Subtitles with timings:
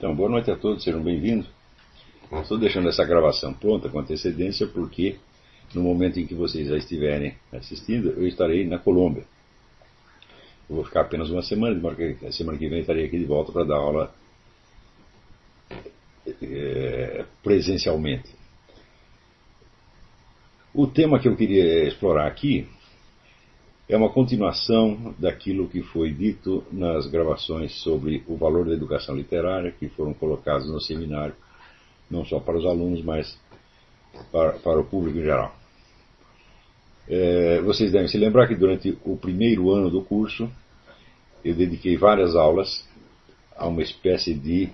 [0.00, 1.46] Então, boa noite a todos, sejam bem-vindos.
[2.32, 5.18] Estou deixando essa gravação pronta com antecedência porque
[5.74, 9.24] no momento em que vocês já estiverem assistindo, eu estarei na Colômbia.
[10.70, 13.62] Eu vou ficar apenas uma semana, de semana que vem estarei aqui de volta para
[13.64, 14.14] dar aula
[16.26, 18.30] é, presencialmente.
[20.72, 22.66] O tema que eu queria explorar aqui
[23.90, 29.72] é uma continuação daquilo que foi dito nas gravações sobre o valor da educação literária,
[29.72, 31.34] que foram colocados no seminário,
[32.08, 33.36] não só para os alunos, mas
[34.30, 35.52] para, para o público em geral.
[37.08, 40.48] É, vocês devem se lembrar que durante o primeiro ano do curso
[41.44, 42.88] eu dediquei várias aulas
[43.56, 44.68] a uma espécie de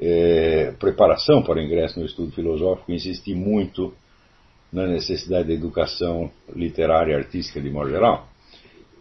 [0.00, 3.92] é, preparação para o ingresso no estudo filosófico, insisti muito
[4.72, 8.30] na necessidade da educação literária e artística de modo geral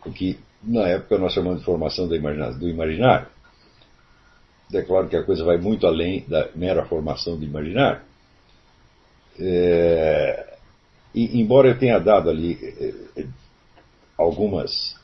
[0.09, 3.27] que na época nós chamamos de formação do imaginário.
[4.73, 8.01] É claro que a coisa vai muito além da mera formação do imaginário.
[9.37, 10.57] É,
[11.13, 12.57] e, embora eu tenha dado ali
[13.17, 13.25] é,
[14.17, 14.95] algumas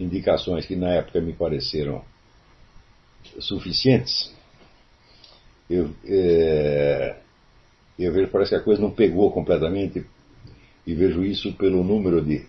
[0.00, 2.04] indicações que na época me pareceram
[3.38, 4.32] suficientes,
[5.70, 7.16] eu, é,
[7.98, 10.04] eu vejo parece que a coisa não pegou completamente
[10.86, 12.46] e vejo isso pelo número de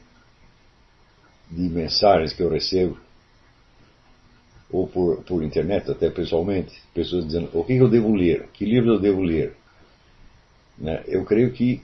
[1.49, 2.97] de mensagens que eu recebo,
[4.71, 8.93] ou por, por internet, até pessoalmente, pessoas dizendo o que eu devo ler, que livro
[8.93, 9.55] eu devo ler.
[10.77, 11.03] Né?
[11.07, 11.81] Eu creio que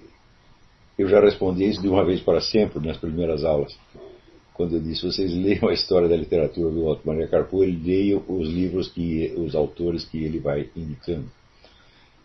[0.98, 3.78] eu já respondi isso de uma vez para sempre nas primeiras aulas,
[4.54, 8.50] quando eu disse: vocês leiam a história da literatura do Otto Maria Carpo, leiam os
[8.50, 11.32] livros que os autores que ele vai indicando.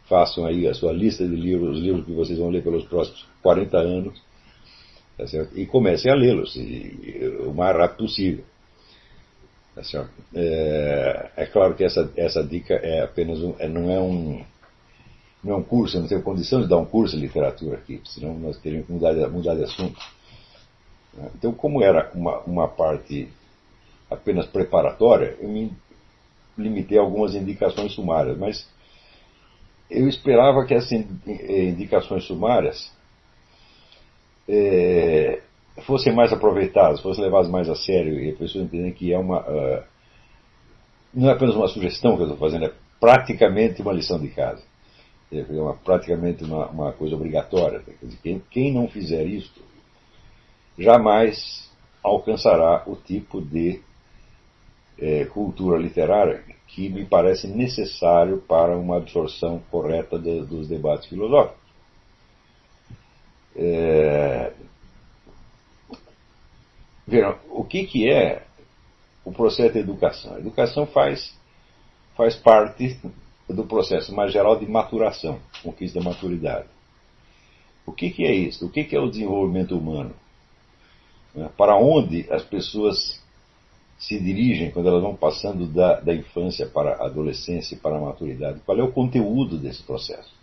[0.08, 3.26] Façam aí a sua lista de livros, os livros que vocês vão ler pelos próximos
[3.42, 4.22] 40 anos
[5.16, 6.54] Tá e comecem a lê-los
[7.46, 8.44] o mais rápido possível.
[9.74, 14.44] Tá é, é, claro que essa, essa dica é apenas um, é, não é um
[15.42, 18.00] não é um curso, eu não tenho condição de dar um curso de literatura aqui,
[18.04, 19.98] senão nós teríamos que mudar mudar de assunto.
[21.34, 23.28] Então, como era uma, uma parte
[24.10, 25.72] apenas preparatória, eu me
[26.58, 28.66] limitei a algumas indicações sumárias, mas
[29.90, 32.90] eu esperava que essas indicações sumárias
[34.48, 35.40] é,
[35.84, 39.40] fossem mais aproveitados, fossem levados mais a sério e as pessoas entenderem que é uma.
[39.40, 39.82] Uh,
[41.12, 44.62] não é apenas uma sugestão que eu estou fazendo, é praticamente uma lição de casa.
[45.32, 47.82] É uma, praticamente uma, uma coisa obrigatória.
[48.02, 49.60] Dizer, quem, quem não fizer isto
[50.78, 51.68] jamais
[52.02, 53.80] alcançará o tipo de
[54.98, 61.65] é, cultura literária que me parece necessário para uma absorção correta de, dos debates filosóficos.
[63.56, 64.52] É...
[67.06, 68.44] Verão, o que, que é
[69.24, 70.34] o processo de educação?
[70.34, 71.34] A educação faz,
[72.16, 73.00] faz parte
[73.48, 76.68] do processo mais geral de maturação, conquista da maturidade.
[77.86, 78.66] O que, que é isso?
[78.66, 80.12] O que, que é o desenvolvimento humano?
[81.34, 81.48] Né?
[81.56, 83.22] Para onde as pessoas
[83.96, 88.00] se dirigem quando elas vão passando da, da infância para a adolescência e para a
[88.00, 88.60] maturidade?
[88.66, 90.34] Qual é o conteúdo desse processo?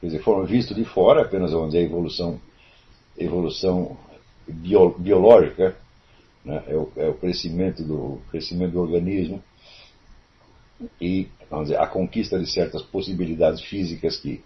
[0.00, 2.40] Quer dizer, foram vistos de fora, apenas onde a evolução,
[3.18, 3.96] evolução
[4.48, 5.76] bio, biológica,
[6.44, 9.42] né, é, o, é, o, crescimento do, crescimento do organismo
[11.00, 11.28] e
[11.62, 14.42] dizer, a conquista de certas possibilidades físicas que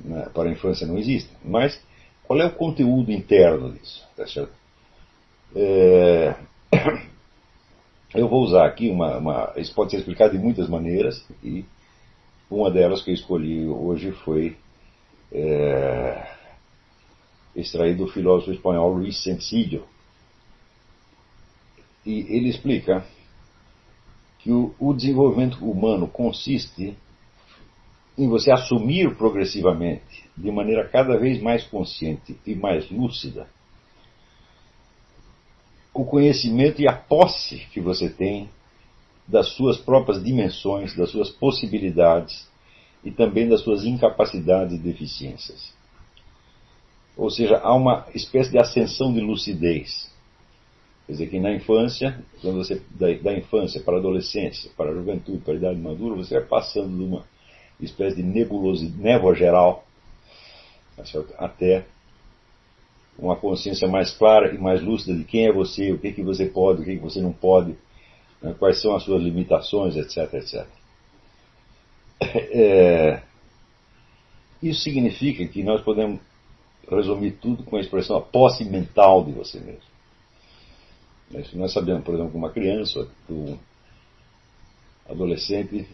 [0.00, 1.36] né, para a infância não existem.
[1.44, 1.80] Mas
[2.24, 4.04] qual é o conteúdo interno disso?
[4.16, 4.52] Tá certo?
[5.54, 6.34] É,
[8.14, 11.64] eu vou usar aqui uma, uma, Isso pode ser explicado de muitas maneiras e
[12.50, 14.56] uma delas que eu escolhi hoje foi
[15.32, 16.34] é,
[17.96, 19.86] do filósofo espanhol Luís Sencillo.
[22.04, 23.04] E ele explica
[24.38, 26.96] que o, o desenvolvimento humano consiste
[28.16, 33.48] em você assumir progressivamente, de maneira cada vez mais consciente e mais lúcida,
[35.92, 38.48] o conhecimento e a posse que você tem
[39.26, 42.48] das suas próprias dimensões, das suas possibilidades
[43.04, 45.74] e também das suas incapacidades e deficiências.
[47.16, 50.10] Ou seja, há uma espécie de ascensão de lucidez.
[51.06, 54.94] Quer dizer que na infância, quando você da, da infância para a adolescência, para a
[54.94, 57.24] juventude, para a idade madura, você vai passando de uma
[57.80, 59.86] espécie de nebulosidade, névoa geral,
[61.38, 61.86] até
[63.18, 66.46] uma consciência mais clara e mais lúcida de quem é você, o que, que você
[66.46, 67.76] pode, o que, que você não pode,
[68.42, 70.66] né, quais são as suas limitações, etc, etc.
[72.18, 73.22] É,
[74.62, 76.20] isso significa que nós podemos
[76.90, 79.82] resumir tudo com a expressão a posse mental de você mesmo.
[81.34, 83.58] É, se nós sabemos, por exemplo, que uma criança, um
[85.08, 85.86] adolescente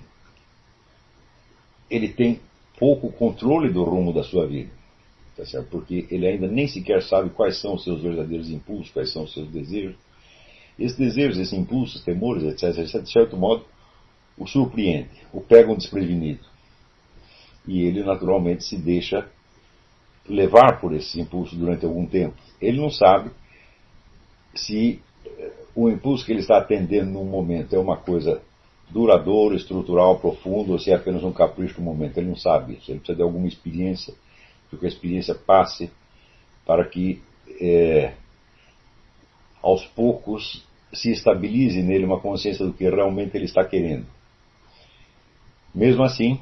[1.91, 2.41] ele tem
[2.79, 4.71] pouco controle do rumo da sua vida.
[5.37, 5.69] Tá certo?
[5.69, 9.33] Porque ele ainda nem sequer sabe quais são os seus verdadeiros impulsos, quais são os
[9.33, 9.97] seus desejos.
[10.79, 13.65] Esses desejos, esses impulsos, temores, etc., etc., de certo modo,
[14.39, 16.45] o surpreende, o pegam desprevenido.
[17.67, 19.29] E ele naturalmente se deixa
[20.29, 22.35] levar por esse impulso durante algum tempo.
[22.61, 23.31] Ele não sabe
[24.55, 28.41] se eh, o impulso que ele está atendendo num momento é uma coisa
[28.91, 32.19] duradoura, estrutural, profundo, ou se é apenas um capricho do momento.
[32.19, 32.91] Ele não sabe isso.
[32.91, 34.15] Ele precisa de alguma experiência,
[34.71, 35.91] que a experiência passe
[36.65, 37.21] para que
[37.61, 38.15] é,
[39.63, 44.07] aos poucos se estabilize nele uma consciência do que realmente ele está querendo.
[45.75, 46.39] Mesmo assim,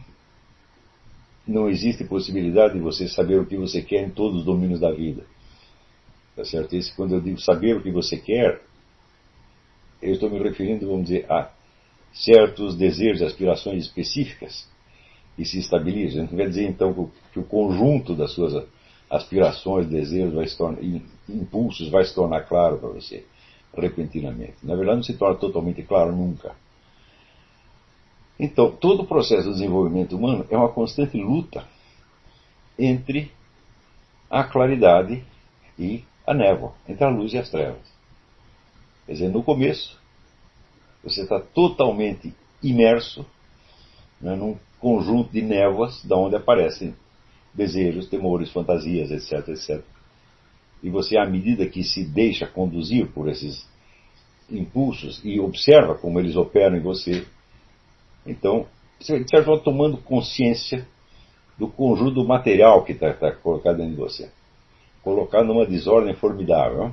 [1.47, 4.91] não existe possibilidade de você saber o que você quer em todos os domínios da
[4.91, 5.25] vida.
[6.35, 6.75] Tá certo?
[6.75, 8.61] Esse, quando eu digo saber o que você quer,
[10.01, 11.51] eu estou me referindo, vamos dizer, a
[12.13, 14.69] certos desejos, aspirações específicas
[15.39, 16.23] e se estabilizam.
[16.23, 18.67] Não quer dizer, então, que o conjunto das suas
[19.11, 20.79] aspirações, desejos, vai tornar,
[21.29, 23.27] impulsos vai se tornar claro para você
[23.77, 24.57] repentinamente.
[24.63, 26.55] Na verdade, não se torna totalmente claro nunca.
[28.39, 31.65] Então, todo o processo de desenvolvimento humano é uma constante luta
[32.79, 33.31] entre
[34.31, 35.23] a claridade
[35.79, 37.83] e a névoa, entre a luz e as trevas.
[39.07, 39.99] Quer dizer, no começo,
[41.03, 43.27] você está totalmente imerso
[44.21, 46.95] né, num conjunto de névoas da onde aparecem
[47.55, 49.85] desejos, temores, fantasias, etc, etc.
[50.83, 53.69] E você, à medida que se deixa conduzir por esses
[54.51, 57.27] impulsos e observa como eles operam em você,
[58.27, 58.67] então,
[58.99, 60.87] você vai tomando consciência
[61.59, 64.31] do conjunto material que está tá colocado dentro de você.
[65.03, 66.93] Colocado numa desordem formidável.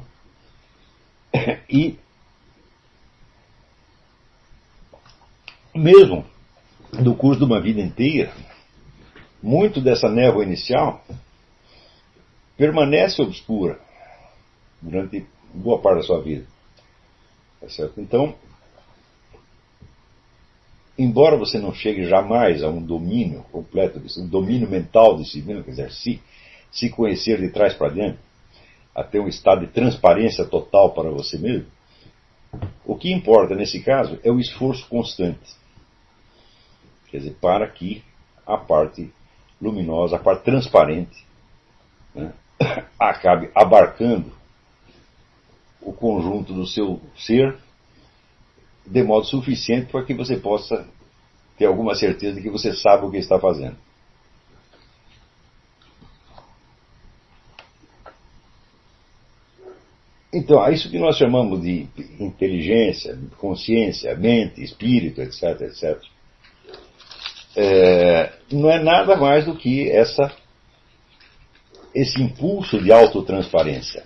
[1.70, 1.98] E,
[5.76, 6.26] mesmo
[6.94, 8.34] no curso de uma vida inteira,
[9.42, 11.04] muito dessa névoa inicial
[12.56, 13.80] permanece obscura
[14.82, 16.46] durante boa parte da sua vida.
[17.62, 18.00] Tá certo?
[18.00, 18.36] Então,
[20.98, 25.64] embora você não chegue jamais a um domínio completo, um domínio mental de si mesmo,
[25.64, 26.22] quer dizer, se,
[26.72, 28.20] se conhecer de trás para dentro,
[28.94, 31.68] até um estado de transparência total para você mesmo,
[32.84, 35.56] o que importa nesse caso é o esforço constante.
[37.10, 38.04] Quer dizer, para que
[38.46, 39.12] a parte
[39.62, 41.26] luminosa, a parte transparente,
[42.14, 42.34] né,
[43.00, 44.32] acabe abarcando
[45.82, 47.58] o conjunto do seu ser
[48.86, 50.88] de modo suficiente para que você possa
[51.58, 53.78] ter alguma certeza de que você sabe o que está fazendo.
[60.32, 61.88] Então, é isso que nós chamamos de
[62.20, 66.00] inteligência, consciência, mente, espírito, etc, etc.
[67.58, 70.32] É, não é nada mais do que essa,
[71.94, 74.06] esse impulso de autotransparência.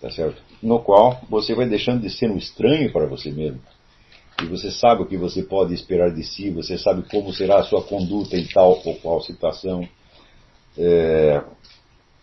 [0.00, 0.42] Tá certo?
[0.64, 3.60] no qual você vai deixando de ser um estranho para você mesmo.
[4.42, 7.62] E você sabe o que você pode esperar de si, você sabe como será a
[7.62, 9.86] sua conduta em tal ou qual situação.
[10.76, 11.42] É,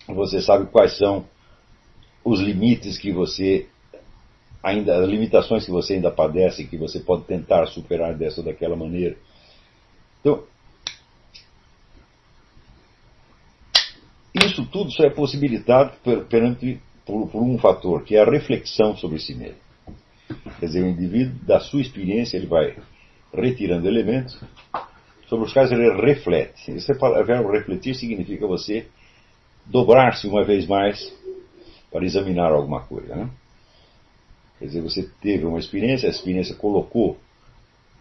[0.07, 1.23] você sabe quais são
[2.25, 3.67] os limites que você
[4.61, 8.75] ainda, as limitações que você ainda padece, que você pode tentar superar dessa ou daquela
[8.75, 9.15] maneira.
[10.21, 10.43] Então,
[14.33, 15.93] isso tudo só é possibilitado
[16.29, 19.57] perante por, por, um fator, que é a reflexão sobre si mesmo.
[20.59, 22.77] Quer dizer, o indivíduo, da sua experiência, ele vai
[23.33, 24.39] retirando elementos
[25.27, 26.71] sobre os quais ele reflete.
[26.71, 28.87] Esse verbo refletir significa você
[29.65, 31.13] dobrar-se uma vez mais
[31.91, 33.15] para examinar alguma coisa.
[33.15, 33.29] Né?
[34.59, 37.17] Quer dizer, você teve uma experiência, a experiência colocou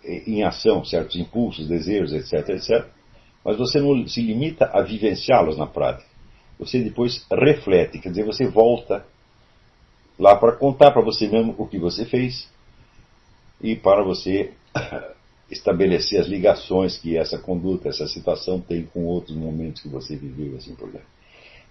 [0.04, 2.86] em ação certos impulsos, desejos, etc, etc,
[3.44, 6.10] mas você não se limita a vivenciá-los na prática
[6.60, 9.02] você depois reflete, quer dizer, você volta
[10.18, 12.46] lá para contar para você mesmo o que você fez
[13.62, 14.52] e para você
[15.50, 20.54] estabelecer as ligações que essa conduta, essa situação tem com outros momentos que você viveu,
[20.58, 21.06] assim por diante.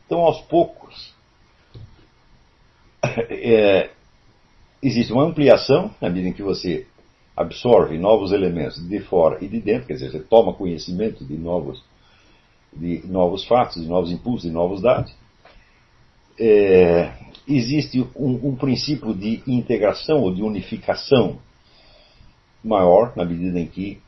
[0.08, 1.14] Então, aos poucos,
[3.30, 3.92] é,
[4.82, 6.88] existe uma ampliação na medida em que você
[7.40, 11.82] absorve novos elementos de fora e de dentro, quer dizer, você toma conhecimento de novos
[12.72, 15.12] de novos fatos, de novos impulsos, de novos dados.
[16.38, 17.14] É,
[17.48, 21.40] existe um, um, princípio de integração ou de unificação
[22.64, 24.00] maior na medida em que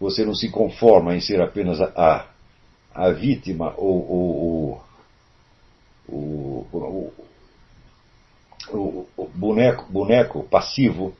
[0.00, 2.26] você não se conforma em ser apenas a,
[2.94, 4.82] a vítima ou, ou
[8.72, 11.14] o, o, boneco, boneco passivo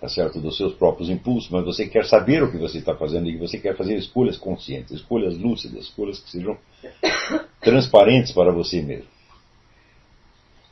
[0.00, 3.28] tá certo, dos seus próprios impulsos, mas você quer saber o que você está fazendo
[3.28, 6.56] e você quer fazer escolhas conscientes, escolhas lúcidas, escolhas que sejam
[7.60, 9.08] transparentes para você mesmo.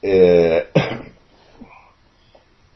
[0.02, 0.68] É...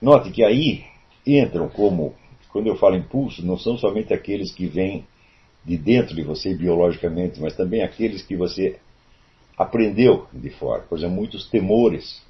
[0.03, 0.85] Note que aí
[1.25, 2.15] entram como,
[2.51, 5.07] quando eu falo impulso, não são somente aqueles que vêm
[5.65, 8.79] de dentro de você biologicamente, mas também aqueles que você
[9.57, 10.83] aprendeu de fora.
[10.83, 12.23] Por exemplo, muitos temores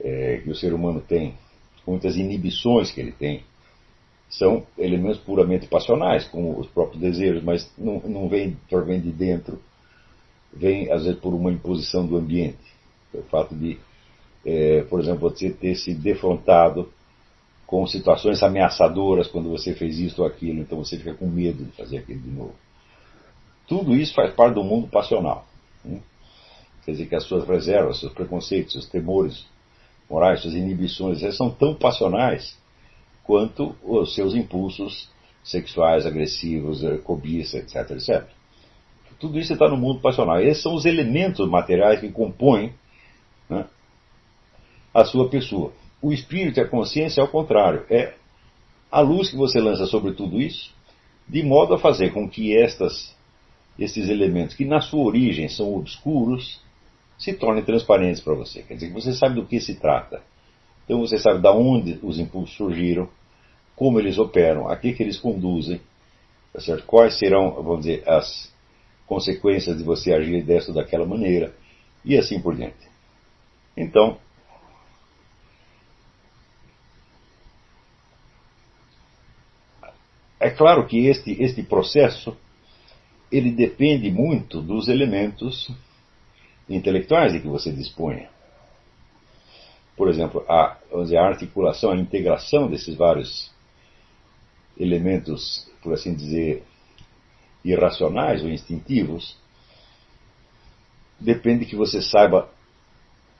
[0.00, 1.34] é, que o ser humano tem,
[1.86, 3.42] muitas inibições que ele tem,
[4.28, 9.58] são elementos puramente passionais, como os próprios desejos, mas não, não vem, vem de dentro,
[10.52, 12.58] vem às vezes por uma imposição do ambiente.
[13.12, 13.78] O fato de,
[14.44, 16.92] é, por exemplo, você ter se defrontado
[17.66, 21.72] com situações ameaçadoras quando você fez isso ou aquilo, então você fica com medo de
[21.72, 22.54] fazer aquilo de novo.
[23.66, 25.46] Tudo isso faz parte do mundo passional.
[25.84, 26.00] Né?
[26.84, 29.46] Quer dizer que as suas reservas, seus preconceitos, seus temores
[30.08, 32.58] morais, suas inibições, elas são tão passionais
[33.24, 35.10] quanto os seus impulsos
[35.44, 38.26] sexuais, agressivos, eh, cobiça, etc, etc.
[39.18, 40.40] Tudo isso está no mundo passional.
[40.40, 42.72] Esses são os elementos materiais que compõem
[43.48, 43.66] né,
[44.94, 45.72] a sua pessoa.
[46.00, 48.14] O espírito e a consciência, ao contrário, é
[48.90, 50.72] a luz que você lança sobre tudo isso,
[51.28, 53.14] de modo a fazer com que estas,
[53.78, 56.60] estes elementos, que na sua origem são obscuros,
[57.18, 58.62] se tornem transparentes para você.
[58.62, 60.22] Quer dizer, que você sabe do que se trata.
[60.84, 63.08] Então você sabe de onde os impulsos surgiram,
[63.74, 65.80] como eles operam, a que, que eles conduzem,
[66.52, 66.84] tá certo?
[66.86, 68.52] quais serão, vamos dizer, as
[69.06, 71.54] consequências de você agir desta ou daquela maneira,
[72.04, 72.88] e assim por diante.
[73.76, 74.18] Então,
[80.40, 82.36] é claro que este, este processo
[83.30, 85.70] ele depende muito dos elementos
[86.68, 88.28] intelectuais de que você disponha.
[89.96, 93.50] Por exemplo, a, a articulação, a integração desses vários
[94.78, 96.62] elementos, por assim dizer,
[97.64, 99.36] irracionais ou instintivos,
[101.18, 102.48] depende que você saiba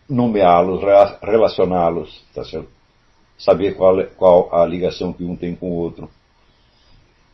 [0.08, 0.80] nomeá-los,
[1.22, 2.42] relacioná-los, tá
[3.38, 6.10] saber qual, qual a ligação que um tem com o outro.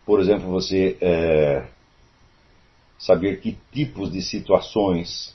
[0.05, 1.67] Por exemplo, você é,
[2.99, 5.35] saber que tipos de situações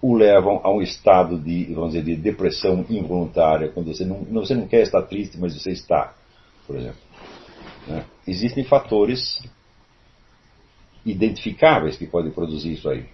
[0.00, 4.54] o levam a um estado de, vamos dizer, de depressão involuntária, quando você não, você
[4.54, 6.14] não quer estar triste, mas você está,
[6.66, 7.00] por exemplo.
[7.86, 8.04] Né?
[8.26, 9.42] Existem fatores
[11.04, 13.06] identificáveis que podem produzir isso aí.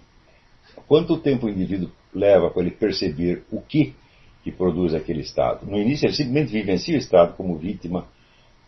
[0.87, 3.95] Quanto tempo o indivíduo leva para ele perceber o que
[4.43, 5.65] que produz aquele estado?
[5.65, 8.07] No início ele simplesmente vivencia o estado como vítima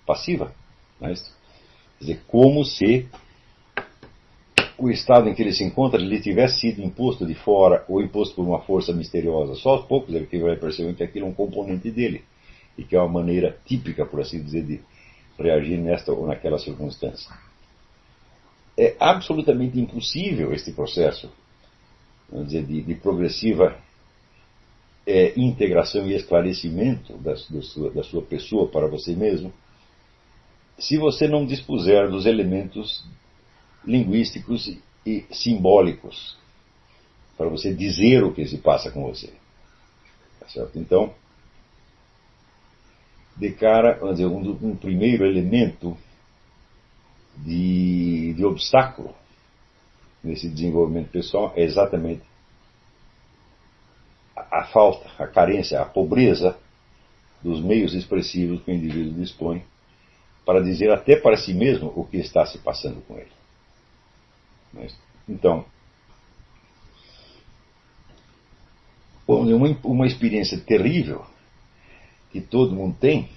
[0.07, 0.51] passiva.
[0.99, 1.13] Né?
[1.13, 3.07] Quer dizer, como se
[4.77, 8.35] o estado em que ele se encontra lhe tivesse sido imposto de fora ou imposto
[8.35, 9.55] por uma força misteriosa.
[9.55, 12.23] Só aos poucos ele vai perceber que aquilo é um componente dele
[12.77, 14.79] e que é uma maneira típica, por assim dizer, de
[15.37, 17.31] reagir nesta ou naquela circunstância.
[18.77, 21.31] É absolutamente impossível este processo
[22.29, 23.77] vamos dizer, de, de progressiva
[25.05, 29.53] é, integração e esclarecimento da, sua, da sua pessoa para você mesmo
[30.77, 33.03] se você não dispuser dos elementos
[33.87, 36.37] linguísticos e simbólicos
[37.37, 39.31] para você dizer o que se passa com você.
[40.39, 40.77] Tá certo?
[40.77, 41.13] Então,
[43.37, 45.97] de cara, vamos dizer, um, um primeiro elemento
[47.37, 49.15] de, de obstáculo
[50.23, 52.23] nesse desenvolvimento pessoal é exatamente
[54.35, 56.57] a, a falta, a carência, a pobreza
[57.41, 59.63] dos meios expressivos que o indivíduo dispõe
[60.43, 63.36] para dizer até para si mesmo o que está se passando com ele.
[65.27, 65.65] Então,
[69.27, 71.25] uma, uma experiência terrível
[72.31, 73.29] que todo mundo tem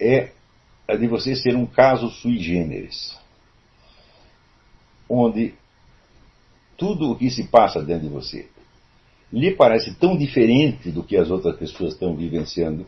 [0.00, 0.32] é
[0.88, 3.16] a de você ser um caso sui generis,
[5.08, 5.54] onde
[6.76, 8.48] tudo o que se passa dentro de você
[9.32, 12.86] lhe parece tão diferente do que as outras pessoas estão vivenciando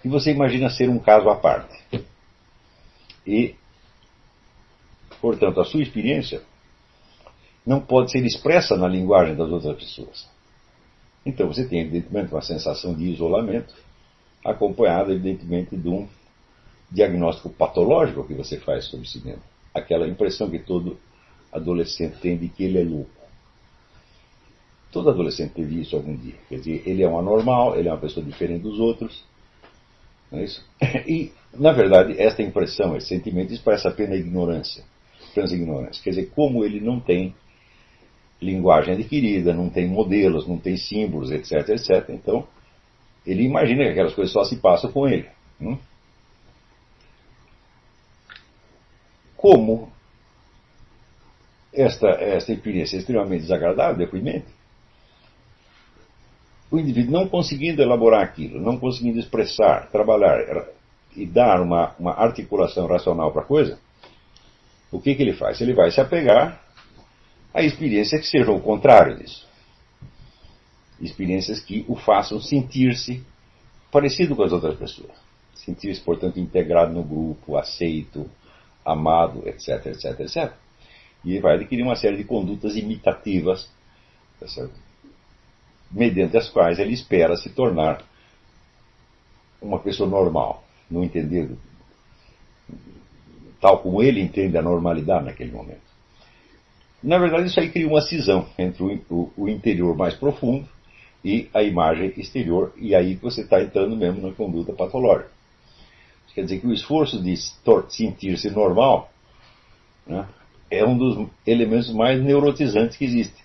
[0.00, 1.76] que você imagina ser um caso à parte.
[3.26, 3.56] E
[5.20, 6.42] Portanto, a sua experiência
[7.66, 10.26] não pode ser expressa na linguagem das outras pessoas.
[11.26, 13.74] Então você tem, evidentemente, uma sensação de isolamento,
[14.44, 16.08] acompanhada, evidentemente, de um
[16.90, 19.42] diagnóstico patológico que você faz sobre si mesmo.
[19.74, 20.98] Aquela impressão que todo
[21.52, 23.10] adolescente tem de que ele é louco.
[24.90, 26.36] Todo adolescente teve isso algum dia.
[26.48, 29.22] Quer dizer, ele é um anormal, ele é uma pessoa diferente dos outros.
[30.32, 30.64] Não é isso?
[31.06, 34.84] E, na verdade, esta impressão, esse sentimento, expressa apenas a ignorância
[35.38, 36.02] transignorância.
[36.02, 37.34] Quer dizer, como ele não tem
[38.40, 42.10] linguagem adquirida, não tem modelos, não tem símbolos, etc, etc.
[42.10, 42.46] Então,
[43.26, 45.28] ele imagina que aquelas coisas só se passam com ele.
[45.60, 45.76] Hum?
[49.36, 49.90] Como
[51.72, 54.46] esta, esta experiência é extremamente desagradável, deprimente,
[56.70, 60.66] o indivíduo não conseguindo elaborar aquilo, não conseguindo expressar, trabalhar
[61.16, 63.78] e dar uma, uma articulação racional para a coisa,
[64.90, 65.60] o que, que ele faz?
[65.60, 66.62] Ele vai se apegar
[67.52, 69.46] a experiências que sejam o contrário disso.
[71.00, 73.24] Experiências que o façam sentir-se
[73.90, 75.12] parecido com as outras pessoas.
[75.54, 78.28] Sentir-se, portanto, integrado no grupo, aceito,
[78.84, 80.52] amado, etc, etc, etc.
[81.24, 83.68] E vai adquirir uma série de condutas imitativas,
[84.40, 84.46] tá
[85.90, 88.04] mediante as quais ele espera se tornar
[89.60, 91.50] uma pessoa normal, no entender
[93.60, 95.88] tal como ele entende a normalidade naquele momento.
[97.02, 100.68] Na verdade, isso aí cria uma cisão entre o, interior mais profundo
[101.24, 105.30] e a imagem exterior, e aí você está entrando mesmo na conduta patológica.
[106.34, 107.34] Quer dizer que o esforço de
[107.88, 109.10] sentir-se normal
[110.06, 110.26] né,
[110.70, 113.42] é um dos elementos mais neurotizantes que existem.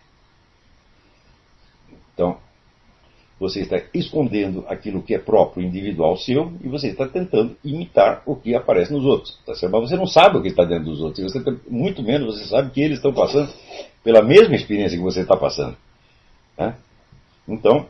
[2.13, 2.37] Então,
[3.43, 8.37] você está escondendo aquilo que é próprio, individual seu, e você está tentando imitar o
[8.37, 9.37] que aparece nos outros.
[9.45, 11.29] Tá Mas você não sabe o que está dentro dos outros.
[11.31, 13.51] Você, muito menos você sabe que eles estão passando
[14.01, 15.75] pela mesma experiência que você está passando.
[16.57, 16.73] Né?
[17.45, 17.85] Então,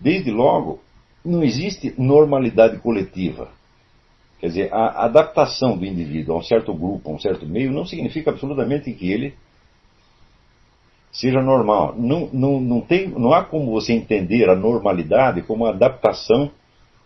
[0.00, 0.80] desde logo,
[1.22, 3.50] não existe normalidade coletiva.
[4.40, 7.84] Quer dizer, a adaptação do indivíduo a um certo grupo, a um certo meio, não
[7.84, 9.34] significa absolutamente que ele
[11.12, 11.94] seja normal.
[11.96, 16.50] Não, não, não, tem, não há como você entender a normalidade como uma adaptação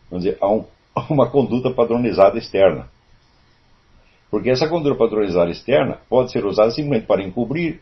[0.09, 2.89] vamos dizer, a, um, a uma conduta padronizada externa.
[4.31, 7.81] Porque essa conduta padronizada externa pode ser usada simplesmente para encobrir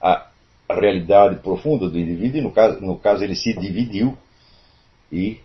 [0.00, 0.26] a,
[0.68, 4.16] realidade profunda do indivíduo, e no caso, no caso ele se dividiu
[5.10, 5.40] e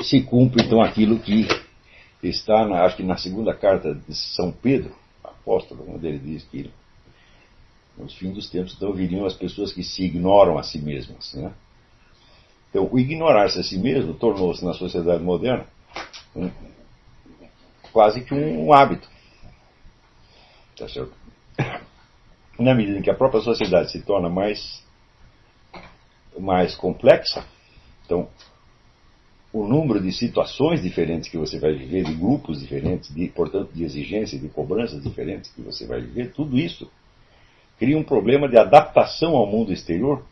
[0.00, 1.46] se cumpre então aquilo que
[2.22, 6.70] está, na, acho que na segunda carta de São Pedro, apóstolo, onde ele diz que
[7.96, 11.34] nos fins dos tempos então viriam as pessoas que se ignoram a si mesmas.
[11.34, 11.52] Né?
[12.70, 15.66] Então, o ignorar-se a si mesmo tornou-se na sociedade moderna
[16.34, 16.50] um,
[17.92, 19.08] quase que um, um hábito.
[20.76, 21.12] Tá certo?
[22.58, 24.84] Na medida em que a própria sociedade se torna mais,
[26.38, 27.44] mais complexa,
[28.04, 28.28] então
[29.52, 33.82] o número de situações diferentes que você vai viver, de grupos diferentes, de, portanto, de
[33.82, 36.90] exigências, de cobranças diferentes que você vai viver, tudo isso
[37.78, 40.22] cria um problema de adaptação ao mundo exterior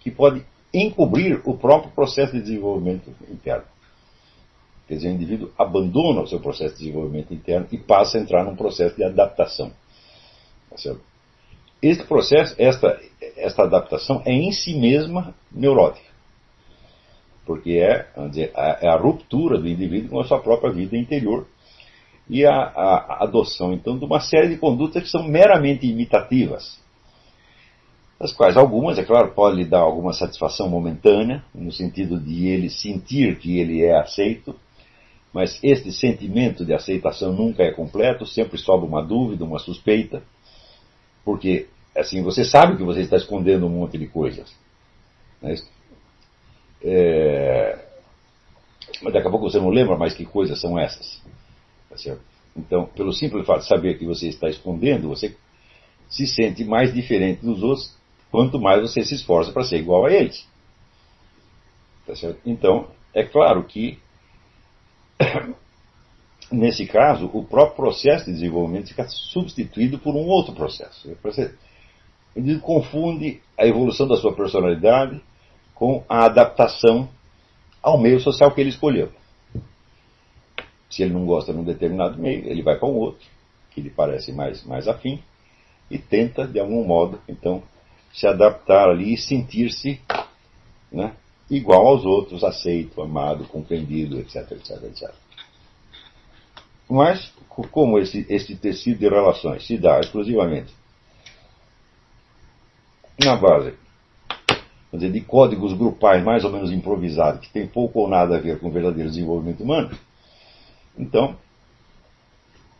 [0.00, 3.64] que pode encobrir o próprio processo de desenvolvimento interno.
[4.88, 8.44] Quer dizer, o indivíduo abandona o seu processo de desenvolvimento interno e passa a entrar
[8.44, 9.70] num processo de adaptação.
[10.70, 10.94] Tá
[11.82, 12.98] este processo, esta,
[13.36, 16.11] esta adaptação é em si mesma neurótica
[17.44, 21.46] porque é, dizer, a, é a ruptura do indivíduo com a sua própria vida interior
[22.28, 26.80] e a, a, a, adoção, então, de uma série de condutas que são meramente imitativas,
[28.18, 32.70] das quais algumas, é claro, podem lhe dar alguma satisfação momentânea, no sentido de ele
[32.70, 34.54] sentir que ele é aceito,
[35.32, 40.22] mas este sentimento de aceitação nunca é completo, sempre sobe uma dúvida, uma suspeita,
[41.24, 44.54] porque, assim, você sabe que você está escondendo um monte de coisas.
[45.40, 45.54] Né?
[46.84, 47.78] É...
[49.02, 51.22] Mas daqui a pouco você não lembra mais que coisas são essas.
[51.88, 52.16] Tá
[52.56, 55.34] então, pelo simples fato de saber que você está escondendo, você
[56.08, 57.96] se sente mais diferente dos outros
[58.30, 60.46] quanto mais você se esforça para ser igual a eles.
[62.06, 62.14] Tá
[62.44, 63.98] então, é claro que,
[66.50, 71.10] nesse caso, o próprio processo de desenvolvimento fica substituído por um outro processo.
[72.34, 75.20] Ele confunde a evolução da sua personalidade
[75.82, 77.08] com a adaptação
[77.82, 79.10] ao meio social que ele escolheu.
[80.88, 83.26] Se ele não gosta de um determinado meio, ele vai para um outro,
[83.72, 85.20] que lhe parece mais, mais afim,
[85.90, 87.64] e tenta, de algum modo, então,
[88.12, 90.00] se adaptar ali e sentir-se
[90.92, 91.16] né,
[91.50, 95.12] igual aos outros, aceito, amado, compreendido, etc, etc, etc.
[96.88, 100.72] Mas, como esse, esse tecido de relações se dá exclusivamente
[103.18, 103.81] na base
[104.98, 108.58] dizer, de códigos grupais mais ou menos improvisados, que tem pouco ou nada a ver
[108.58, 109.90] com o verdadeiro desenvolvimento humano,
[110.98, 111.36] então,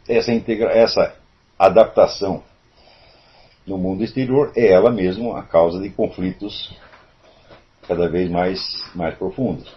[0.08, 1.16] essa, integra essa
[1.58, 2.42] adaptação
[3.66, 6.74] no mundo exterior é ela mesma a causa de conflitos
[7.86, 8.60] cada vez mais,
[8.94, 9.72] mais profundos.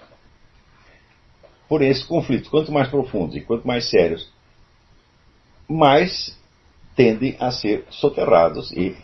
[1.68, 4.32] Porém, esses conflitos, quanto mais profundos e quanto mais sérios,
[5.68, 6.38] mais
[6.96, 8.96] tendem a ser soterrados e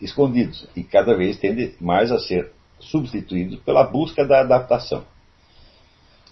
[0.00, 5.04] escondidos e cada vez tendem mais a ser substituídos pela busca da adaptação.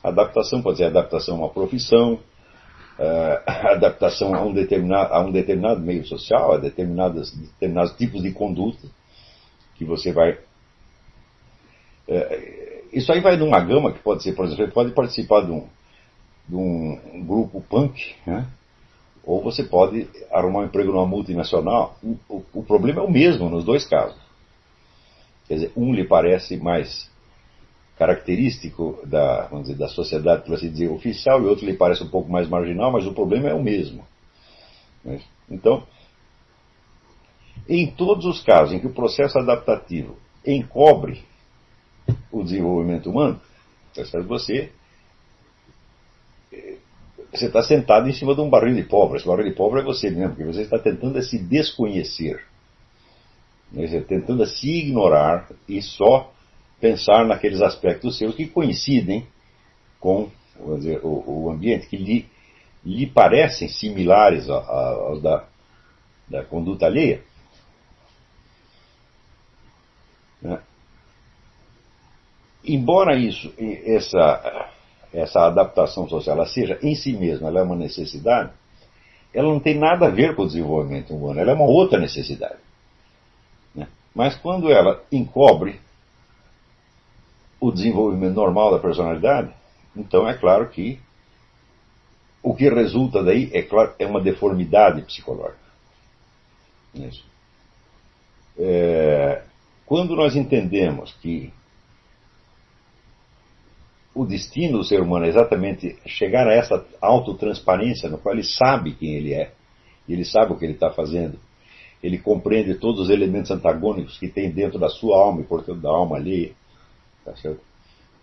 [0.02, 2.14] A adaptação pode ser adaptação a uma profissão,
[2.98, 8.32] uh, adaptação a um, determinado, a um determinado meio social, a determinados, determinados tipos de
[8.32, 8.86] conduta
[9.74, 10.32] que você vai.
[12.08, 15.66] Uh, isso aí vai numa gama que pode ser, por exemplo, pode participar de um,
[16.48, 18.46] de um grupo punk, né?
[19.26, 21.98] Ou você pode arrumar um emprego numa multinacional.
[22.02, 24.16] O, o, problema é o mesmo nos dois casos.
[25.48, 27.10] Quer dizer, um lhe parece mais
[27.98, 32.08] característico da, vamos dizer, da sociedade, por assim dizer, oficial, e outro lhe parece um
[32.08, 34.06] pouco mais marginal, mas o problema é o mesmo.
[35.04, 35.20] Né?
[35.50, 35.82] Então,
[37.68, 41.24] em todos os casos em que o processo adaptativo encobre
[42.30, 43.40] o desenvolvimento humano,
[43.92, 44.70] tá você
[47.36, 49.18] você está sentado em cima de um barril de pólvora.
[49.18, 52.44] Esse barril de pólvora é você mesmo, porque você está tentando se desconhecer.
[53.72, 56.32] Você está tentando se ignorar e só
[56.80, 59.26] pensar naqueles aspectos seus que coincidem
[59.98, 60.30] com
[60.76, 62.26] dizer, o, o, ambiente, que lhe,
[62.84, 65.46] lhe parecem similares aos da,
[66.28, 67.22] da conduta alheia.
[70.40, 70.60] Né?
[72.64, 74.70] Embora isso, essa
[75.12, 78.50] essa adaptação social, ela seja em si mesma, ela é uma necessidade,
[79.32, 82.58] ela não tem nada a ver com o desenvolvimento humano, ela é uma outra necessidade.
[83.74, 83.86] Né?
[84.14, 85.80] Mas quando ela encobre
[87.60, 89.50] o desenvolvimento normal da personalidade,
[89.94, 91.00] então é claro que
[92.42, 95.58] o que resulta daí é, claro, é uma deformidade psicológica.
[98.58, 99.42] É,
[99.84, 101.52] quando nós entendemos que
[104.16, 108.94] o destino do ser humano é exatamente chegar a essa autotransparência no qual ele sabe
[108.94, 109.52] quem ele é,
[110.08, 111.38] ele sabe o que ele está fazendo,
[112.02, 115.90] ele compreende todos os elementos antagônicos que tem dentro da sua alma e portanto da
[115.90, 116.54] alma ali,
[117.26, 117.34] tá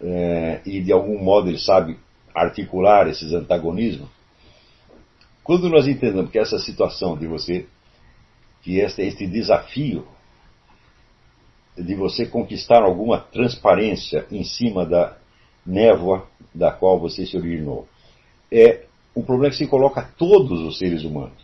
[0.02, 1.96] é, e de algum modo ele sabe
[2.34, 4.10] articular esses antagonismos.
[5.44, 7.68] Quando nós entendemos que essa situação de você,
[8.64, 10.08] que este, este desafio
[11.78, 15.18] de você conquistar alguma transparência em cima da,
[15.66, 17.88] névoa da qual você se originou.
[18.52, 21.44] É um problema que se coloca a todos os seres humanos.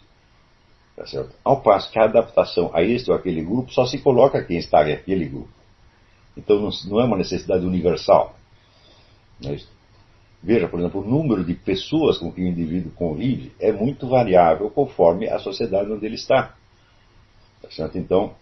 [0.95, 1.33] Tá certo?
[1.43, 4.57] Ao passo que a adaptação a este ou aquele grupo só se coloca a quem
[4.57, 5.49] está em aquele grupo.
[6.35, 8.35] Então não, não é uma necessidade universal.
[9.45, 9.57] É
[10.41, 14.69] Veja, por exemplo, o número de pessoas com que o indivíduo convive é muito variável
[14.69, 16.55] conforme a sociedade onde ele está.
[17.61, 17.97] Tá certo?
[17.97, 18.33] Então,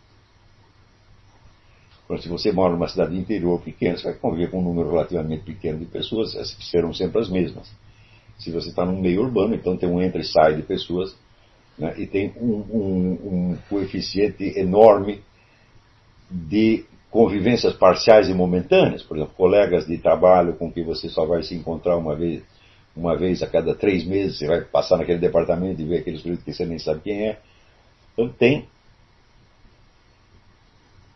[2.15, 5.79] se você mora numa cidade interior pequena, você vai conviver com um número relativamente pequeno
[5.79, 7.69] de pessoas, essas serão sempre as mesmas.
[8.39, 11.13] Se você está num meio urbano, então tem um entra e sai de pessoas,
[11.77, 15.21] né, e tem um, um, um coeficiente enorme
[16.31, 21.43] de convivências parciais e momentâneas, por exemplo, colegas de trabalho com quem você só vai
[21.43, 22.41] se encontrar uma vez,
[22.95, 26.43] uma vez a cada três meses, você vai passar naquele departamento e ver aquele sujeito
[26.43, 27.39] que você nem sabe quem é.
[28.13, 28.65] Então tem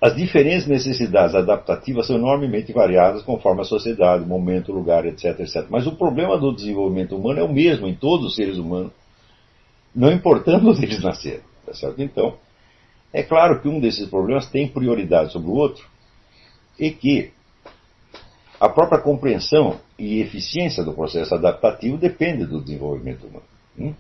[0.02, 5.68] as diferentes necessidades adaptativas são enormemente variadas conforme a sociedade, momento, lugar, etc, etc.
[5.70, 8.92] Mas o problema do desenvolvimento humano é o mesmo em todos os seres humanos,
[9.96, 11.44] não importando onde eles nasceram.
[11.64, 12.02] Tá certo?
[12.02, 12.36] Então,
[13.14, 15.86] é claro que um desses problemas tem prioridade sobre o outro
[16.80, 17.32] e que
[18.60, 23.46] a própria compreensão e eficiência do processo adaptativo depende do desenvolvimento humano.
[23.78, 23.94] Hum?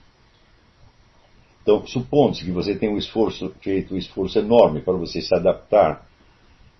[1.61, 6.07] Então, supondo-se que você tem um esforço, feito um esforço enorme para você se adaptar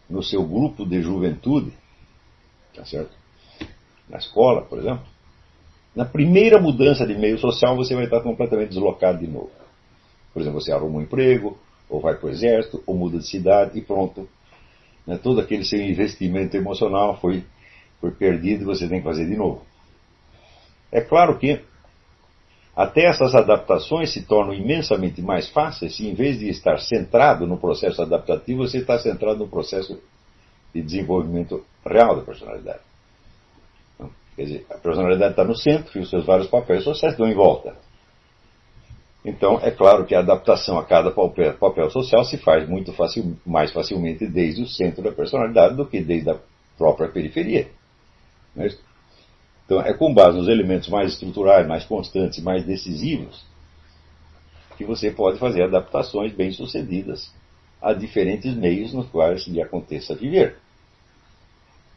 [0.10, 1.72] no seu grupo de juventude,
[2.76, 3.16] tá certo?
[4.10, 5.06] Na escola, por exemplo,
[5.96, 9.52] na primeira mudança de meio social você vai estar completamente deslocado de novo.
[10.34, 11.58] Por exemplo, você arruma um emprego,
[11.90, 14.28] ou vai para o exército, ou muda de cidade e pronto.
[15.06, 15.20] Né?
[15.22, 17.44] Todo aquele seu investimento emocional foi,
[18.00, 19.64] foi perdido e você tem que fazer de novo.
[20.92, 21.62] É claro que
[22.82, 27.58] até essas adaptações se tornam imensamente mais fáceis se, em vez de estar centrado no
[27.58, 30.02] processo adaptativo, você está centrado no processo
[30.74, 32.80] de desenvolvimento real da personalidade.
[33.96, 37.28] Então, quer dizer, a personalidade está no centro e os seus vários papéis sociais estão
[37.28, 37.76] em volta.
[39.24, 43.38] Então, é claro que a adaptação a cada papel, papel social se faz muito facil,
[43.46, 46.40] mais facilmente desde o centro da personalidade do que desde a
[46.76, 47.70] própria periferia.
[48.56, 48.84] Não é isso?
[49.72, 53.42] Então, é com base nos elementos mais estruturais, mais constantes, mais decisivos,
[54.76, 57.34] que você pode fazer adaptações bem-sucedidas
[57.82, 60.58] a diferentes meios nos quais lhe aconteça viver.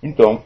[0.00, 0.44] Então,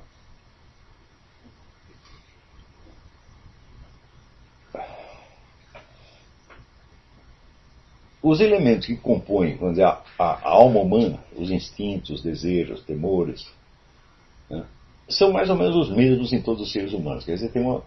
[8.23, 12.79] os elementos que compõem vamos dizer, a, a, a alma humana, os instintos, os desejos,
[12.79, 13.47] os temores,
[14.49, 14.65] né,
[15.09, 17.25] são mais ou menos os mesmos em todos os seres humanos.
[17.25, 17.83] Quer dizer, tem uma,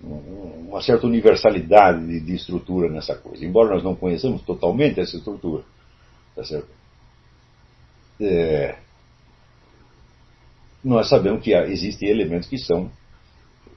[0.00, 3.44] uma certa universalidade de, de, estrutura nessa coisa.
[3.44, 5.64] Embora nós não conheçamos totalmente essa estrutura,
[6.36, 6.68] tá certo?
[8.20, 8.76] É,
[10.82, 12.90] nós sabemos que existem elementos que são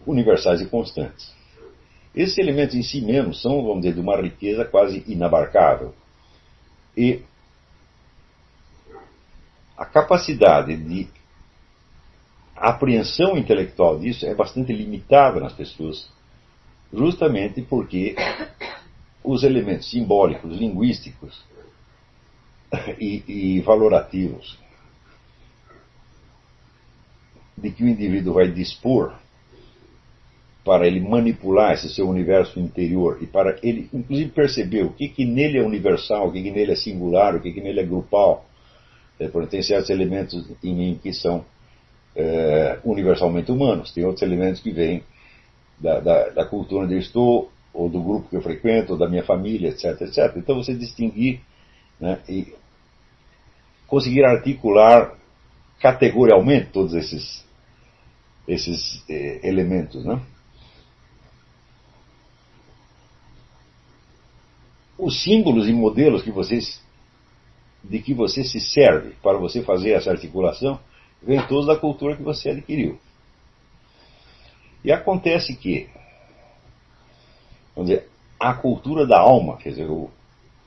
[0.05, 1.33] universais e constantes.
[2.13, 5.93] Esses elementos em si mesmos são, vamos dizer, de uma riqueza quase inabarcável.
[6.95, 7.21] E
[9.77, 11.07] a capacidade de
[12.69, 16.07] apreensão intelectual disso é bastante limitada nas pessoas,
[16.93, 18.15] justamente porque
[19.23, 21.43] os elementos simbólicos, linguísticos
[22.99, 24.57] e, e valorativos
[27.57, 29.13] de que o indivíduo vai dispor
[30.63, 35.25] para ele manipular esse seu universo interior e para ele, inclusive, perceber o que, que
[35.25, 38.45] nele é universal, o que, que nele é singular, o que, que nele é grupal.
[39.19, 41.45] É, tem certos elementos em mim que são
[42.15, 45.03] é, universalmente humanos, tem outros elementos que vêm
[45.79, 49.07] da, da, da, cultura onde eu estou, ou do grupo que eu frequento, ou da
[49.07, 50.35] minha família, etc, etc.
[50.35, 51.41] Então você distinguir
[51.99, 52.53] né, e
[53.87, 55.15] conseguir articular
[55.79, 57.45] categorialmente todos esses,
[58.47, 60.05] esses eh, elementos.
[60.05, 60.21] Né?
[64.97, 66.79] Os símbolos e modelos que vocês,
[67.83, 70.79] de que você se serve para você fazer essa articulação
[71.21, 72.99] vêm todos da cultura que você adquiriu.
[74.83, 75.87] E acontece que,
[77.75, 80.09] vamos dizer, a cultura da alma, quer dizer, o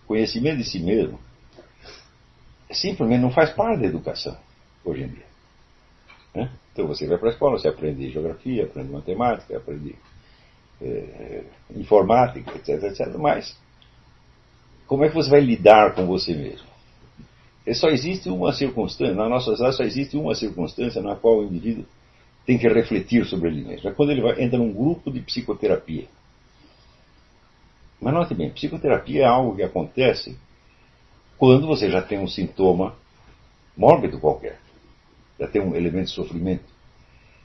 [0.06, 1.18] conhecimento de si mesmo,
[2.70, 4.36] simplesmente não faz parte da educação
[4.84, 5.26] hoje em dia.
[6.34, 6.50] Né?
[6.72, 9.96] Então você vai para a escola, você aprende geografia, aprende matemática, aprende
[10.80, 13.16] é, informática, etc, etc.
[13.16, 13.56] Mas
[14.86, 16.73] como é que você vai lidar com você mesmo?
[17.66, 21.44] E só existe uma circunstância, na nossa sociedade só existe uma circunstância na qual o
[21.44, 21.84] indivíduo
[22.44, 23.88] tem que refletir sobre ele mesmo.
[23.88, 26.06] É quando ele vai, entra num grupo de psicoterapia.
[28.00, 30.36] Mas note bem, psicoterapia é algo que acontece
[31.38, 32.94] quando você já tem um sintoma
[33.76, 34.58] mórbido qualquer,
[35.40, 36.64] já tem um elemento de sofrimento.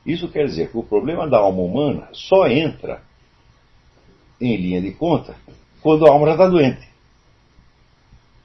[0.05, 3.01] Isso quer dizer que o problema da alma humana só entra
[4.39, 5.35] em linha de conta
[5.81, 6.89] quando a alma já está doente.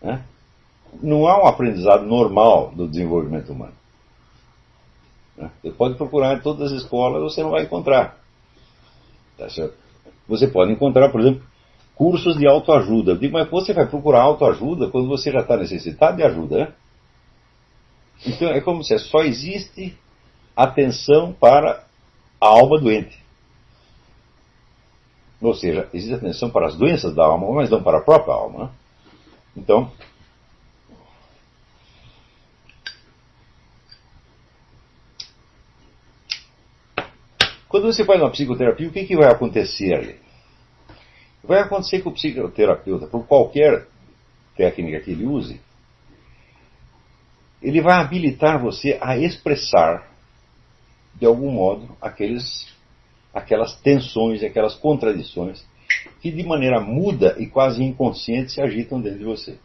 [0.01, 0.25] Né?
[1.03, 3.75] Não há um aprendizado normal do desenvolvimento humano.
[5.37, 5.51] Né?
[5.63, 8.19] Você pode procurar em todas as escolas, você não vai encontrar.
[9.37, 9.47] Tá
[10.29, 11.43] você pode encontrar, por exemplo,
[11.95, 13.13] cursos de autoajuda.
[13.13, 16.73] Eu digo, mas você vai procurar autoajuda quando você já está necessitado de ajuda, né?
[18.27, 19.97] Então é como se só existe
[20.57, 21.85] atenção para
[22.41, 23.23] a alma doente.
[25.43, 28.65] Ou seja, existe atenção para as doenças da alma, mas não para a própria alma.
[28.65, 28.71] Né?
[29.57, 29.91] Então,
[37.75, 40.15] quando você faz uma psicoterapia, o que, que vai acontecer ali?
[41.43, 43.89] Vai acontecer que o psicoterapeuta, por qualquer
[44.57, 45.61] técnica que ele use,
[47.61, 50.09] ele vai habilitar você a expressar,
[51.17, 52.73] de algum modo, aqueles,
[53.35, 55.67] aquelas tensões, aquelas contradições
[56.21, 59.59] que de maneira muda e quase inconsciente se agitam dentro de você.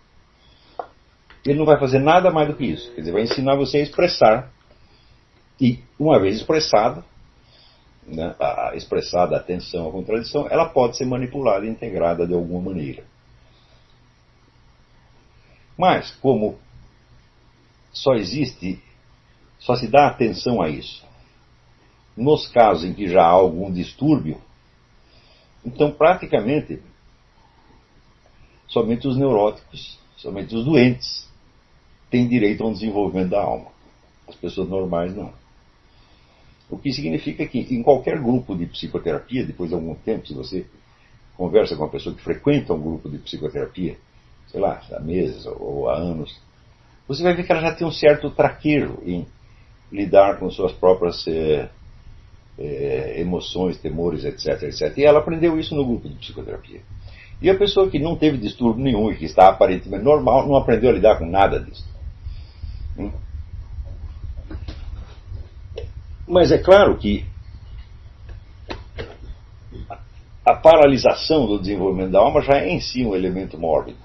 [1.46, 2.92] Ele não vai fazer nada mais do que isso.
[2.96, 4.52] Quer dizer, vai ensinar você a expressar.
[5.62, 7.04] E, uma vez expressado,
[8.10, 12.72] né, a expressada a tensão, a contradição, ela pode ser manipulada e integrada de alguma
[12.72, 13.04] maneira.
[15.78, 16.58] Mas, como
[17.92, 18.82] só existe,
[19.60, 21.08] só se dá atenção a isso
[22.20, 24.42] nos casos em que já há algum distúrbio,
[25.64, 26.82] então praticamente
[28.68, 31.28] somente os neuróticos, somente os doentes
[32.10, 33.72] têm direito a um desenvolvimento da alma.
[34.28, 35.34] As pessoas normais não.
[36.70, 40.66] O que significa que em qualquer grupo de psicoterapia, depois de algum tempo, se você
[41.36, 43.98] conversa com uma pessoa que frequenta um grupo de psicoterapia,
[44.48, 46.40] sei lá, há meses ou há anos,
[47.08, 49.26] você vai ver que ela já tem um certo traquejo em
[49.92, 51.70] lidar com suas próprias é,
[52.58, 54.96] é, emoções, temores, etc, etc.
[54.98, 56.82] E ela aprendeu isso no grupo de psicoterapia.
[57.42, 60.90] E a pessoa que não teve distúrbio nenhum e que está aparentemente normal, não aprendeu
[60.90, 61.88] a lidar com nada disso.
[62.98, 63.12] Hum?
[66.30, 67.26] Mas é claro que
[70.46, 73.98] a paralisação do desenvolvimento da alma já é em si um elemento mórbido.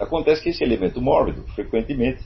[0.00, 2.24] Acontece que esse elemento mórbido, frequentemente,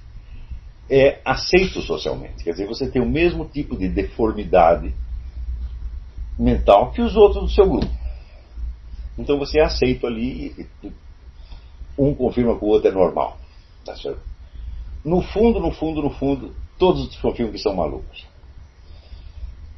[0.89, 2.45] é aceito socialmente.
[2.45, 4.95] Quer dizer, você tem o mesmo tipo de deformidade
[6.39, 7.93] mental que os outros do seu grupo.
[9.19, 10.69] Então você é aceito ali
[11.99, 13.39] um confirma que o outro é normal.
[13.85, 14.21] Tá certo?
[15.05, 18.27] No fundo, no fundo, no fundo, todos desconfiam que são malucos.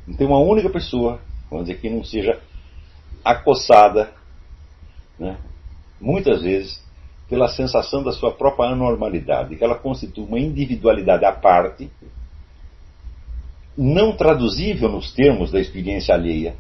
[0.06, 2.40] Não tem uma única pessoa, vamos dizer, que não seja
[3.22, 4.10] acossada,
[5.18, 5.36] né,
[6.00, 6.82] muitas vezes,
[7.28, 11.90] pela sensação da sua própria anormalidade, que ela constitui uma individualidade à parte,
[13.76, 16.56] não traduzível nos termos da experiência alheia,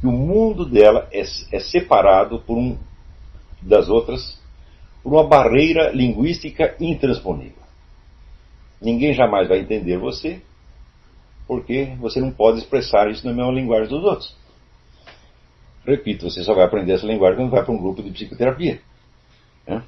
[0.00, 2.78] que o mundo dela é, é separado por um
[3.60, 4.40] das outras
[5.02, 7.67] por uma barreira linguística intransponível.
[8.80, 10.40] Ninguém jamais vai entender você,
[11.46, 14.36] porque você não pode expressar isso na mesma linguagem dos outros.
[15.84, 18.80] Repito, você só vai aprender essa linguagem quando vai para um grupo de psicoterapia.
[19.66, 19.82] Né?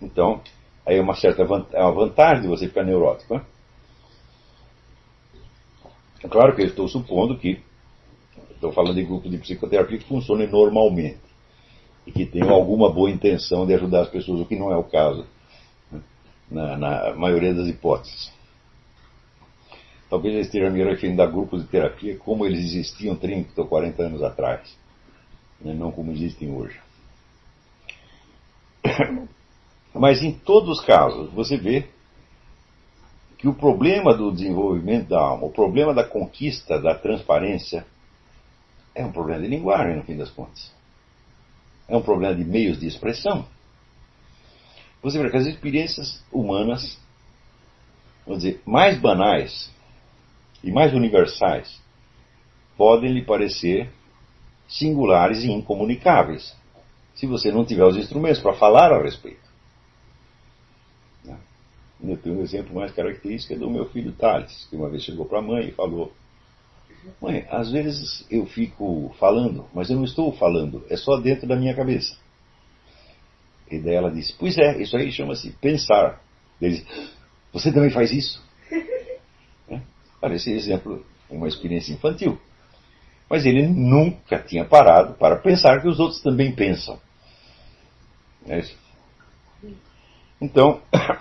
[0.00, 0.40] Então,
[0.86, 3.34] aí é uma certa é uma vantagem de você ficar neurótico.
[3.34, 3.44] Né?
[6.22, 7.60] É claro que eu estou supondo que
[8.52, 11.18] estou falando de grupo de psicoterapia que funcionem normalmente
[12.06, 14.84] e que tenham alguma boa intenção de ajudar as pessoas, o que não é o
[14.84, 15.26] caso?
[16.50, 18.32] Na, na, maioria das hipóteses.
[20.08, 24.02] Talvez eu esteja me referindo a grupos de terapia como eles existiam 30 ou 40
[24.02, 24.76] anos atrás,
[25.60, 25.72] né?
[25.72, 26.80] não como existem hoje.
[29.94, 31.86] Mas em todos os casos, você vê
[33.38, 37.86] que o problema do desenvolvimento da alma, o problema da conquista da transparência,
[38.94, 40.70] é um problema de linguagem, no fim das contas.
[41.88, 43.46] É um problema de meios de expressão.
[45.02, 46.98] Você vê que as experiências humanas,
[48.26, 49.70] vamos dizer, mais banais
[50.62, 51.80] e mais universais,
[52.76, 53.90] podem lhe parecer
[54.68, 56.54] singulares e incomunicáveis,
[57.14, 59.50] se você não tiver os instrumentos para falar a respeito.
[62.02, 65.26] Eu tenho um exemplo mais característico é do meu filho Thales, que uma vez chegou
[65.26, 66.12] para a mãe e falou:
[67.20, 71.56] Mãe, às vezes eu fico falando, mas eu não estou falando, é só dentro da
[71.56, 72.16] minha cabeça.
[73.70, 76.20] E daí ela disse: Pois é, isso aí chama-se pensar.
[76.60, 77.10] Ele disse:
[77.52, 78.42] Você também faz isso?
[79.70, 79.80] é?
[80.20, 82.38] Parece exemplo, uma experiência infantil.
[83.28, 86.98] Mas ele nunca tinha parado para pensar que os outros também pensam.
[88.48, 88.60] É
[90.40, 90.80] então,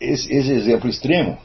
[0.00, 1.38] esse, esse exemplo extremo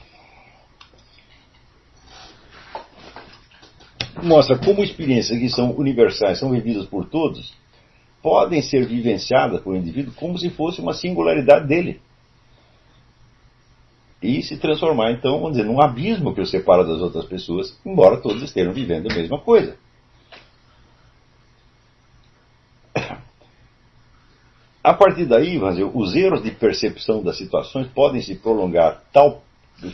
[4.24, 7.54] mostra como experiências que são universais, são vividas por todos,
[8.22, 12.00] podem ser vivenciadas por um indivíduo como se fosse uma singularidade dele.
[14.22, 18.18] E se transformar, então, vamos dizer, num abismo que o separa das outras pessoas, embora
[18.18, 19.76] todos estejam vivendo a mesma coisa.
[24.84, 25.60] A partir daí,
[25.94, 29.44] os erros de percepção das situações podem se prolongar tal,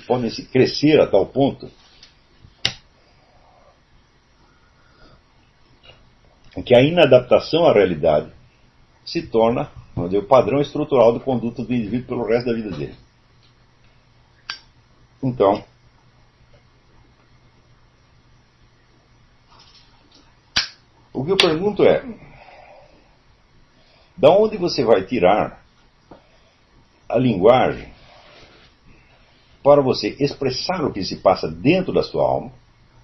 [0.06, 1.70] podem se crescer a tal ponto
[6.64, 8.32] que a inadaptação à realidade
[9.06, 12.96] se torna o padrão estrutural de conduta do indivíduo pelo resto da vida dele.
[15.24, 15.64] Então,
[21.14, 22.04] o que eu pergunto é:
[24.16, 25.64] da onde você vai tirar
[27.10, 27.92] a linguagem
[29.64, 32.52] para você expressar o que se passa dentro da sua alma?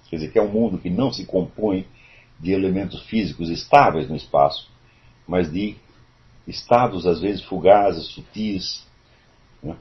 [0.08, 1.86] Quer dizer, que é um mundo que não se compõe
[2.38, 4.70] de elementos físicos estáveis no espaço,
[5.26, 5.76] mas de
[6.46, 8.86] estados às vezes fugazes, sutis,
[9.62, 9.76] né?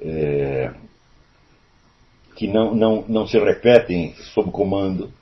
[0.00, 0.74] é,
[2.34, 5.12] que não, não, não se repetem sob comando.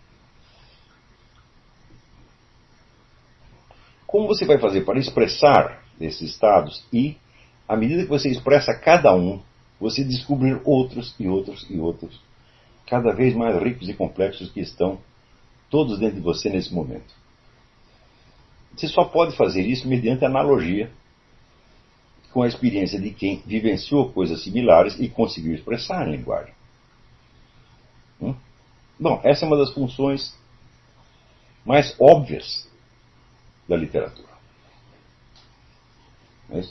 [4.07, 7.17] Como você vai fazer para expressar esses estados e,
[7.69, 9.41] à medida que você expressa cada um,
[9.79, 12.21] você descobrir outros e outros e outros,
[12.87, 14.99] cada vez mais ricos e complexos que estão
[15.71, 17.15] todos dentro de você nesse momento.
[18.77, 20.91] Você só pode fazer isso mediante analogia
[22.33, 26.55] com a experiência de quem vivenciou coisas similares e conseguiu expressar em linguagem.
[28.21, 28.35] Hum?
[28.99, 30.37] Bom, essa é uma das funções
[31.65, 32.69] mais óbvias
[33.69, 34.29] da literatura.
[36.51, 36.63] É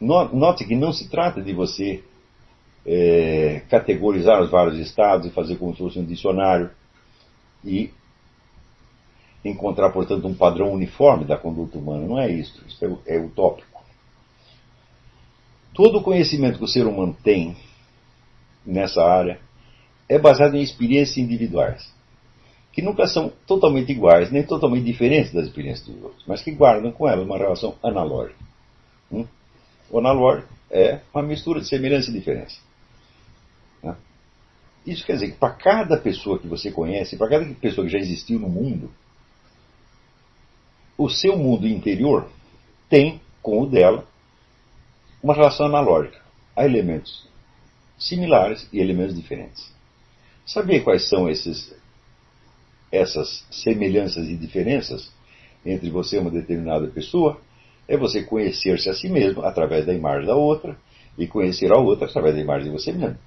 [0.00, 2.02] Note que não se trata de você
[2.84, 6.70] é, categorizar os vários estados e fazer como se fosse um dicionário
[7.64, 7.90] e
[9.44, 12.06] encontrar, portanto, um padrão uniforme da conduta humana.
[12.06, 13.82] Não é isso, isso é, é utópico.
[15.74, 17.56] Todo o conhecimento que o ser humano tem
[18.64, 19.40] nessa área
[20.08, 21.90] é baseado em experiências individuais,
[22.72, 26.92] que nunca são totalmente iguais, nem totalmente diferentes das experiências dos outros, mas que guardam
[26.92, 28.38] com elas uma relação analógica.
[29.10, 29.26] Hum?
[29.90, 32.58] O analógico é uma mistura de semelhança e diferença.
[34.86, 37.98] Isso quer dizer que para cada pessoa que você conhece, para cada pessoa que já
[37.98, 38.90] existiu no mundo,
[40.98, 42.28] o seu mundo interior
[42.88, 44.06] tem com o dela
[45.22, 46.20] uma relação analógica
[46.56, 47.26] a elementos
[47.98, 49.72] similares e elementos diferentes.
[50.44, 51.74] Saber quais são esses,
[52.90, 55.10] essas semelhanças e diferenças
[55.64, 57.40] entre você e uma determinada pessoa
[57.86, 60.76] é você conhecer-se a si mesmo através da imagem da outra
[61.16, 63.18] e conhecer a outra através da imagem de você mesmo.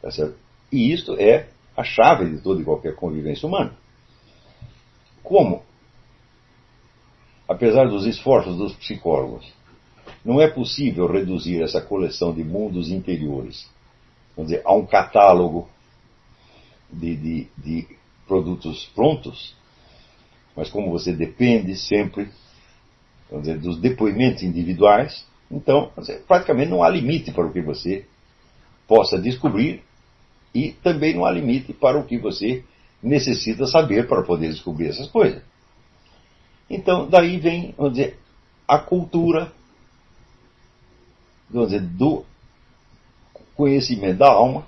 [0.00, 0.45] Tá certo?
[0.70, 3.74] E isto é a chave de toda e qualquer convivência humana.
[5.22, 5.62] Como,
[7.48, 9.46] apesar dos esforços dos psicólogos,
[10.24, 13.68] não é possível reduzir essa coleção de mundos interiores
[14.36, 15.68] vamos dizer, a um catálogo
[16.92, 17.88] de, de, de
[18.28, 19.56] produtos prontos,
[20.54, 22.28] mas como você depende sempre
[23.30, 28.04] dizer, dos depoimentos individuais, então dizer, praticamente não há limite para o que você
[28.86, 29.82] possa descobrir
[30.56, 32.64] e também não há limite para o que você
[33.02, 35.42] necessita saber para poder descobrir essas coisas.
[36.68, 38.18] Então, daí vem, vamos dizer,
[38.66, 39.52] a cultura
[41.50, 42.24] vamos dizer, do
[43.54, 44.66] conhecimento da alma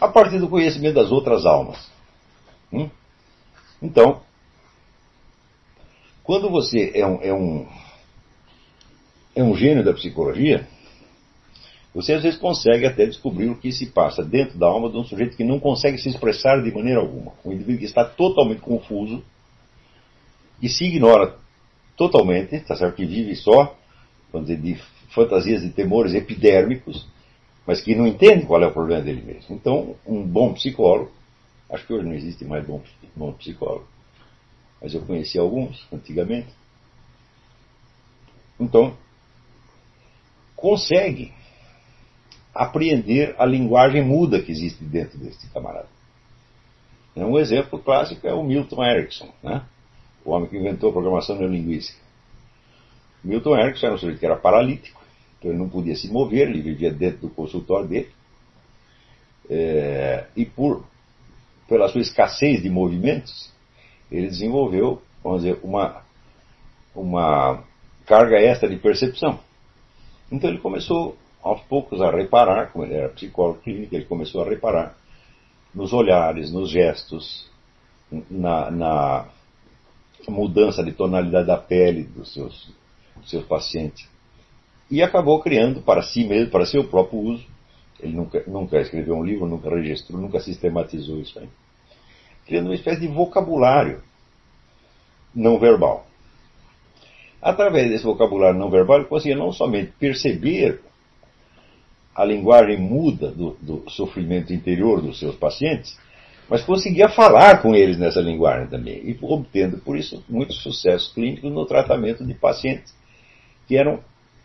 [0.00, 1.78] a partir do conhecimento das outras almas.
[2.72, 2.88] Hum?
[3.82, 4.22] Então,
[6.24, 7.68] quando você é um, é, um,
[9.36, 10.66] é um gênio da psicologia,
[11.94, 15.04] você às vezes consegue até descobrir o que se passa dentro da alma de um
[15.04, 17.32] sujeito que não consegue se expressar de maneira alguma.
[17.44, 19.22] Um indivíduo que está totalmente confuso,
[20.58, 21.36] que se ignora
[21.96, 22.96] totalmente, tá certo?
[22.96, 23.76] que vive só,
[24.32, 24.80] vamos dizer, de
[25.10, 27.06] fantasias de temores epidérmicos,
[27.66, 29.54] mas que não entende qual é o problema dele mesmo.
[29.54, 31.12] Então, um bom psicólogo,
[31.68, 32.80] acho que hoje não existe mais bom,
[33.14, 33.86] bom psicólogo,
[34.80, 36.48] mas eu conheci alguns antigamente.
[38.58, 38.96] Então,
[40.56, 41.32] consegue
[42.54, 45.88] apreender a linguagem muda que existe dentro deste camarada.
[47.16, 49.62] Um exemplo clássico é o Milton Erickson, né?
[50.24, 51.98] o homem que inventou a programação neurolinguística.
[53.22, 55.02] Milton Erickson era um sujeito que era paralítico,
[55.38, 58.10] então ele não podia se mover, ele vivia dentro do consultório dele.
[59.50, 60.84] É, e por,
[61.68, 63.50] pela sua escassez de movimentos,
[64.10, 66.02] ele desenvolveu, vamos dizer, uma,
[66.94, 67.62] uma
[68.06, 69.38] carga extra de percepção.
[70.30, 74.48] Então ele começou aos poucos a reparar, como ele era psicólogo clínico, ele começou a
[74.48, 74.96] reparar
[75.74, 77.50] nos olhares, nos gestos,
[78.30, 79.28] na, na
[80.28, 82.70] mudança de tonalidade da pele dos seus,
[83.16, 84.12] dos seus pacientes
[84.92, 87.46] e acabou criando para si mesmo, para seu próprio uso.
[87.98, 91.48] Ele nunca, nunca escreveu um livro, nunca registrou, nunca sistematizou isso aí.
[92.44, 94.02] Criando uma espécie de vocabulário
[95.34, 96.06] não verbal.
[97.40, 100.82] Através desse vocabulário não verbal, ele conseguia não somente perceber
[102.14, 105.98] a linguagem muda do, do sofrimento interior dos seus pacientes,
[106.48, 111.50] mas conseguia falar com eles nessa linguagem também, e obtendo, por isso, muitos sucessos clínicos
[111.50, 112.94] no tratamento de pacientes
[113.66, 114.00] que eram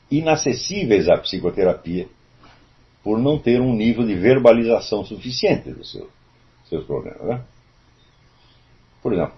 [0.10, 2.08] inacessíveis à psicoterapia
[3.04, 6.08] por não ter um nível de verbalização suficiente dos seus,
[6.70, 7.22] seus problemas.
[7.22, 7.42] Né?
[9.02, 9.36] Por exemplo,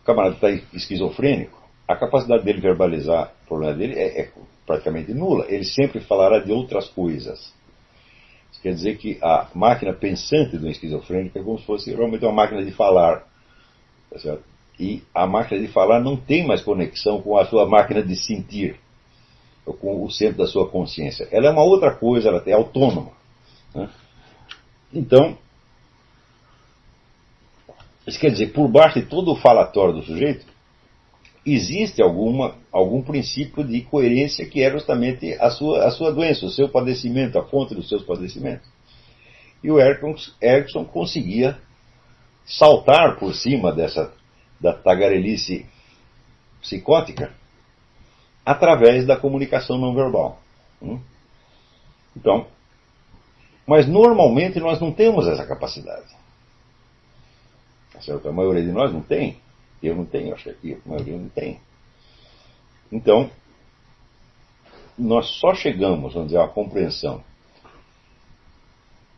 [0.00, 4.32] o camarada está esquizofrênico, a capacidade dele verbalizar o problema dele é, é,
[4.66, 5.46] praticamente nula.
[5.48, 7.52] Ele sempre falará de outras coisas.
[8.50, 12.32] Isso quer dizer que a máquina pensante do esquizofrênico é como se fosse realmente uma
[12.32, 13.26] máquina de falar.
[14.10, 14.38] Tá
[14.78, 18.76] e a máquina de falar não tem mais conexão com a sua máquina de sentir
[19.80, 21.28] com o centro da sua consciência.
[21.30, 23.12] Ela é uma outra coisa, ela é autônoma.
[23.74, 23.88] Né?
[24.92, 25.38] Então,
[28.06, 30.44] isso quer dizer, por baixo de todo o falatório do sujeito,
[31.44, 36.50] existe alguma, algum princípio de coerência que é justamente a sua, a sua doença, o
[36.50, 38.68] seu padecimento, a fonte dos seus padecimentos.
[39.62, 41.58] E o Erickson conseguia
[42.44, 44.12] saltar por cima dessa
[44.60, 45.66] da tagarelice
[46.60, 47.34] psicótica
[48.46, 50.40] através da comunicação não verbal.
[50.80, 51.00] Hum?
[52.16, 52.46] Então,
[53.66, 56.14] mas normalmente nós não temos essa capacidade.
[58.24, 59.36] A maioria de nós não tem.
[59.82, 61.58] Eu não tenho, acho que a maioria não tem.
[62.90, 63.30] Então,
[64.96, 67.22] nós só chegamos, vamos dizer, à compreensão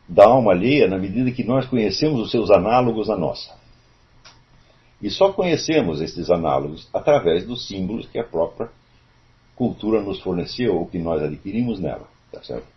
[0.07, 3.53] da alma alheia na medida que nós conhecemos os seus análogos à nossa.
[5.01, 8.69] E só conhecemos esses análogos através dos símbolos que a própria
[9.55, 12.07] cultura nos forneceu ou que nós adquirimos nela.
[12.31, 12.67] Tá certo?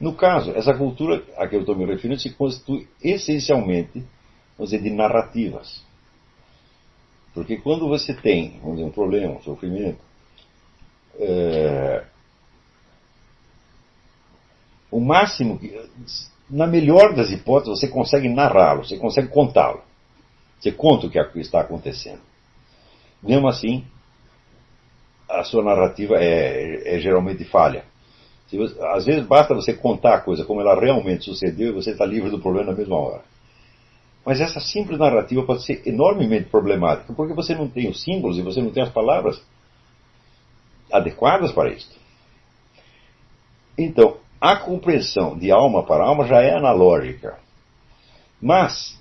[0.00, 4.02] No caso, essa cultura a que eu estou me referindo se constitui essencialmente,
[4.56, 5.84] vamos dizer, de narrativas.
[7.34, 10.00] Porque quando você tem, vamos dizer, um problema, um sofrimento,
[11.18, 12.04] é,
[14.90, 15.60] o máximo,
[16.48, 19.82] na melhor das hipóteses, você consegue narrá-lo, você consegue contá-lo.
[20.58, 22.20] Você conta o que está acontecendo.
[23.22, 23.84] mesmo assim,
[25.28, 27.84] a sua narrativa é, é geralmente falha.
[28.50, 32.04] Você, às vezes basta você contar a coisa como ela realmente sucedeu e você está
[32.04, 33.22] livre do problema na mesma hora.
[34.24, 38.42] Mas essa simples narrativa pode ser enormemente problemática, porque você não tem os símbolos e
[38.42, 39.42] você não tem as palavras
[40.92, 41.98] adequadas para isso.
[43.78, 47.38] Então, a compreensão de alma para alma já é analógica.
[48.40, 48.98] Mas,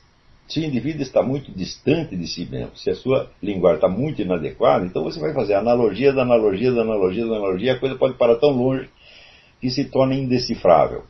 [0.47, 4.21] se o indivíduo está muito distante de si mesmo, se a sua linguagem está muito
[4.21, 8.15] inadequada, então você vai fazer analogia da analogia da analogia da analogia, a coisa pode
[8.15, 8.89] parar tão longe
[9.59, 11.03] que se torna indecifrável.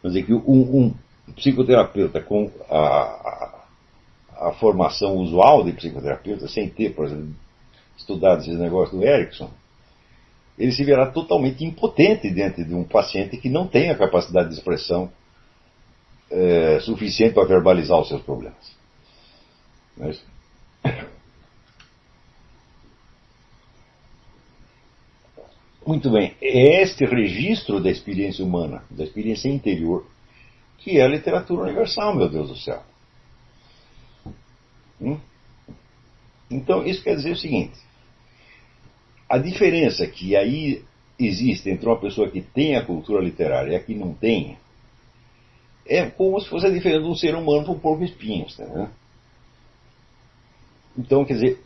[0.00, 0.94] Quer dizer que um,
[1.26, 7.34] um psicoterapeuta com a, a, a, formação usual de psicoterapeuta, sem ter, por exemplo,
[7.96, 9.50] estudado esses negócios do Erickson,
[10.58, 14.54] ele se verá totalmente impotente diante de um paciente que não tem a capacidade de
[14.54, 15.10] expressão
[16.30, 18.76] é, suficiente para verbalizar os seus problemas.
[19.96, 20.22] Mas...
[25.86, 30.06] Muito bem, é este registro da experiência humana, da experiência interior,
[30.78, 32.82] que é a literatura universal, meu Deus do céu.
[35.00, 35.18] Hum?
[36.50, 37.78] Então, isso quer dizer o seguinte:
[39.28, 40.84] a diferença que aí
[41.18, 44.58] existe entre uma pessoa que tem a cultura literária e a que não tem
[45.86, 48.56] é como se fosse a diferença de um ser humano para um porco espinhos.
[48.56, 48.90] Tá,
[50.96, 51.60] Então, quer dizer,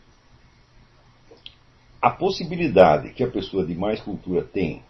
[2.05, 4.83] a possibilidade que a pessoa de mais cultura tem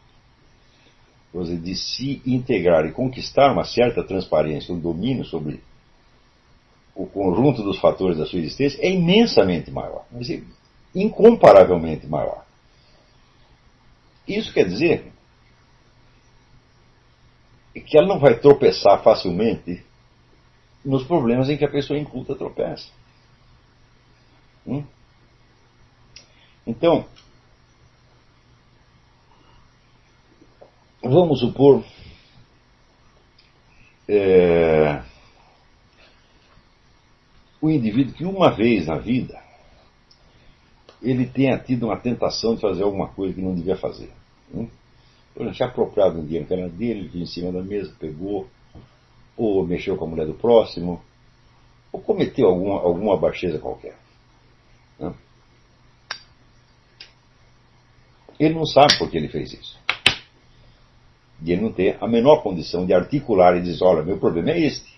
[1.33, 5.63] dizer, de se integrar e conquistar uma certa transparência, um domínio sobre
[6.93, 10.05] o conjunto dos fatores da sua existência é imensamente maior,
[10.93, 12.43] incomparavelmente maior.
[14.27, 15.09] Isso quer dizer
[17.73, 19.81] que ela não vai tropeçar facilmente
[20.83, 22.91] nos problemas em que a pessoa inculta tropeça.
[24.67, 24.83] Hum?
[26.65, 27.05] Então,
[31.03, 31.83] vamos supor
[34.07, 35.01] é,
[37.61, 39.43] o indivíduo que uma vez na vida
[41.01, 44.09] ele tenha tido uma tentação de fazer alguma coisa que não devia fazer.
[44.53, 44.67] Hum?
[45.33, 48.47] Por exemplo, se apropriado um dinheiro que era dele, de em cima da mesa, pegou,
[49.37, 51.01] ou mexeu com a mulher do próximo,
[51.91, 53.95] ou cometeu alguma, alguma baixeza qualquer.
[54.97, 55.13] Né?
[58.39, 59.79] Ele não sabe por que ele fez isso.
[61.43, 64.59] E ele não tem a menor condição de articular e dizer, olha, meu problema é
[64.59, 64.93] este.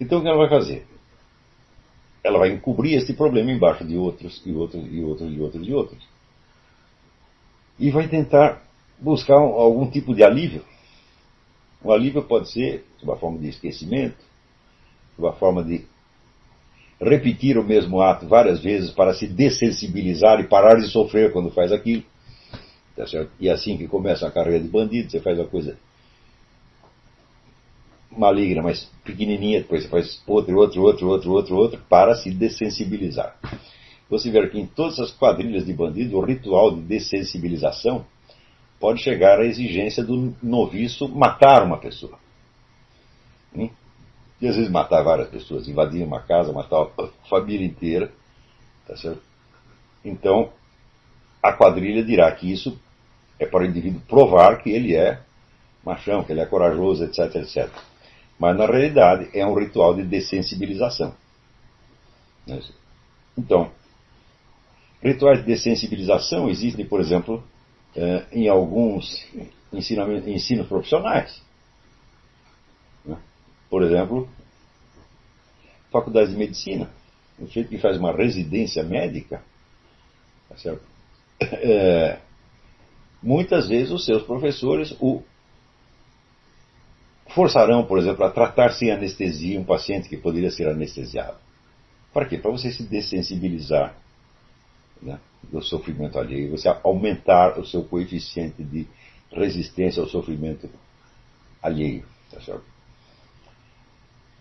[0.00, 0.86] Então o que ela vai fazer?
[2.22, 5.72] Ela vai encobrir este problema embaixo de outros, e outros, e outros, e outros, e
[5.72, 6.08] outros.
[7.78, 8.62] E vai tentar
[8.98, 10.64] buscar algum tipo de alívio.
[11.82, 14.22] O alívio pode ser sob a forma de esquecimento,
[15.16, 15.86] sob a forma de
[17.00, 21.72] repetir o mesmo ato várias vezes para se dessensibilizar e parar de sofrer quando faz
[21.72, 22.02] aquilo.
[22.94, 23.04] Tá?
[23.38, 25.78] E é assim que começa a carreira de bandido, você faz uma coisa
[28.10, 33.36] maligna, mas pequenininha, depois você faz outro, outro, outro, outro, outro, outro, para se dessensibilizar.
[34.10, 38.04] Você vê que em todas as quadrilhas de bandido, o ritual de dessensibilização
[38.80, 42.18] pode chegar à exigência do noviço matar uma pessoa.
[43.54, 43.70] Hum?
[44.40, 48.10] E às vezes matar várias pessoas, invadir uma casa, matar a família inteira.
[48.86, 49.22] Tá certo?
[50.04, 50.50] Então,
[51.42, 52.78] a quadrilha dirá que isso
[53.38, 55.20] é para o indivíduo provar que ele é
[55.84, 57.68] machão, que ele é corajoso, etc, etc.
[58.38, 61.14] Mas na realidade é um ritual de dessensibilização.
[62.46, 62.60] Né?
[63.36, 63.70] Então,
[65.02, 67.42] rituais de dessensibilização existem, por exemplo,
[67.96, 69.26] eh, em alguns
[69.72, 71.42] ensinos profissionais.
[73.70, 74.28] Por exemplo,
[75.90, 76.90] faculdade de medicina.
[77.38, 79.42] O sujeito que faz uma residência médica,
[80.48, 80.56] tá?
[81.42, 82.18] É,
[83.22, 85.22] muitas vezes os seus professores o
[87.30, 91.38] forçarão, por exemplo, a tratar sem anestesia um paciente que poderia ser anestesiado.
[92.12, 92.36] Para quê?
[92.36, 93.94] Para você se dessensibilizar
[95.00, 98.86] né, do sofrimento alheio, você aumentar o seu coeficiente de
[99.32, 100.68] resistência ao sofrimento
[101.62, 102.04] alheio.
[102.30, 102.64] Tá certo?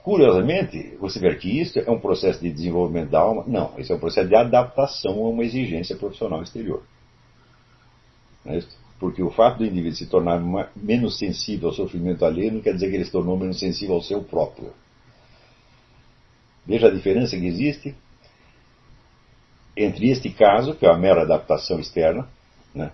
[0.04, 3.44] Curiosamente, você vê que isso é um processo de desenvolvimento da alma.
[3.46, 6.84] Não, isso é um processo de adaptação a uma exigência profissional exterior.
[8.46, 8.60] É?
[9.00, 10.42] Porque o fato do indivíduo se tornar
[10.76, 14.02] menos sensível ao sofrimento alheio não quer dizer que ele se tornou menos sensível ao
[14.02, 14.74] seu próprio.
[16.66, 17.96] Veja a diferença que existe
[19.80, 22.28] entre este caso, que é a mera adaptação externa,
[22.76, 22.92] né,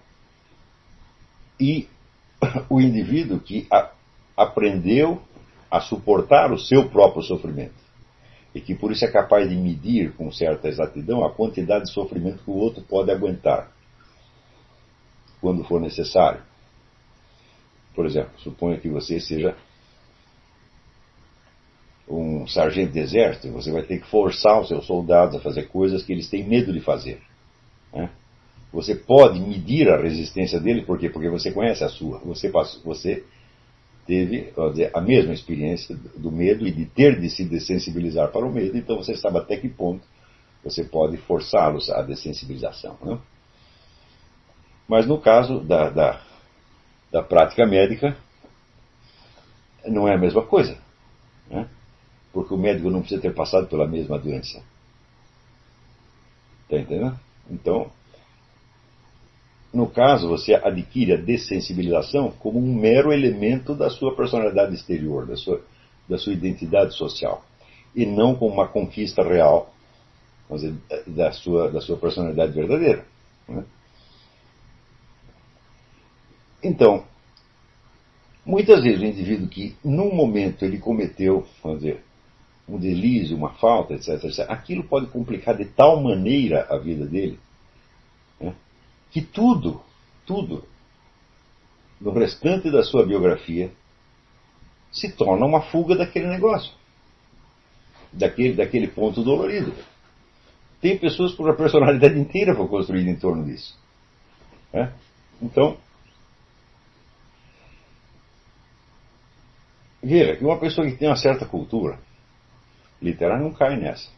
[1.59, 1.87] e
[2.69, 3.89] o indivíduo que a,
[4.37, 5.19] aprendeu
[5.75, 7.85] a suportar o seu próprio sofrimento.
[8.53, 12.41] e que por isso é capaz de medir com certa exatidão a quantidade de sofrimento
[12.41, 13.69] que o outro pode aguentar
[15.41, 16.41] quando for necessário.
[17.93, 19.57] Por exemplo, suponha que você seja
[22.07, 26.03] um sargento de exército, você vai ter que forçar os seus soldados a fazer coisas
[26.03, 27.21] que eles têm medo de fazer.
[27.93, 28.09] Né?
[28.71, 31.09] Você pode medir a resistência dele, por quê?
[31.09, 32.19] Porque você conhece a sua.
[32.19, 33.25] Você, passou, você
[34.05, 38.51] teve dizer, a mesma experiência do medo e de ter de se dessensibilizar para o
[38.51, 40.05] medo, então você sabe até que ponto
[40.63, 42.97] você pode forçá-los à dessensibilização.
[43.03, 43.19] Né?
[44.87, 46.21] Mas no caso da, da,
[47.11, 48.17] da, prática médica,
[49.85, 50.77] não é a mesma coisa.
[51.47, 51.69] Né?
[52.33, 54.63] Porque o médico não precisa ter passado pela mesma doença.
[56.63, 57.19] Está entendendo?
[57.49, 57.91] Então,
[59.75, 65.35] no caso, você adquire a dessensibilização como um mero elemento da sua personalidade exterior, da
[65.35, 65.61] sua,
[66.07, 67.43] da sua identidade social,
[67.93, 69.73] e não como uma conquista real
[70.49, 70.75] dizer,
[71.07, 73.05] da, sua, da sua personalidade verdadeira.
[73.49, 73.65] Né?
[76.63, 77.03] Então,
[78.45, 82.01] muitas vezes o indivíduo que, num momento, ele cometeu, vamos dizer,
[82.65, 87.37] um deslize, uma falta, etc, etc, aquilo pode complicar de tal maneira a vida dele
[89.15, 89.81] que tudo,
[90.25, 90.67] tudo,
[92.01, 93.71] no restante da sua biografia,
[94.91, 96.73] se torna uma fuga daquele negócio,
[98.11, 99.73] daquele, daquele ponto dolorido.
[100.81, 103.79] Tem pessoas cuja personalidade inteira foi construída em torno disso.
[104.73, 104.91] Né?
[105.41, 105.77] Então,
[110.03, 111.97] veja que uma pessoa que tem uma certa cultura
[113.01, 114.11] literária não cai nessa.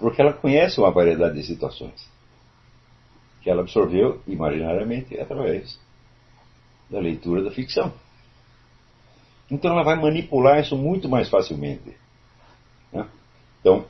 [0.00, 2.17] Porque ela conhece uma variedade de situações
[3.42, 5.78] que ela absorveu imaginariamente através
[6.90, 7.92] da leitura da ficção.
[9.50, 11.96] Então ela vai manipular isso muito mais facilmente.
[12.92, 13.08] Né?
[13.60, 13.86] Então,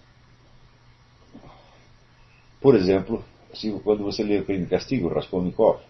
[2.60, 5.80] por exemplo, assim, quando você lê o Crime e Castigo, Raskolnikov,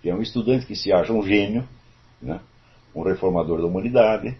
[0.00, 1.68] que é um estudante que se acha um gênio,
[2.20, 2.40] né?
[2.94, 4.36] um reformador da humanidade,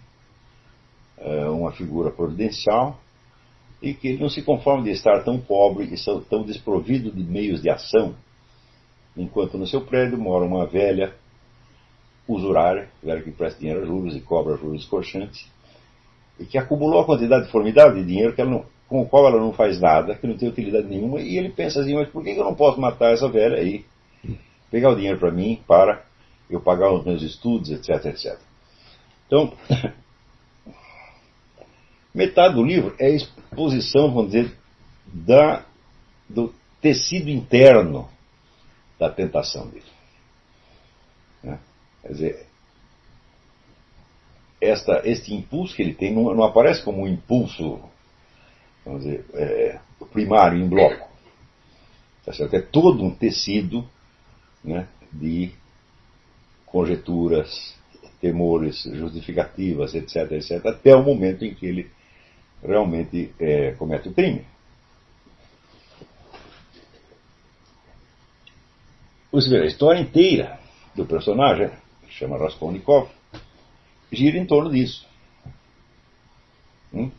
[1.19, 2.99] eh, uma figura providencial,
[3.83, 7.63] e que ele não se conforma de estar tão pobre e tão desprovido de meios
[7.63, 8.15] de ação,
[9.17, 11.15] enquanto no seu prédio mora uma velha
[12.29, 15.47] usurária, velha que presta dinheiro a juros e cobra juros escorchantes,
[16.39, 19.53] e que acumulou uma quantidade formidável de dinheiro que não, com o qual ela não
[19.53, 22.45] faz nada, que não tem utilidade nenhuma, e ele pensa assim, mas por que eu
[22.45, 23.85] não posso matar essa velha aí?
[24.71, 26.05] Pegar o dinheiro para mim, para
[26.49, 28.39] eu pagar os meus estudos, etc, etc.
[29.27, 29.53] Então,
[32.15, 34.53] Metade do livro é exposição, vamos dizer,
[35.07, 35.65] da,
[36.29, 38.09] do tecido interno
[38.99, 39.85] da tentação dele.
[41.43, 41.59] Né?
[42.03, 42.47] Quer dizer,
[44.61, 47.81] esta, este impulso que ele tem não, não aparece como um impulso,
[48.85, 49.79] vamos dizer, é,
[50.13, 51.09] primário, em bloco.
[52.25, 52.55] Tá certo?
[52.55, 53.89] É todo um tecido
[54.63, 55.53] né, de
[56.67, 57.75] conjecturas,
[58.21, 61.91] temores, justificativas, etc., etc., até o momento em que ele
[62.63, 64.45] realmente é, comete o crime.
[69.33, 70.59] Você vê, a história inteira
[70.95, 71.71] do personagem,
[72.03, 73.09] que chama Raskolnikov,
[74.11, 75.07] gira em torno disso.
[76.93, 77.11] Hum?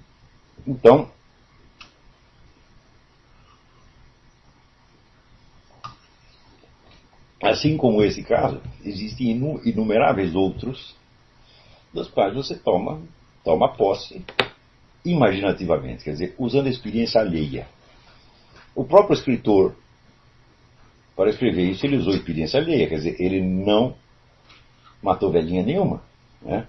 [0.67, 1.09] Então,
[7.41, 9.31] assim como esse caso, existem
[9.63, 10.95] inumeráveis outros
[11.93, 13.01] dos quais você toma,
[13.43, 14.23] toma posse
[15.03, 17.67] imaginativamente, quer dizer, usando a experiência alheia.
[18.75, 19.75] O próprio escritor,
[21.15, 23.95] para escrever isso, ele usou experiência alheia, quer dizer, ele não
[25.01, 26.01] matou velhinha nenhuma.
[26.41, 26.67] Né?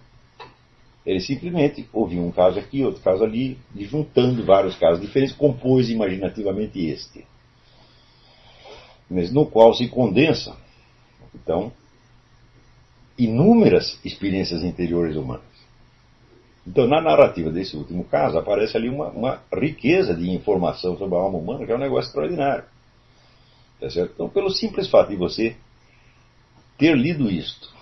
[1.05, 5.91] Ele simplesmente ouviu um caso aqui, outro caso ali, e juntando vários casos diferentes, compôs
[5.91, 7.27] imaginativamente este.
[9.11, 10.57] Mas no qual se condensa,
[11.35, 11.73] então,
[13.19, 15.52] inúmeras experiências interiores humanas.
[16.67, 21.19] Então, na narrativa desse último caso, aparece ali uma, uma riqueza de informação sobre a
[21.19, 22.65] alma humana, que é um negócio extraordinário.
[23.81, 24.13] Tá certo?
[24.15, 25.57] Então, pelo simples fato de você
[26.79, 27.73] ter lido isto,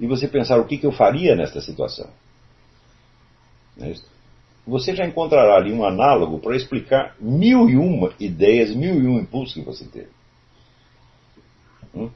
[0.00, 2.08] e você pensar o que, que eu faria nesta situação,
[3.80, 3.94] é
[4.66, 9.18] você já encontrará ali um análogo para explicar mil e uma ideias, mil e um
[9.18, 10.10] impulsos que você teve.
[11.94, 12.10] Hum?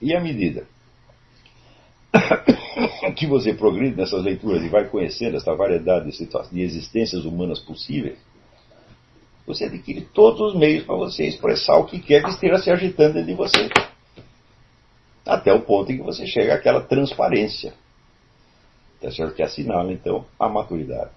[0.00, 0.66] E a medida
[3.12, 8.18] que você progride nessas leituras e vai conhecendo essa variedade de, de existências humanas possíveis,
[9.46, 13.14] você adquire todos os meios para você expressar o que quer que esteja se agitando
[13.14, 13.68] dentro de você.
[15.26, 17.74] Até o ponto em que você chega àquela transparência.
[19.00, 19.34] Tá certo?
[19.34, 21.10] Que assinala, então, a maturidade.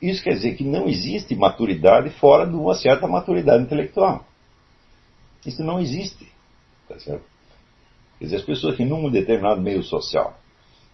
[0.00, 4.24] Isso quer dizer que não existe maturidade fora de uma certa maturidade intelectual.
[5.44, 6.30] Isso não existe.
[6.88, 7.24] Tá certo?
[8.18, 10.39] Quer dizer, as pessoas que num determinado meio social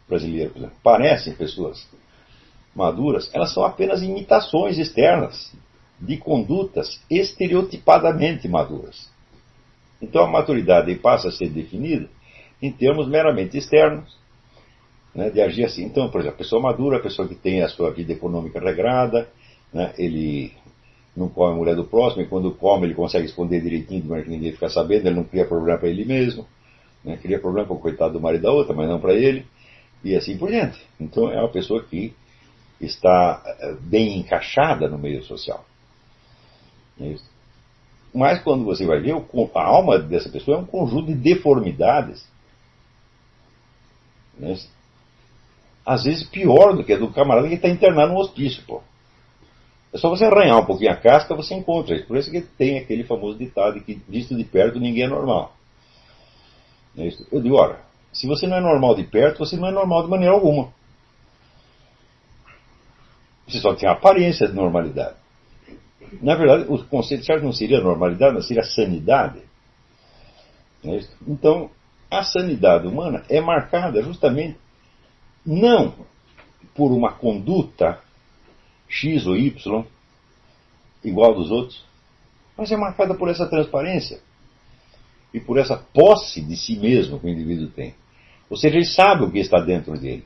[0.08, 1.86] brasileiro, por exemplo, parecem pessoas
[2.74, 5.52] maduras, elas são apenas imitações externas
[5.98, 9.10] de condutas estereotipadamente maduras.
[10.00, 12.08] Então a maturidade passa a ser definida
[12.60, 14.16] em termos meramente externos,
[15.14, 15.84] né, de agir assim.
[15.84, 19.28] Então, por exemplo, a pessoa madura, a pessoa que tem a sua vida econômica regrada,
[19.72, 20.52] né, ele
[21.16, 24.28] não come a mulher do próximo, e quando come ele consegue esconder direitinho, de maneira
[24.28, 26.46] que ninguém fica sabendo, ele não cria problema para ele mesmo,
[27.02, 29.46] né, cria problema para o coitado do marido da outra, mas não para ele,
[30.04, 30.80] e assim por diante.
[31.00, 32.14] Então é uma pessoa que
[32.80, 35.64] está eh, bem encaixada no meio social.
[37.00, 37.14] É
[38.14, 42.26] Mas quando você vai ver, a alma dessa pessoa é um conjunto de deformidades.
[44.38, 44.56] Né?
[45.84, 48.62] Às vezes pior do que a do camarada que está internado no hospício.
[48.66, 48.82] Pô.
[49.92, 52.06] É só você arranhar um pouquinho a casca, você encontra isso.
[52.06, 55.54] Por isso que tem aquele famoso ditado que, visto de perto, ninguém é normal.
[56.98, 57.78] É Eu digo, olha,
[58.16, 60.72] se você não é normal de perto, você não é normal de maneira alguma.
[63.46, 65.16] Você só tem a aparência de normalidade.
[66.22, 69.42] Na verdade, o conceito certo não seria normalidade, mas seria sanidade.
[70.82, 71.70] É então,
[72.10, 74.58] a sanidade humana é marcada justamente
[75.44, 75.94] não
[76.74, 78.00] por uma conduta
[78.88, 79.84] X ou Y
[81.04, 81.84] igual dos outros,
[82.56, 84.20] mas é marcada por essa transparência
[85.34, 87.94] e por essa posse de si mesmo que o indivíduo tem.
[88.48, 90.24] Ou seja, ele sabe o que está dentro dele.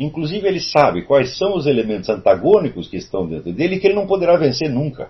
[0.00, 3.96] Inclusive, ele sabe quais são os elementos antagônicos que estão dentro dele e que ele
[3.96, 5.08] não poderá vencer nunca.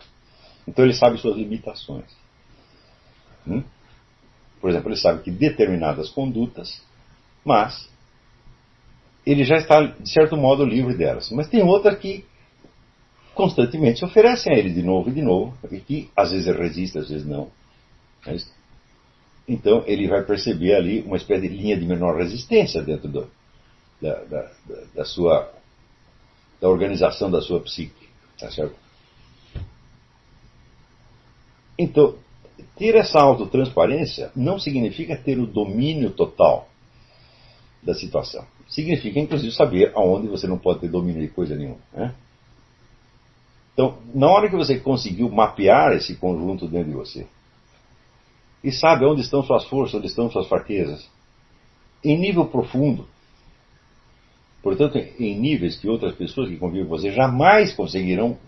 [0.67, 2.11] Então, ele sabe suas limitações.
[3.47, 3.63] Hum?
[4.61, 6.83] Por exemplo, ele sabe que determinadas condutas,
[7.45, 7.89] mas
[9.25, 11.31] ele já está, de certo modo, livre delas.
[11.31, 12.25] Mas tem outras que
[13.35, 16.59] constantemente se oferecem a ele de novo e de novo, e que às vezes ele
[16.59, 17.51] resiste, às vezes não.
[18.27, 18.35] É
[19.49, 23.31] então, ele vai perceber ali uma espécie de linha de menor resistência dentro do,
[24.01, 24.51] da, da,
[24.95, 25.51] da, sua
[26.61, 28.77] da organização da sua psique, tá certo?
[31.79, 32.17] Então,
[32.77, 36.69] ter essa autotransparência não significa ter o domínio total
[37.83, 38.45] da situação.
[38.69, 41.79] Significa, inclusive, saber aonde você não pode ter domínio de coisa nenhuma.
[41.93, 42.15] Né?
[43.73, 47.27] Então, na hora que você conseguiu mapear esse conjunto dentro de você,
[48.63, 51.09] e sabe onde estão suas forças, onde estão suas fraquezas,
[52.05, 53.07] em nível profundo,
[54.63, 58.39] Portanto, em níveis que outras pessoas que convivem com você jamais conseguirão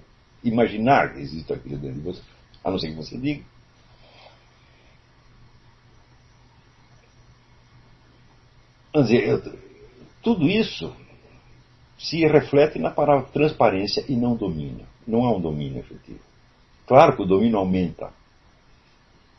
[0.43, 2.23] imaginar que existe aquilo dentro de você,
[2.65, 3.45] a não ser que você diga.
[8.93, 9.59] Quer dizer,
[10.23, 10.95] tudo isso
[11.97, 14.87] se reflete na palavra transparência e não domínio.
[15.07, 16.21] Não há um domínio efetivo.
[16.87, 18.13] Claro que o domínio aumenta.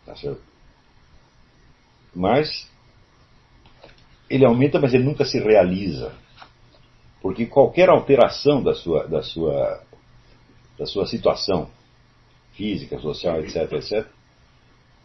[0.05, 0.41] Tá certo?
[2.13, 2.69] Mas
[4.29, 6.13] ele aumenta, mas ele nunca se realiza.
[7.21, 9.83] Porque qualquer alteração da sua, da sua,
[10.77, 11.69] da sua situação
[12.53, 14.07] física, social, etc., etc.,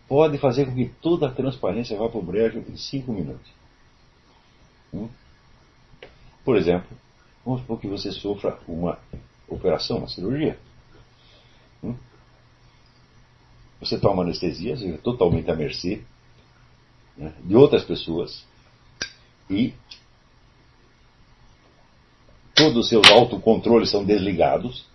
[0.09, 3.51] pode fazer com que toda a transparência vá para o brejo em cinco minutos.
[4.95, 5.09] Hum?
[6.45, 6.89] Por exemplo,
[7.45, 8.99] vamos supor que você sofra uma
[9.49, 10.59] operação, uma cirurgia.
[11.83, 11.97] Hum?
[13.81, 16.03] Você toma anestesia, você é totalmente à mercê
[17.17, 18.45] né, de outras pessoas
[19.49, 19.73] e
[22.55, 24.87] todos os seus autocontroles são desligados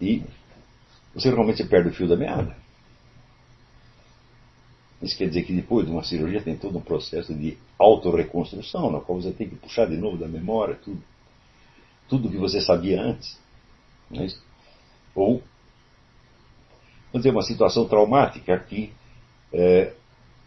[0.00, 0.22] e
[1.14, 2.56] você realmente perde o fio da meada.
[5.00, 9.00] Isso quer dizer que depois de uma cirurgia tem todo um processo de autorreconstrução, na
[9.00, 11.02] qual você tem que puxar de novo da memória tudo,
[12.08, 13.38] tudo que você sabia antes.
[14.10, 14.42] Não é isso?
[15.14, 15.42] Ou,
[17.12, 18.92] vamos dizer, uma situação traumática que
[19.52, 19.92] é,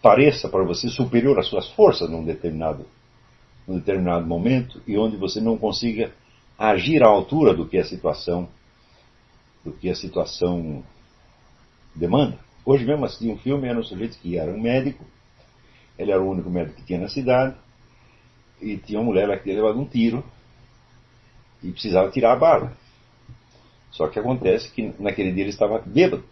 [0.01, 2.85] pareça para você superior às suas forças num determinado
[3.67, 6.11] num determinado momento e onde você não consiga
[6.57, 8.49] agir à altura do que a situação
[9.63, 10.83] do que a situação
[11.95, 12.37] demanda.
[12.65, 15.05] Hoje mesmo assisti um filme, era um sujeito que era um médico,
[15.97, 17.55] ele era o único médico que tinha na cidade,
[18.61, 20.23] e tinha uma mulher lá que tinha levado um tiro
[21.63, 22.77] e precisava tirar a bala.
[23.91, 26.23] Só que acontece que naquele dia ele estava bêbado.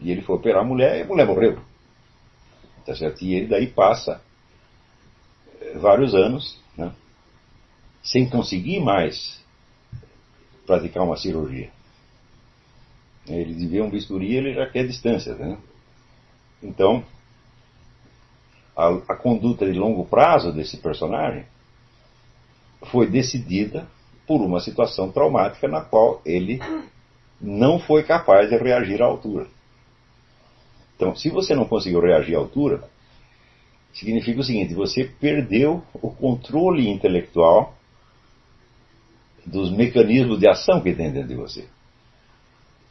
[0.00, 1.58] E ele foi operar a mulher e a mulher morreu.
[2.86, 3.22] Tá certo?
[3.22, 4.20] E ele daí passa
[5.76, 6.92] vários anos, né,
[8.02, 9.40] sem conseguir mais
[10.66, 11.70] praticar uma cirurgia.
[13.26, 15.34] Ele vê um bisturi ele já quer distância.
[15.34, 15.58] Né?
[16.62, 17.04] Então,
[18.76, 21.44] a, a conduta de longo prazo desse personagem
[22.90, 23.86] foi decidida
[24.26, 26.60] por uma situação traumática na qual ele
[27.40, 29.46] não foi capaz de reagir à altura.
[31.00, 32.84] Então, se você não conseguiu reagir à altura,
[33.90, 37.74] significa o seguinte: você perdeu o controle intelectual
[39.46, 41.66] dos mecanismos de ação que tem dentro de você.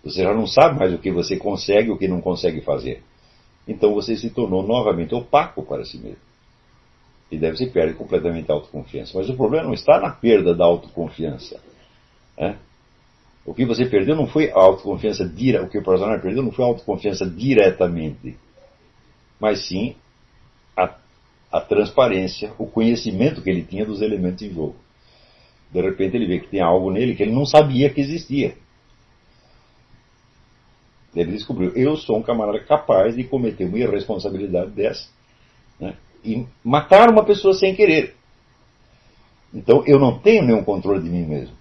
[0.03, 3.03] Você já não sabe mais o que você consegue e o que não consegue fazer.
[3.68, 6.18] Então você se tornou novamente opaco para si mesmo.
[7.32, 9.16] E deve se perde completamente a autoconfiança.
[9.16, 11.62] Mas o problema não está na perda da autoconfiança.
[12.36, 12.57] Né?
[13.50, 16.52] O que você perdeu não foi a autoconfiança direta, o que o personagem perdeu não
[16.52, 18.38] foi a autoconfiança diretamente,
[19.39, 19.95] mas sim
[20.78, 20.95] a,
[21.52, 24.76] a transparência, o conhecimento que ele tinha dos elementos em jogo.
[25.72, 28.56] De repente ele vê que tem algo nele que ele não sabia que existia.
[31.16, 35.10] Ele descobriu, eu sou um camarada capaz de cometer uma irresponsabilidade dessa
[35.80, 38.16] né, e matar uma pessoa sem querer.
[39.52, 41.58] Então eu não tenho nenhum controle de mim mesmo.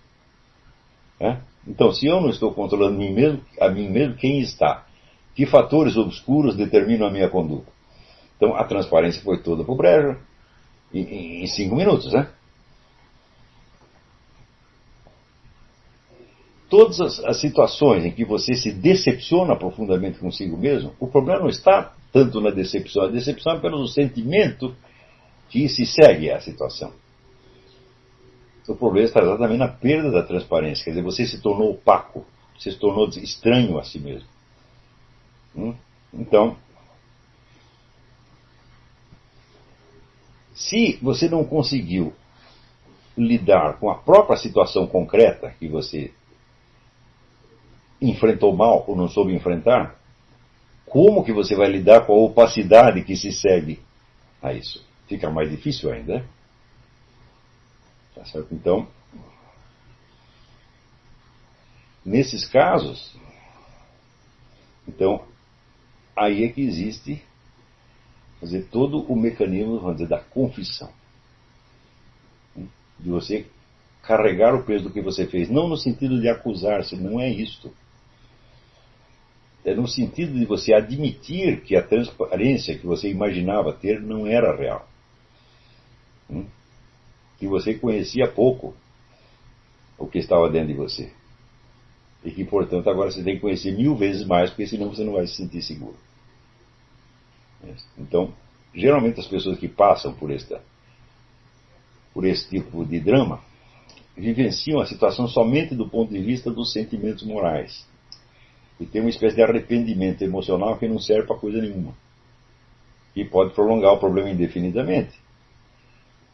[1.18, 1.47] Né?
[1.69, 4.87] Então, se eu não estou controlando mim mesmo, a mim mesmo, quem está?
[5.35, 7.71] Que fatores obscuros determinam a minha conduta?
[8.37, 10.16] Então, a transparência foi toda para o brejo
[10.93, 12.31] em, em cinco minutos, né?
[16.71, 21.49] Todas as, as, situações em que você se decepciona profundamente consigo mesmo, o problema não
[21.49, 24.75] está tanto na decepção, a decepção é pelo sentimento
[25.49, 26.93] que se segue à situação.
[28.69, 30.85] O problema está exatamente na perda da transparência.
[30.85, 34.29] Quer dizer, você se tornou opaco, você se tornou estranho a si mesmo.
[35.57, 35.75] Hum?
[36.12, 36.55] Então,
[40.55, 42.12] se você não conseguiu
[43.16, 46.12] lidar com a própria situação concreta que você
[48.01, 49.99] enfrentou mal ou não soube enfrentar,
[50.85, 53.81] como que você vai lidar com a opacidade que se segue
[54.43, 54.87] a isso?
[55.07, 56.19] Fica mais difícil ainda.
[56.19, 56.25] Né?
[58.19, 58.53] Tá certo?
[58.53, 58.89] Então,
[62.05, 63.16] nesses casos,
[64.89, 65.25] então,
[66.16, 67.23] aí é que existe
[68.41, 70.91] fazer todo o mecanismo, vamos dizer, da confissão.
[72.99, 73.47] De você
[74.03, 77.73] carregar o peso do que você fez, não no sentido de acusar-se, não é isto.
[79.64, 84.57] É no sentido de você admitir que a transparência que você imaginava ter não era
[84.57, 84.89] real.
[87.39, 88.74] Que você conhecia pouco
[89.99, 91.12] o que estava dentro de você.
[92.24, 95.14] E que, portanto, agora você tem que conhecer mil vezes mais, porque senão você não
[95.14, 95.97] vai se sentir seguro.
[97.97, 98.32] Então,
[98.74, 100.62] geralmente as pessoas que passam por, esta,
[102.14, 103.41] por esse tipo de drama
[104.16, 107.86] vivenciam a situação somente do ponto de vista dos sentimentos morais.
[108.80, 111.95] E tem uma espécie de arrependimento emocional que não serve para coisa nenhuma.
[113.14, 115.18] E pode prolongar o problema indefinidamente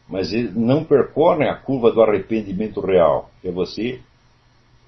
[0.07, 3.99] mas eles não percorrem a curva do arrependimento real, que é você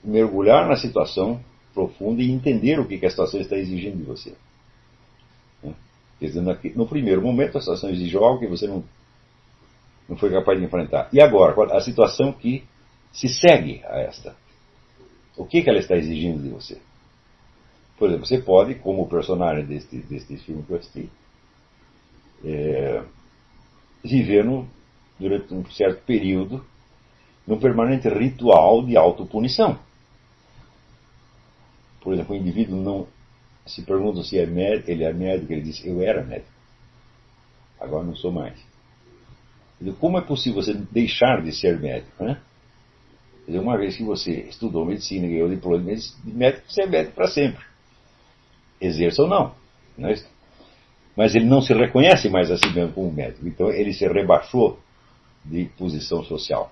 [0.04, 1.40] mergulhar na situação
[1.74, 4.34] profunda e entender o que a situação está exigindo de você.
[5.64, 5.74] Né?
[6.20, 6.42] Quer dizer,
[6.76, 8.84] no primeiro momento a situação exige algo que você não,
[10.08, 11.10] não foi capaz de enfrentar.
[11.12, 12.64] E agora, a situação que
[13.12, 14.36] se segue a esta.
[15.36, 16.80] O que, que ela está exigindo de você?
[17.98, 21.10] Por exemplo, você pode, como o personagem deste, deste filme que eu assisti,
[22.46, 23.04] é,
[24.04, 24.68] viver no,
[25.20, 26.64] durante um certo período,
[27.46, 29.80] num permanente ritual de autopunição.
[32.02, 33.08] Por exemplo, o indivíduo não
[33.66, 36.52] se pergunta se é médico, ele é médico, ele diz, eu era médico,
[37.80, 38.58] agora não sou mais.
[40.00, 42.24] Como é possível você deixar de ser médico?
[42.24, 42.40] Né?
[43.48, 47.28] Uma vez que você estudou medicina e ganhou diploma de médico, você é médico para
[47.28, 47.64] sempre.
[48.82, 49.56] Exerça ou não.
[49.98, 50.16] não é
[51.16, 53.48] Mas ele não se reconhece mais a si mesmo como médico.
[53.48, 54.80] Então ele se rebaixou
[55.50, 56.72] de posição social.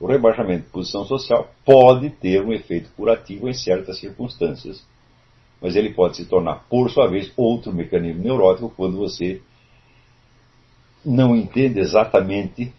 [0.00, 4.84] O rebaixamento de posição social pode ter um efeito curativo em certas circunstâncias,
[5.60, 9.40] mas ele pode se tornar, por sua vez, outro mecanismo neurótico quando você
[11.04, 12.72] não entende exatamente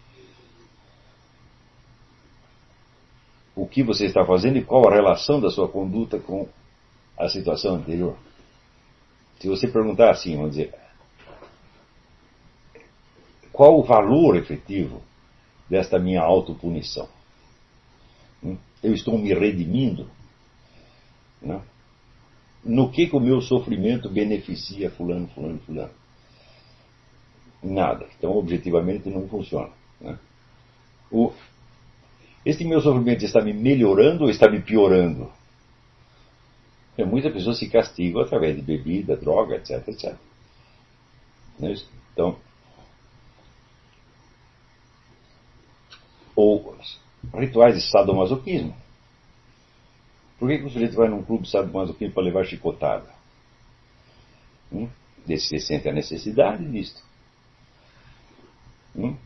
[3.54, 6.46] o que você está fazendo e qual a relação da sua conduta com
[7.18, 8.16] a situação anterior.
[9.40, 10.74] Se você perguntar assim, vamos dizer,
[13.56, 15.00] qual o valor efetivo
[15.66, 17.08] desta minha autopunição?
[18.44, 18.58] Hum?
[18.82, 20.10] Eu estou me redimindo?
[21.40, 21.62] Né?
[22.62, 25.94] No que, que o meu sofrimento beneficia fulano, fulano, fulano?
[27.62, 28.06] Nada.
[28.18, 29.72] Então, objetivamente, não funciona.
[30.02, 30.18] Né?
[31.10, 31.32] O,
[32.44, 35.32] este meu sofrimento está me melhorando ou está me piorando?
[36.98, 40.14] muitas pessoas se castigam através de bebida, droga, etc, etc.
[41.62, 41.74] É
[42.12, 42.38] então,
[46.36, 46.76] ou
[47.34, 48.76] rituais de sadomasoquismo.
[50.38, 53.08] Por que, o sujeito vai num clube sadomasoquismo para levar chicotada?
[54.70, 54.88] Hum?
[55.26, 57.02] Ele sente a necessidade disto.
[58.94, 59.16] Hum?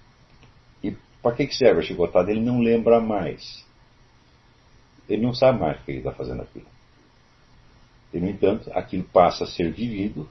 [0.83, 2.31] E para que, que serve a chicotada?
[2.31, 3.67] Ele não lembra mais.
[5.09, 6.67] Ele não sabe mais por que ele está fazendo aquilo.
[8.15, 10.29] E, no entanto, aquilo passa a ser vivido,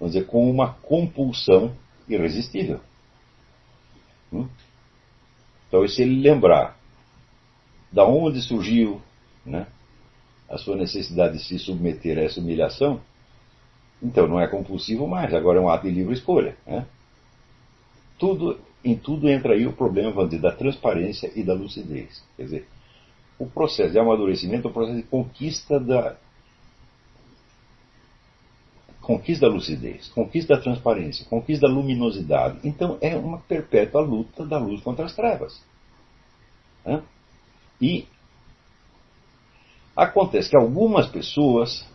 [0.00, 1.76] vamos dizer, com uma compulsão
[2.08, 2.80] irresistível.
[4.32, 4.48] Hum?
[5.68, 6.78] Então, se ele lembrar
[7.92, 9.00] da onde surgiu
[9.44, 9.66] né,
[10.48, 13.00] a sua necessidade de se submeter a essa humilhação,
[14.02, 16.56] então não é compulsivo mais, agora é um ato de livre escolha.
[16.66, 16.86] Né?
[18.18, 22.22] Tudo, em tudo entra aí o problema dizer, da transparência e da lucidez.
[22.36, 22.68] Quer dizer,
[23.38, 26.16] o processo de amadurecimento é o processo de conquista da
[29.08, 32.58] conquista da lucidez, conquista da transparência, conquista da luminosidade.
[32.62, 35.58] Então é uma perpétua luta da luz contra as trevas.
[36.84, 37.02] Né?
[37.80, 38.06] E
[39.96, 41.88] acontece que algumas pessoas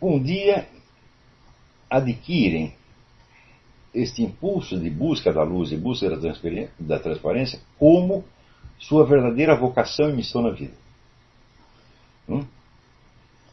[0.00, 0.68] um dia
[1.90, 2.76] adquirem
[3.92, 6.08] este impulso de busca da luz e busca
[6.78, 8.24] da transparência como
[8.78, 10.79] sua verdadeira vocação e missão na vida.
[12.30, 12.46] Hum?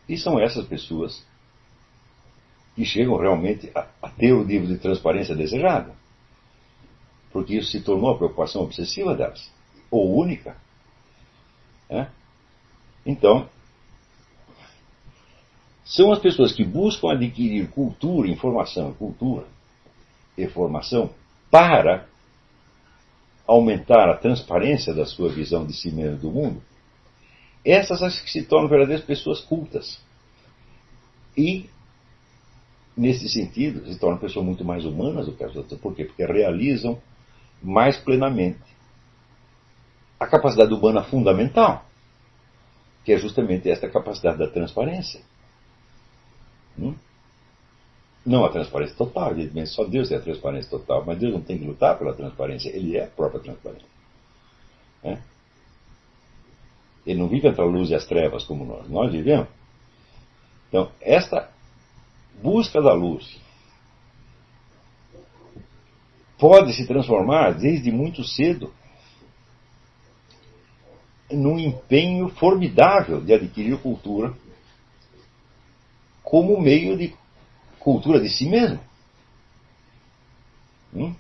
[0.08, 1.26] E são essas pessoas
[2.76, 5.92] que chegam realmente a, a, ter o nível de transparência desejado.
[7.32, 9.52] Porque isso se tornou a preocupação obsessiva delas,
[9.90, 10.56] ou única.
[11.90, 12.08] É?
[13.06, 13.50] Então,
[15.84, 19.48] são as pessoas que buscam adquirir cultura, informação, cultura
[20.38, 21.10] e formação
[21.50, 22.08] para
[23.48, 26.62] aumentar a transparência da sua visão de si mesmo do mundo.
[27.68, 30.00] Essas as que se tornam verdadeiras pessoas cultas.
[31.36, 31.70] E,
[32.96, 35.78] nesse sentido, se tornam pessoas muito mais humanas do que as outras.
[35.82, 36.06] Por quê?
[36.06, 36.98] Porque realizam
[37.62, 38.64] mais plenamente
[40.18, 41.86] a capacidade humana fundamental,
[43.04, 45.20] que é justamente esta capacidade da transparência.
[46.80, 46.96] Hum?
[48.26, 51.58] Não a transparência total, evidentemente, só Deus tem a transparência total, mas Deus não tem
[51.58, 53.88] que lutar pela transparência, Ele é a própria transparência.
[55.04, 55.18] É?
[57.08, 59.48] Ele não vive entre a luz e as trevas como nós, nós vivemos.
[60.68, 61.50] Então, esta
[62.44, 63.40] busca da luz
[66.38, 68.74] pode se transformar desde muito cedo
[71.32, 74.34] num empenho formidável de adquirir cultura
[76.22, 77.16] como meio de
[77.80, 78.82] cultura de si mesmo,
[80.94, 81.16] hum?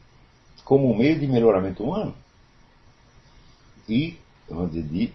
[0.65, 2.13] como meio de melhoramento humano
[3.87, 4.17] e
[4.69, 5.13] de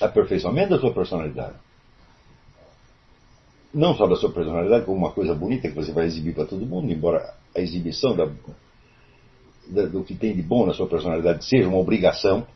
[0.00, 1.54] aperfeiçoamento da sua personalidade.
[3.72, 6.64] Não só da sua personalidade, como uma coisa bonita que você vai exibir para todo
[6.64, 8.26] mundo, embora a exibição da,
[9.66, 12.46] da, do que tem de bom na sua personalidade seja uma obrigação.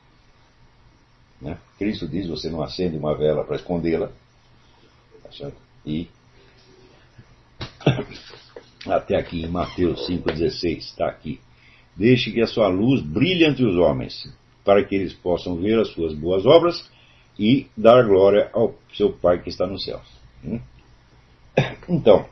[1.40, 1.58] Né?
[1.76, 4.10] Cristo diz: você não acende uma vela para escondê-la.
[5.22, 5.50] Tá
[5.84, 6.08] e
[8.86, 11.40] até aqui em Mateus 5,16, está aqui.
[11.96, 14.32] Deixe que a sua luz brilhe entre os homens,
[14.64, 16.88] para que eles possam ver as suas boas obras
[17.38, 20.06] e dar glória ao seu Pai que está nos céus.
[20.44, 20.60] Hum?
[21.88, 22.28] Então,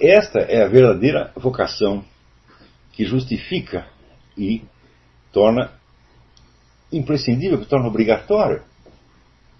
[0.00, 2.04] esta é a verdadeira vocação
[2.92, 3.86] que justifica
[4.36, 4.62] e
[5.32, 5.72] torna
[6.92, 8.62] imprescindível, que torna obrigatório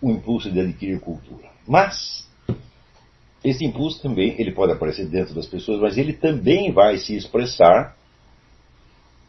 [0.01, 1.49] o impulso de adquirir cultura.
[1.67, 2.28] Mas
[3.49, 7.97] esse impulso também ele pode aparecer dentro das pessoas, mas ele também vai se expressar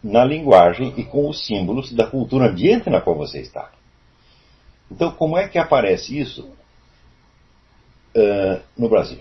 [0.03, 3.72] na linguagem e com os símbolos da cultura ambiente na qual você está.
[4.89, 6.49] Então, como é que aparece isso
[8.15, 9.20] uh, no Brasil?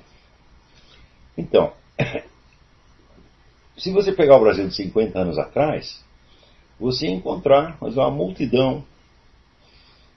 [1.37, 1.73] Então,
[3.77, 6.03] se você pegar o Brasil de 50 anos atrás,
[6.79, 8.85] você encontrar mas, uma multidão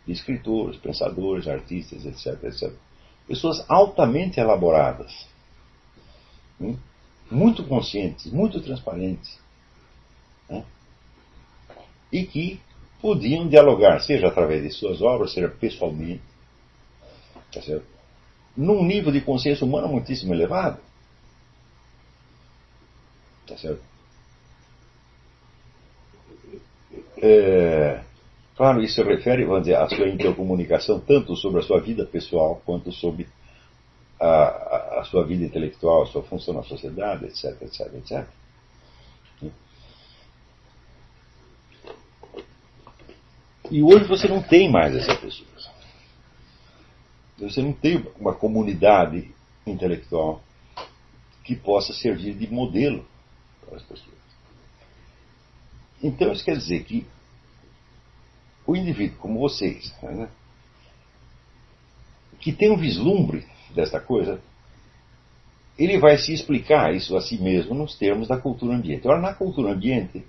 [0.05, 2.73] de escritores, pensadores, artistas, etc, etc.
[3.31, 5.25] Pessoas altamente elaboradas,
[6.59, 6.77] hein?
[7.31, 9.39] muito conscientes, muito transparentes,
[10.49, 10.65] né?
[12.11, 12.59] e que
[13.01, 16.21] podiam dialogar, seja através de suas obras, seja pessoalmente,
[17.53, 17.85] tá certo?
[18.57, 20.81] num nível de consciência humana muitíssimo elevado.
[23.47, 23.81] Tá certo?
[27.15, 28.03] É,
[28.55, 32.91] claro, isso refere, vamos dizer, à sua intercomunicação tanto sobre a sua vida pessoal quanto
[32.91, 33.27] sobre
[34.19, 38.27] a, a, a sua vida intelectual, a sua função na sociedade, etc, etc, etc.
[43.71, 45.71] E hoje você não tem mais essas pessoas.
[47.39, 49.33] Você não tem uma comunidade
[49.65, 50.43] intelectual
[51.43, 53.05] que possa servir de modelo
[53.65, 54.21] para as pessoas.
[56.03, 57.07] Então, isso quer dizer que
[58.71, 60.29] o indivíduo como vocês, né,
[62.39, 63.45] que tem um vislumbre
[63.75, 64.41] desta coisa,
[65.77, 69.07] ele vai se explicar isso a si mesmo nos termos da cultura ambiente.
[69.07, 70.25] Ora, na cultura ambiente,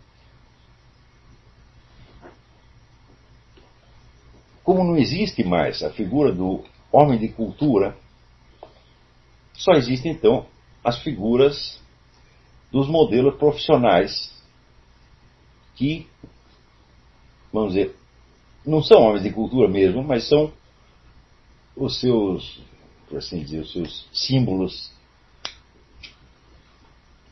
[4.63, 7.97] como não existe mais a figura do homem de cultura,
[9.55, 10.47] só existem então
[10.85, 11.81] as figuras
[12.71, 14.33] dos modelos profissionais
[15.75, 16.07] que,
[17.53, 18.02] vamos dizer,
[18.65, 20.53] não são homens de cultura mesmo, mas são
[21.77, 22.61] os seus,
[23.09, 24.93] por assim dizer, os seus símbolos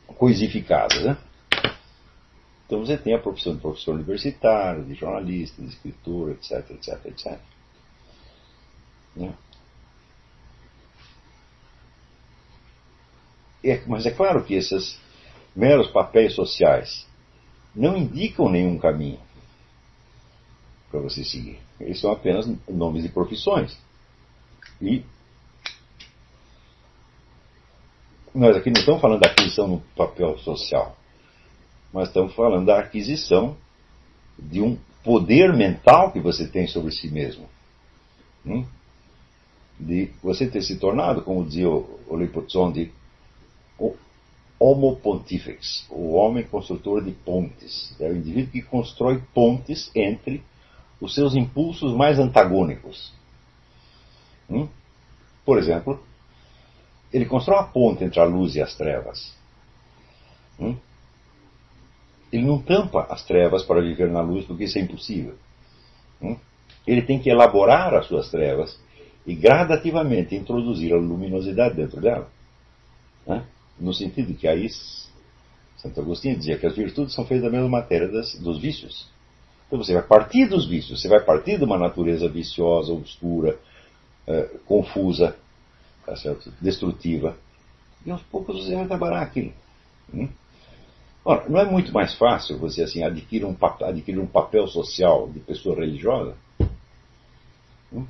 [0.06, 1.02] coisificados.
[1.02, 1.16] Né?
[2.66, 7.38] Então você tem a profissão de professor universitário, de jornalista, de escritor, etc, etc, etc.
[13.62, 14.98] É, mas é claro que esses
[15.54, 17.06] meros papéis sociais
[17.74, 19.20] não indicam nenhum caminho
[20.90, 21.58] para você seguir.
[21.78, 23.76] Eles são apenas nomes de profissões.
[24.82, 25.02] E
[28.34, 30.96] nós aqui não estamos falando da aquisição no papel social,
[31.92, 33.56] mas estamos falando da aquisição
[34.38, 37.48] de um poder mental que você tem sobre si mesmo.
[38.44, 38.64] Hum?
[39.78, 42.92] De você ter se tornado, como dizia o, Lipozzondi,
[43.78, 43.96] o
[44.58, 47.94] Homo Pontifex, o homem construtor de pontes.
[47.98, 50.42] É o indivíduo que constrói pontes entre
[51.00, 53.12] os seus impulsos mais antagônicos.
[54.48, 54.68] Hum?
[55.44, 56.02] Por exemplo,
[57.12, 59.34] ele constrói uma ponte entre a luz e as trevas.
[60.58, 60.76] Hum?
[62.32, 65.36] Ele não tampa as trevas para viver na luz, porque isso é impossível.
[66.22, 66.36] Hum?
[66.86, 68.78] Ele tem que elaborar as suas trevas
[69.26, 72.30] e gradativamente introduzir a luminosidade dentro dela.
[73.26, 73.44] Né?
[73.78, 74.68] No sentido que aí
[75.76, 79.08] Santo Agostinho dizia que as virtudes são feitas da mesma matéria das, dos vícios.
[79.70, 83.56] Então você vai partir dos vícios, você vai partir de uma natureza viciosa, obscura,
[84.26, 85.36] é, confusa,
[86.04, 86.14] tá
[86.60, 87.38] destrutiva,
[88.04, 89.52] e aos poucos você vai trabalhar aquilo.
[90.12, 90.28] Hum?
[91.24, 95.38] Ora, não é muito mais fácil você assim adquirir um, adquirir um papel social de
[95.38, 96.34] pessoa religiosa?
[97.92, 98.06] Hum?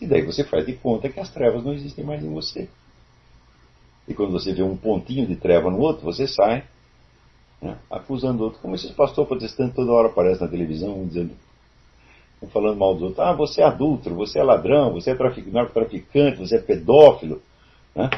[0.00, 2.68] E daí você faz de conta que as trevas não existem mais em você.
[4.08, 6.64] E quando você vê um pontinho de treva no outro, você sai
[7.60, 11.32] né, acusando o outro, como esses pastores protestantes toda hora aparecem na televisão dizendo,
[12.52, 15.16] falando mal dos outros, ah, você é adulto, você é ladrão, você é
[15.50, 17.40] narcotraficante, você é pedófilo.
[17.94, 18.10] Né?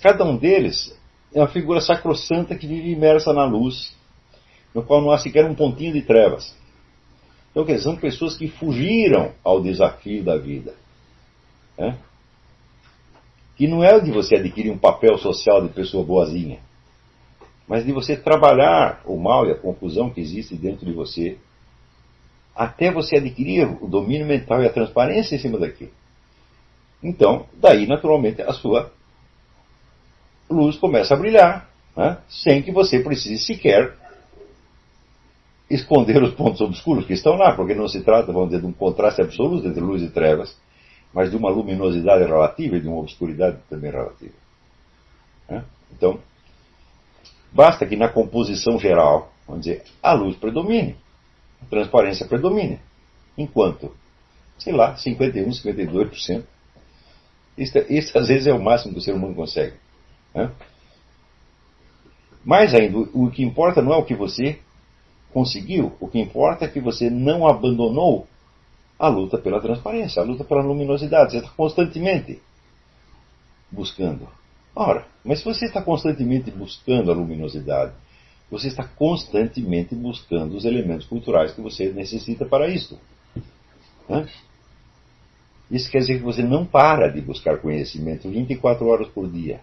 [0.00, 0.96] Cada um deles
[1.34, 3.94] é uma figura sacrossanta que vive imersa na luz,
[4.72, 6.54] no qual não há sequer um pontinho de trevas.
[7.50, 10.74] Então, quer são pessoas que fugiram ao desafio da vida.
[11.78, 11.96] Né?
[13.56, 16.58] Que não é de você adquirir um papel social de pessoa boazinha
[17.66, 21.38] mas de você trabalhar o mal e a confusão que existe dentro de você,
[22.54, 25.90] até você adquirir o domínio mental e a transparência em cima daquilo.
[27.02, 28.90] Então, daí, naturalmente, a sua
[30.48, 32.18] luz começa a brilhar, né?
[32.28, 33.94] sem que você precise sequer
[35.68, 38.72] esconder os pontos obscuros que estão lá, porque não se trata, vamos dizer, de um
[38.72, 40.56] contraste absoluto entre luz e trevas,
[41.12, 44.34] mas de uma luminosidade relativa e de uma obscuridade também relativa.
[45.48, 45.64] Né?
[45.92, 46.20] Então,
[47.54, 50.96] Basta que na composição geral, vamos dizer, a luz predomine,
[51.62, 52.80] a transparência predomine.
[53.38, 53.94] Enquanto,
[54.58, 56.44] sei lá, 51, 52%.
[57.56, 59.76] Isso, isso às vezes é o máximo que o ser humano consegue.
[60.34, 60.50] Né?
[62.44, 64.58] Mais ainda, o que importa não é o que você
[65.32, 68.26] conseguiu, o que importa é que você não abandonou
[68.98, 71.32] a luta pela transparência, a luta pela luminosidade.
[71.32, 72.42] Você está constantemente
[73.70, 74.28] buscando
[74.74, 77.92] Ora, mas se você está constantemente buscando a luminosidade,
[78.50, 82.98] você está constantemente buscando os elementos culturais que você necessita para isso.
[84.08, 84.28] Né?
[85.70, 89.60] Isso quer dizer que você não para de buscar conhecimento 24 horas por dia.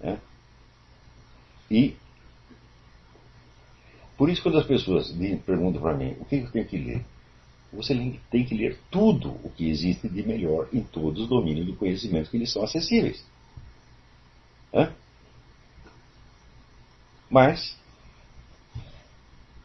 [0.00, 0.18] Né?
[1.70, 1.96] E
[4.16, 5.12] por isso quando as pessoas
[5.46, 7.04] perguntam para mim o que eu tenho que ler,
[7.72, 7.94] você
[8.30, 12.30] tem que ler tudo o que existe de melhor em todos os domínios do conhecimento
[12.30, 13.24] que lhes são acessíveis.
[17.34, 17.76] Mas,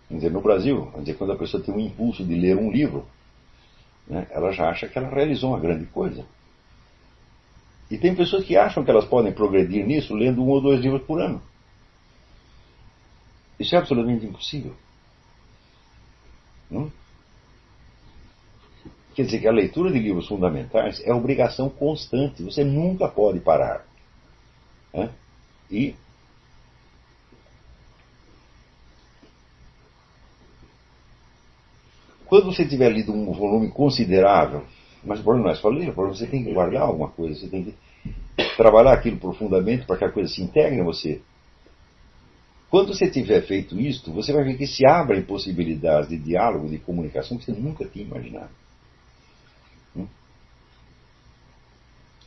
[0.09, 3.05] dizer, no Brasil, dizer, quando a pessoa tem um impulso de ler um livro,
[4.07, 6.25] né, ela já acha que ela realizou uma grande coisa.
[7.91, 11.03] E tem pessoas que acham que elas podem progredir nisso lendo um ou dois livros
[11.03, 11.41] por ano.
[13.59, 14.75] Isso é absolutamente impossível.
[16.71, 16.91] Não?
[19.13, 23.88] Quer dizer que a leitura de livros fundamentais é obrigação constante, você nunca pode parar.
[24.93, 25.09] Né?
[25.71, 25.95] E
[32.25, 34.65] quando você tiver lido um volume considerável,
[35.03, 37.63] mas o problema não é só ler, você tem que guardar alguma coisa, você tem
[37.63, 37.75] que
[38.57, 41.21] trabalhar aquilo profundamente para que a coisa se integre em você.
[42.69, 46.77] Quando você tiver feito isto, você vai ver que se abrem possibilidades de diálogo, de
[46.77, 48.51] comunicação que você nunca tinha imaginado.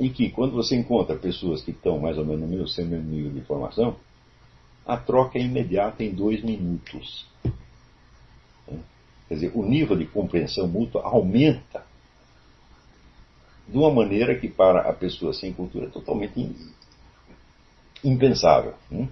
[0.00, 3.10] E que quando você encontra pessoas que estão mais ou menos no mesmo, seu mesmo
[3.10, 3.96] nível de formação,
[4.86, 7.26] a troca é imediata em dois minutos.
[8.68, 8.80] Hum?
[9.28, 11.84] Quer dizer, o nível de compreensão mútua aumenta
[13.68, 16.54] de uma maneira que para a pessoa sem cultura é totalmente
[18.02, 18.74] impensável.
[18.90, 19.08] Hum?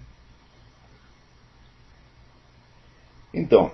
[3.32, 3.70] Então,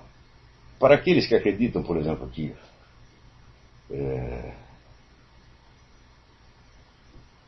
[0.79, 2.53] para aqueles que acreditam, por exemplo, que
[3.89, 4.53] é,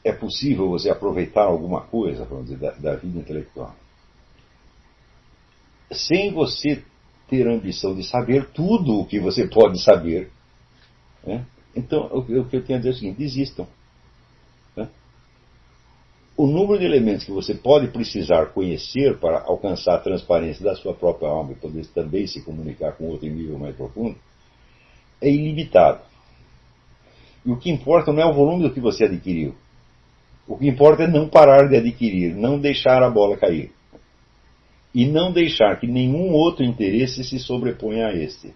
[0.04, 3.76] é possível você aproveitar alguma coisa dizer, da, da vida intelectual,
[5.92, 6.84] sem você
[7.28, 10.32] ter a ambição de saber tudo o que você pode saber,
[11.26, 11.46] né?
[11.76, 13.68] então o, que eu tenho a dizer é o seguinte: desistam
[16.40, 20.94] o número de elementos que você pode precisar conhecer para alcançar a transparência da sua
[20.94, 24.16] própria alma e poder também se comunicar com outro em nível mais profundo
[25.22, 26.00] é ilimitado.
[27.46, 29.54] E o que importa não é o volume do que você adquiriu.
[30.50, 33.72] O que importa é não parar de adquirir, não deixar a bola cair.
[34.96, 38.52] E não deixar que nenhum outro interesse se sobreponha a este.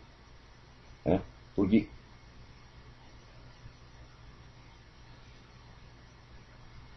[1.06, 1.20] É?
[1.56, 1.88] Porque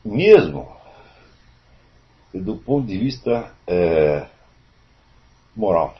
[0.02, 0.74] mesmo
[2.32, 4.26] do ponto de vista é,
[5.54, 5.94] moral.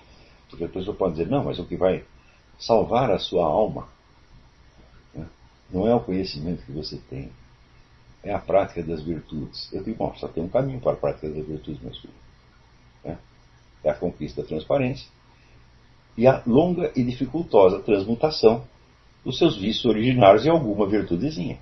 [0.49, 2.03] Porque a pessoa pode dizer, não, mas o que vai
[2.59, 3.89] salvar a sua alma
[5.15, 5.27] né,
[5.71, 7.31] não é o conhecimento que você tem,
[8.23, 9.73] é a prática das virtudes.
[9.73, 12.15] Eu digo, bom, só tem um caminho para a prática das virtudes, meu filho.
[13.05, 13.19] Né?
[13.85, 15.09] É a conquista da transparência
[16.17, 18.65] e a longa e dificultosa transmutação
[19.25, 21.59] dos seus vícios originários em alguma virtudezinha.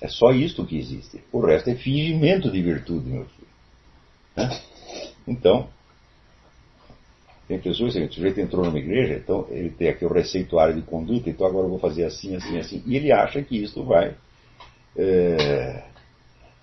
[0.00, 1.22] É só isto que existe.
[1.32, 3.48] O resto é fingimento de virtude, meu filho.
[4.36, 4.60] Né?
[5.26, 5.68] Então,
[7.46, 11.28] tem pessoas o sujeito entrou numa igreja, então ele tem aqui o receituário de conduta,
[11.28, 12.82] então agora eu vou fazer assim, assim, assim.
[12.86, 14.16] E ele acha que isso vai
[14.96, 15.84] é,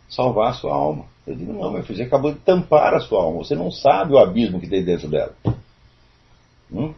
[0.09, 1.05] salvar a sua alma.
[1.25, 3.39] Eu digo, não, meu filho, você acabou de tampar a sua alma.
[3.39, 5.35] Você não sabe o abismo que tem dentro dela.
[6.71, 6.93] Hum?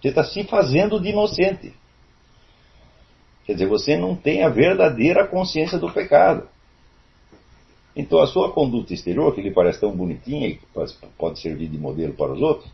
[0.00, 1.74] Você está se fazendo de inocente.
[3.44, 6.48] Quer dizer, você não tem a verdadeira consciência do pecado.
[7.94, 10.60] Então a sua conduta exterior, que lhe parece tão bonitinha e
[11.18, 12.70] pode servir de modelo para os outros,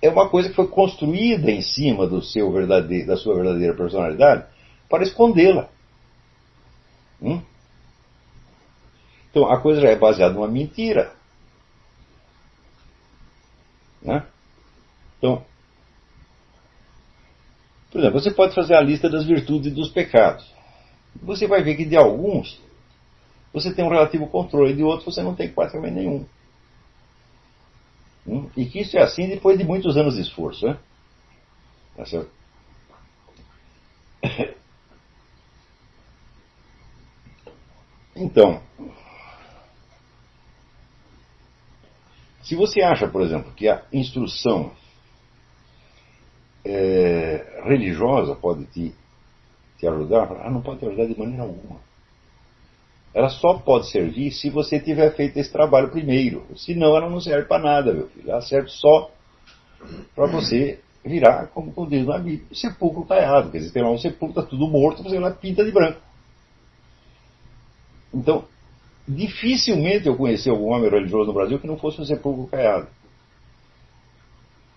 [0.00, 4.44] é uma coisa que foi construída em cima do seu verdadeiro, da sua verdadeira personalidade
[4.88, 5.68] para escondê-la.
[7.24, 7.42] Hum?
[9.30, 11.12] Então a coisa já é baseada numa mentira.
[14.02, 14.24] Né?
[15.18, 15.42] Então,
[17.90, 20.52] por exemplo, você pode fazer a lista das virtudes e dos pecados.
[21.22, 22.60] Você vai ver que de alguns
[23.52, 26.26] você tem um relativo controle, de outros você não tem praticamente nenhum.
[28.26, 28.50] Hum?
[28.56, 30.66] E que isso é assim depois de muitos anos de esforço.
[30.66, 30.76] Né?
[31.96, 32.30] Tá certo?
[38.16, 38.60] Então,
[42.42, 44.70] se você acha, por exemplo, que a instrução
[46.64, 48.94] é, religiosa pode te,
[49.78, 51.80] te ajudar, ah, não pode te ajudar de maneira alguma.
[53.12, 56.44] Ela só pode servir se você tiver feito esse trabalho primeiro.
[56.56, 58.28] Senão ela não serve para nada, meu filho.
[58.28, 59.10] Ela serve só
[60.14, 63.50] para você virar, como diz na Bíblia, sepulcro caiado.
[63.50, 66.00] Quer dizer, tem lá um sepulcro, está tudo morto, você lá pinta de branco.
[68.14, 68.44] Então,
[69.06, 72.86] dificilmente eu conheci algum homem religioso no Brasil que não fosse um sepulcro caiado.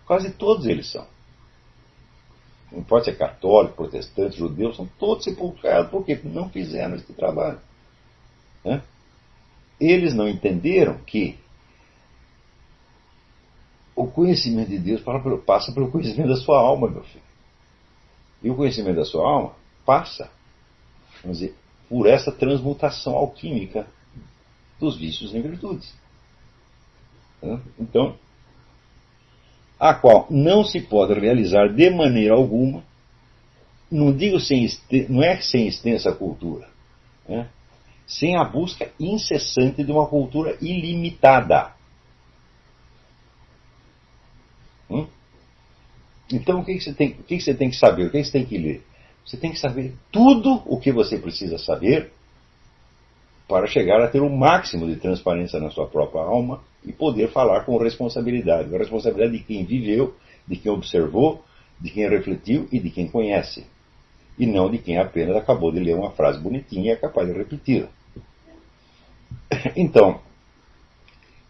[0.06, 1.06] Quase todos eles são.
[2.72, 5.92] Não pode ser católico, protestante, judeu, são todos sepulcros caiados.
[5.92, 6.16] Por quê?
[6.16, 7.60] Porque não fizeram esse trabalho.
[8.66, 8.82] Né?
[9.80, 11.38] Eles não entenderam que
[13.96, 15.02] o conhecimento de Deus
[15.46, 17.24] passa pelo conhecimento da sua alma, meu filho.
[18.44, 19.56] E o conhecimento da sua alma
[19.86, 20.30] passa,
[21.22, 21.56] vamos dizer,
[21.90, 23.88] por essa transmutação alquímica
[24.80, 25.94] dos vícios em virtudes.
[27.42, 27.60] Né?
[27.80, 28.18] Então,
[29.80, 32.84] a qual não se pode realizar de maneira alguma,
[33.92, 34.68] não digo sem,
[35.10, 36.68] não é sem extensa cultura,
[37.28, 37.50] né?
[38.06, 41.74] sem a busca incessante de uma cultura ilimitada.
[44.90, 45.08] Hum?
[46.32, 48.08] Então, o que, você tem, o que, você tem que saber?
[48.08, 48.84] O que você tem que ler?
[49.28, 52.14] Você tem que saber tudo o que você precisa saber
[53.46, 57.66] para chegar a ter o máximo de transparência na sua própria alma e poder falar
[57.66, 58.74] com responsabilidade.
[58.74, 60.16] A responsabilidade de quem viveu,
[60.48, 61.44] de quem observou,
[61.80, 63.66] de quem refletiu e de quem conhece.
[64.40, 67.34] E não de quem apenas acabou de ler uma frase bonitinha e é capaz de
[67.34, 67.90] repetir.
[69.76, 70.22] Então,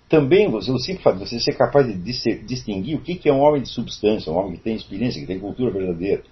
[0.10, 1.95] também você, o simples fato de você ser capaz de
[2.44, 5.40] distinguir o que é um homem de substância, um homem que tem experiência, que tem
[5.40, 6.24] cultura verdadeira.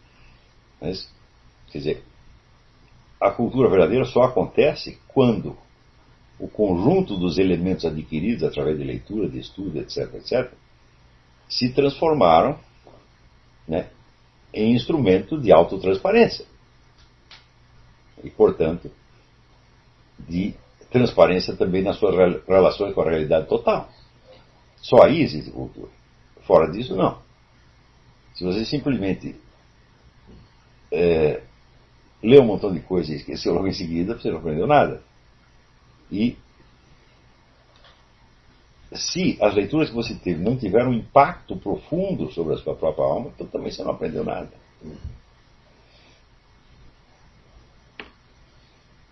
[0.81, 1.13] Mas,
[1.75, 2.03] quer dizer,
[3.19, 5.57] a cultura verdadeira só acontece quando
[6.39, 10.51] o conjunto dos elementos adquiridos através de leitura, de estudo, etc., etc.,
[11.49, 12.57] se transformaram
[13.67, 13.89] né,
[14.53, 16.45] em instrumento de autotransparência.
[18.23, 18.89] E, portanto,
[20.17, 20.55] de
[20.89, 22.15] transparência também nas suas
[22.47, 23.89] relações com a realidade total.
[24.77, 25.91] Só aí existe cultura.
[26.43, 27.19] Fora disso, não.
[28.33, 29.35] Se você simplesmente
[30.91, 31.41] é,
[32.25, 35.03] lê um montão de coisas e esqueceu logo em seguida, você não aprendeu nada.
[36.11, 36.35] E
[38.93, 43.05] se as leituras que você teve não tiveram um impacto profundo sobre a sua própria
[43.05, 44.51] alma, então também você não aprendeu nada.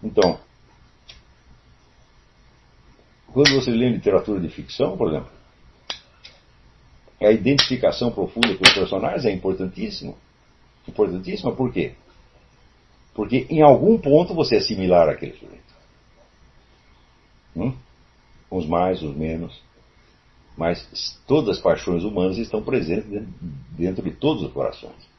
[0.02, 0.40] Então,
[3.31, 5.31] quando você lê literatura de ficção, por exemplo,
[7.22, 10.14] a identificação profunda com os personagens é importantíssima.
[10.88, 11.95] Importantíssima por quê?
[13.14, 15.73] Porque em algum ponto você é similar àquele sujeito.
[17.56, 17.73] Hum?
[18.52, 19.61] Uns mais, uns menos.
[20.57, 23.27] Mas todas as paixões humanas estão presentes
[23.72, 25.14] dentro de todos os corações.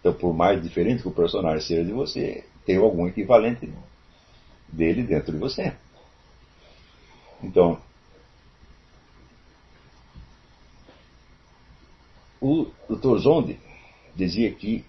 [0.00, 3.70] Então, por mais diferente que o personagem seja de você, tem algum equivalente
[4.68, 5.74] dele dentro de você.
[7.42, 7.80] Então,
[12.40, 13.18] o Dr.
[13.18, 13.58] Zonde
[14.14, 14.84] dizia que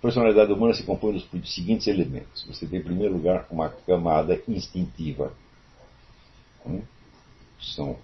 [0.00, 2.44] personalidade humana se compõe dos seguintes elementos.
[2.46, 5.32] Você tem, em primeiro lugar, uma camada instintiva.
[6.64, 6.82] Né?
[7.60, 7.96] São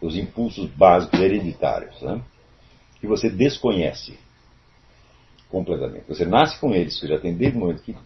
[0.00, 2.22] os impulsos básicos hereditários, né?
[3.00, 4.18] que você desconhece
[5.48, 6.04] completamente.
[6.08, 7.96] Você nasce com eles, você já tem desde o momento que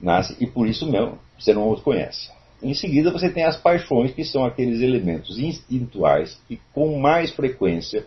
[0.00, 2.30] nasce, e por isso mesmo você não os conhece.
[2.62, 8.06] Em seguida, você tem as paixões, que são aqueles elementos instintuais que, com mais frequência,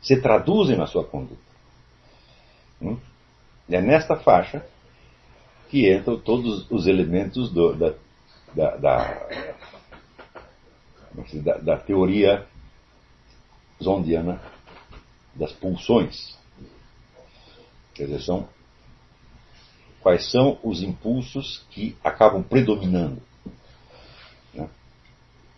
[0.00, 1.49] se traduzem na sua conduta.
[2.80, 2.98] Hum?
[3.68, 4.64] É nesta faixa
[5.68, 7.94] que entram todos os elementos do, da,
[8.54, 8.76] da,
[11.44, 12.46] da, da, teoria
[13.82, 14.40] zondiana
[15.34, 16.36] das pulsões.
[17.94, 18.48] Quer dizer, são
[20.00, 23.22] quais são os impulsos que acabam predominando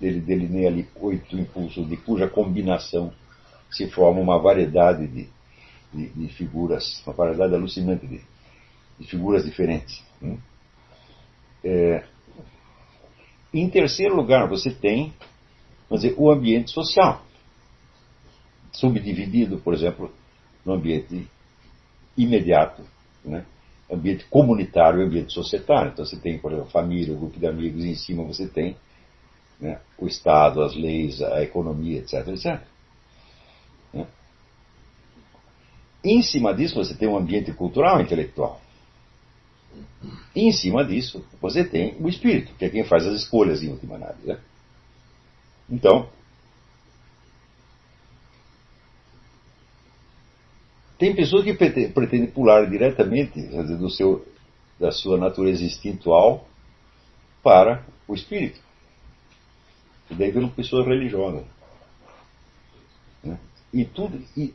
[0.06, 3.12] ele delineia ali oito impulsos, de cuja combinação
[3.70, 5.28] se forma uma variedade de,
[5.92, 8.20] de, de figuras, uma variedade alucinante de,
[8.98, 10.02] de figuras diferentes.
[10.20, 10.38] Né?
[11.64, 12.04] É,
[13.52, 15.12] em terceiro lugar, você tem
[15.90, 17.22] dizer, o ambiente social,
[18.72, 20.12] subdividido, por exemplo,
[20.64, 21.28] no ambiente
[22.16, 22.82] imediato,
[23.24, 23.44] né?
[23.90, 25.92] ambiente comunitário e ambiente societário.
[25.92, 28.46] Então você tem, por exemplo, a família, o grupo de amigos, e em cima você
[28.46, 28.76] tem
[29.60, 29.80] né?
[29.98, 32.26] o Estado, as leis, a economia, etc.
[32.28, 32.60] etc.
[33.92, 34.06] Né?
[36.04, 38.60] Em cima disso, você tem um ambiente cultural e intelectual.
[40.34, 43.68] E em cima disso, você tem o espírito, que é quem faz as escolhas em
[43.68, 44.26] última análise.
[44.26, 44.38] Né?
[45.70, 46.08] Então,
[50.98, 54.26] tem pessoas que pretendem pular diretamente do seu,
[54.78, 56.48] da sua natureza instintual
[57.42, 58.60] para o espírito.
[60.10, 61.44] E daí viram pessoas religiosas.
[63.22, 63.38] Né?
[63.72, 64.54] E, tudo, e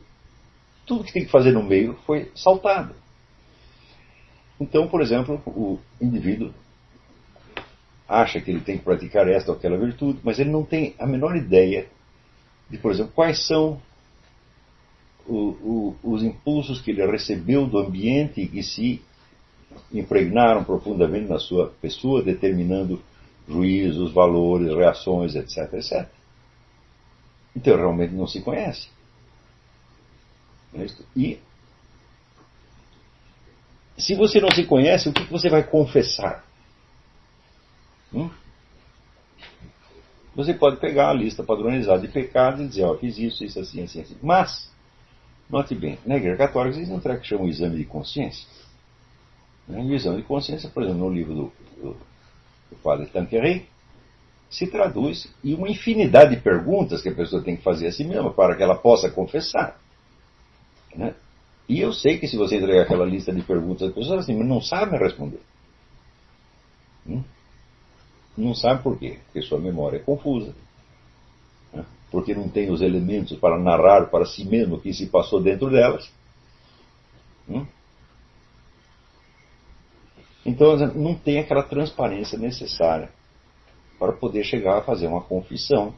[0.88, 2.94] tudo que tem que fazer no meio foi saltado.
[4.58, 6.52] Então, por exemplo, o indivíduo
[8.08, 11.06] acha que ele tem que praticar esta ou aquela virtude, mas ele não tem a
[11.06, 11.86] menor ideia
[12.68, 13.80] de, por exemplo, quais são
[15.26, 19.02] o, o, os impulsos que ele recebeu do ambiente e que se
[19.92, 23.00] impregnaram profundamente na sua pessoa, determinando
[23.46, 26.08] juízos, valores, reações, etc, etc.
[27.54, 28.88] Então realmente não se conhece.
[30.74, 30.86] É
[31.16, 31.40] e
[33.96, 36.44] se você não se conhece, o que você vai confessar?
[38.12, 38.30] Hum?
[40.36, 43.82] Você pode pegar a lista padronizada de pecados e dizer, ó, fiz isso, isso, assim,
[43.82, 44.16] assim, assim.
[44.22, 44.70] Mas,
[45.50, 48.46] note bem, na Igreja Católica um treco que o exame de consciência.
[49.66, 49.80] Né?
[49.80, 51.96] O exame de consciência, por exemplo, no livro do, do
[52.70, 53.66] o padre Tanqueray,
[54.48, 58.04] se traduz em uma infinidade de perguntas que a pessoa tem que fazer a si
[58.04, 59.78] mesma para que ela possa confessar.
[60.98, 61.14] Né?
[61.68, 64.60] E eu sei que se você entregar aquela lista de perguntas, as pessoas assim, não
[64.60, 65.40] sabem responder.
[67.06, 67.22] Hum?
[68.36, 69.20] Não sabe por quê?
[69.26, 70.54] Porque sua memória é confusa.
[71.72, 71.84] Né?
[72.10, 75.70] Porque não tem os elementos para narrar para si mesmo o que se passou dentro
[75.70, 76.10] delas.
[77.48, 77.64] Hum?
[80.44, 83.10] Então não tem aquela transparência necessária
[84.00, 85.94] para poder chegar a fazer uma confissão,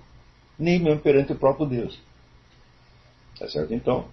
[0.58, 1.98] nem mesmo perante o próprio Deus.
[3.38, 3.72] Tá certo?
[3.72, 4.08] Então,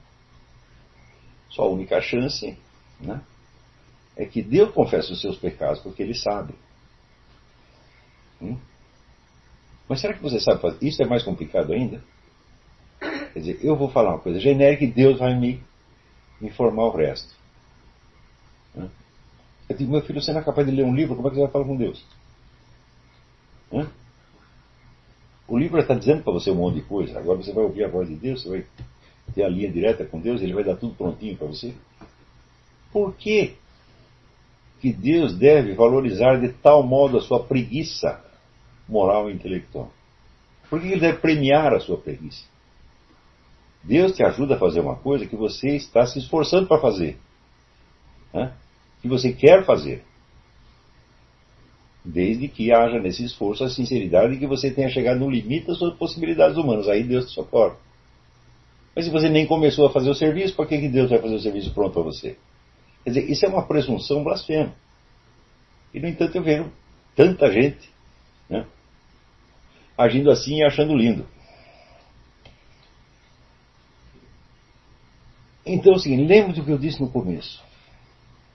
[1.57, 2.55] sua única chance
[2.99, 3.19] né,
[4.15, 6.53] é que Deus confesse os seus pecados, porque Ele sabe.
[8.39, 8.57] Hum?
[9.89, 10.85] Mas será que você sabe fazer?
[10.85, 12.03] Isso é mais complicado ainda?
[12.99, 15.63] Quer dizer, eu vou falar uma coisa genérica e Deus vai me
[16.41, 17.35] informar o resto.
[18.75, 18.89] Hum?
[19.67, 21.37] Eu digo, meu filho, você não é capaz de ler um livro, como é que
[21.37, 22.05] você vai falar com Deus?
[23.71, 23.87] Hum?
[25.47, 27.87] O livro está dizendo para você um monte de coisa, agora você vai ouvir a
[27.87, 28.65] voz de Deus, você vai
[29.33, 31.73] ter a linha direta com Deus, ele vai dar tudo prontinho para você.
[32.91, 33.55] Por que,
[34.79, 38.23] que Deus deve valorizar de tal modo a sua preguiça
[38.87, 39.91] moral e intelectual?
[40.69, 42.43] Por que ele deve premiar a sua preguiça?
[43.83, 47.17] Deus te ajuda a fazer uma coisa que você está se esforçando para fazer.
[48.33, 48.51] Né?
[49.01, 50.03] Que você quer fazer.
[52.03, 55.77] Desde que haja nesse esforço a sinceridade de que você tenha chegado no limite das
[55.77, 56.87] suas possibilidades humanas.
[56.87, 57.75] Aí Deus te socorre.
[58.97, 61.35] Mas se você nem começou a fazer o serviço, por que, que Deus vai fazer
[61.35, 62.35] o serviço pronto para você?
[63.03, 64.73] Quer dizer, isso é uma presunção blasfema.
[65.93, 66.71] E, no entanto, eu vejo
[67.15, 67.91] tanta gente
[68.49, 68.65] né,
[69.95, 71.27] agindo assim e achando lindo.
[75.63, 77.63] Então, assim, lembre do que eu disse no começo.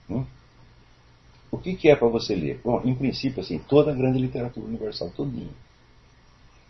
[0.09, 0.25] Hum?
[1.49, 2.59] O que, que é para você ler?
[2.61, 5.55] Bom, em princípio, assim, toda a grande literatura universal, todinho.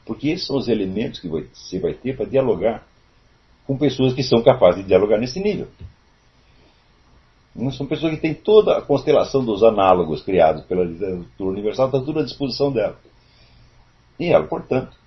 [0.06, 2.93] Porque esses são os elementos que você vai ter para dialogar
[3.66, 5.68] com pessoas que são capazes de dialogar nesse nível.
[7.78, 12.20] São pessoas que têm toda a constelação dos análogos criados pela literatura universal, está tudo
[12.20, 12.98] à disposição dela.
[14.20, 14.98] E ela, portanto,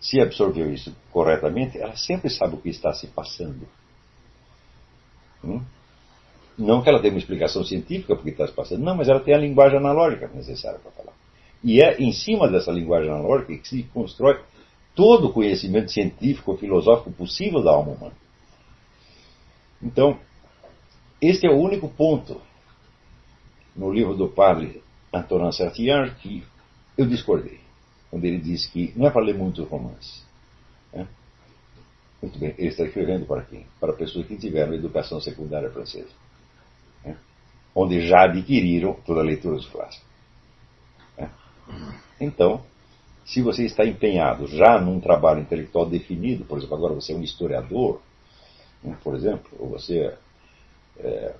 [0.00, 3.66] se absorveu isso corretamente, ela sempre sabe o que está se passando.
[5.42, 5.62] Hum?
[6.58, 9.34] Não que ela tenha uma explicação científica porque está se passando, não, mas ela tem
[9.34, 11.14] a linguagem analógica necessária para falar.
[11.64, 14.38] E é em cima dessa linguagem analógica que se constrói
[14.94, 18.16] todo o conhecimento científico, filosófico possível da alma humana.
[19.82, 20.18] Então,
[21.20, 22.40] este é o único ponto
[23.74, 24.82] no livro do padre
[25.12, 26.44] Antonin Sartier que
[26.96, 27.60] eu discordei,
[28.10, 30.22] quando ele diz que não é para ler muito romance.
[30.92, 31.06] Né?
[32.20, 33.66] Muito bem, ele está escrevendo para quem?
[33.80, 36.10] Para pessoas que tiveram educação secundária francesa,
[37.04, 37.16] né?
[37.74, 40.06] onde já adquiriram toda a leitura dos clássicos.
[41.16, 41.30] Né?
[42.20, 42.62] Então,
[43.24, 47.22] se você está empenhado já num trabalho intelectual definido, por exemplo, agora você é um
[47.22, 48.00] historiador,
[48.82, 50.12] né, por exemplo, ou você
[50.98, 51.34] é,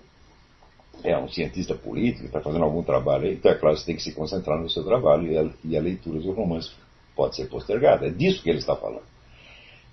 [1.03, 4.03] é um cientista político, está fazendo algum trabalho aí, então é claro, você tem que
[4.03, 6.71] se concentrar no seu trabalho e a, e a leitura do romance
[7.17, 8.07] pode ser postergada.
[8.07, 9.05] É disso que ele está falando.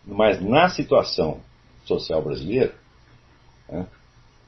[0.06, 1.40] Mas na situação
[1.86, 2.74] social brasileira,
[3.68, 3.88] né,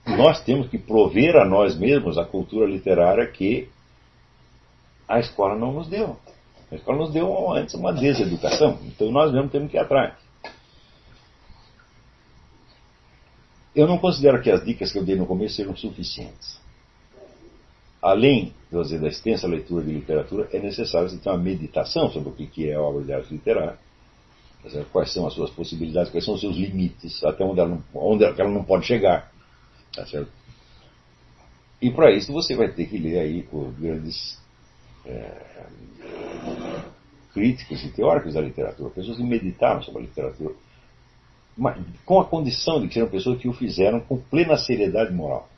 [0.05, 3.69] nós temos que prover a nós mesmos a cultura literária que
[5.07, 6.17] a escola não nos deu.
[6.71, 10.13] A escola nos deu antes uma deseducação, então nós mesmos temos que ir atrás.
[13.75, 16.59] Eu não considero que as dicas que eu dei no começo sejam suficientes.
[18.01, 22.47] Além dizer, da extensa leitura de literatura, é necessário você ter uma meditação sobre o
[22.47, 23.77] que é a obra de arte literária,
[24.91, 28.23] quais são as suas possibilidades, quais são os seus limites, até onde ela não, onde
[28.23, 29.31] ela não pode chegar.
[29.93, 30.05] Tá?
[31.81, 34.39] E para isso você vai ter que ler aí os grandes
[35.05, 35.41] é,
[37.33, 40.53] críticos e teóricos da literatura, pessoas que meditaram sobre a literatura,
[42.05, 45.49] com a condição de que sejam pessoas que o fizeram com plena seriedade moral.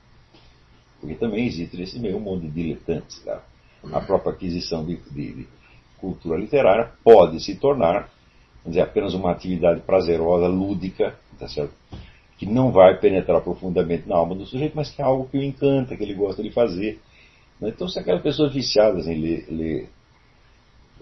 [0.99, 3.19] Porque também existe nesse meio um monte de diletantes.
[3.23, 3.43] Tá?
[3.91, 5.47] A própria aquisição de, de, de
[5.99, 8.09] cultura literária pode se tornar
[8.65, 11.73] dizer, apenas uma atividade prazerosa, lúdica, tá certo?
[12.37, 15.43] que não vai penetrar profundamente na alma do sujeito, mas que é algo que o
[15.43, 16.99] encanta, que ele gosta de fazer.
[17.59, 17.69] Né?
[17.69, 19.89] Então, se aquelas pessoas viciadas em ler, ler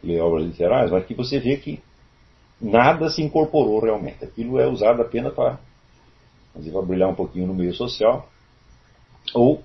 [0.04, 1.82] ler obras literárias, mas que você vê que
[2.60, 4.24] nada se incorporou realmente.
[4.24, 5.60] Aquilo é usado apenas para,
[6.86, 8.30] brilhar um pouquinho no meio social,
[9.34, 9.64] ou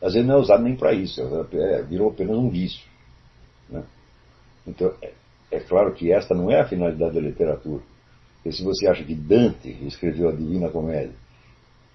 [0.00, 1.20] às vezes não é usado nem para isso,
[1.52, 2.84] é, virou apenas um vício.
[3.68, 3.82] Né?
[4.66, 5.12] Então, é,
[5.50, 7.82] é, claro que esta não é a finalidade da literatura.
[8.36, 11.14] Porque se você acha que Dante escreveu a Divina Comédia,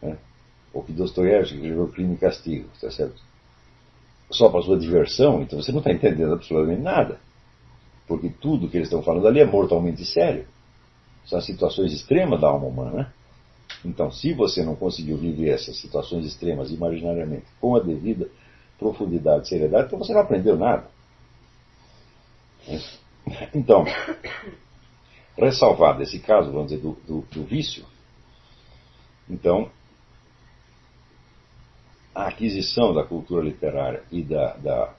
[0.02, 0.18] né?
[0.74, 3.22] ou que Dostoiévski escreveu Crime e Castigo, está certo?
[4.32, 7.20] Só para sua diversão, então você não está entendendo absolutamente nada.
[8.08, 10.46] Porque tudo que eles estão falando ali é mortalmente sério.
[11.26, 12.92] São situações extremas da alma humana.
[12.92, 13.14] Né?
[13.86, 18.30] Então, se você não conseguiu viver essas situações extremas imaginariamente com a devida
[18.78, 20.88] profundidade e seriedade, então você não aprendeu nada.
[23.54, 23.86] Então,
[25.38, 27.86] ressalvado esse caso, vamos dizer, do, do, do vício,
[29.30, 29.70] então,
[32.14, 34.94] a aquisição da cultura literária e da, da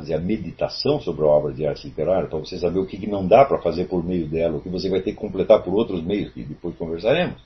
[0.00, 3.06] dizer, a meditação sobre a obra de arte literária, para você saber o que, que
[3.06, 5.74] não dá para fazer por meio dela, o que você vai ter que completar por
[5.74, 7.40] outros meios, que depois conversaremos.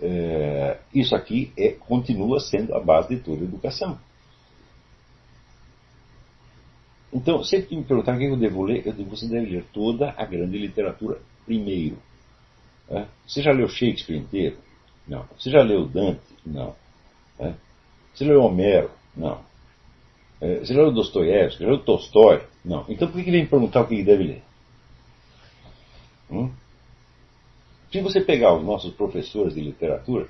[0.00, 3.98] É, isso aqui é, continua sendo a base de toda a educação.
[7.12, 9.64] Então, sempre que me perguntar o que eu devo ler, eu digo, você deve ler
[9.72, 11.96] toda a grande literatura primeiro.
[12.90, 13.06] É?
[13.26, 14.56] Você já leu Shakespeare inteiro?
[15.06, 15.24] Não.
[15.38, 16.20] Você já leu Dante?
[16.44, 16.74] Não.
[17.38, 17.54] É?
[18.12, 18.90] Você leu Homero?
[19.16, 19.40] Não.
[20.40, 21.62] É, você leu Dostoiévski?
[21.62, 22.46] Já leu Tolstói?
[22.64, 22.84] Não.
[22.88, 24.42] Então por que ele vem perguntar o que ele deve ler?
[26.30, 26.50] Hum?
[27.92, 30.28] Se você pegar os nossos professores de literatura,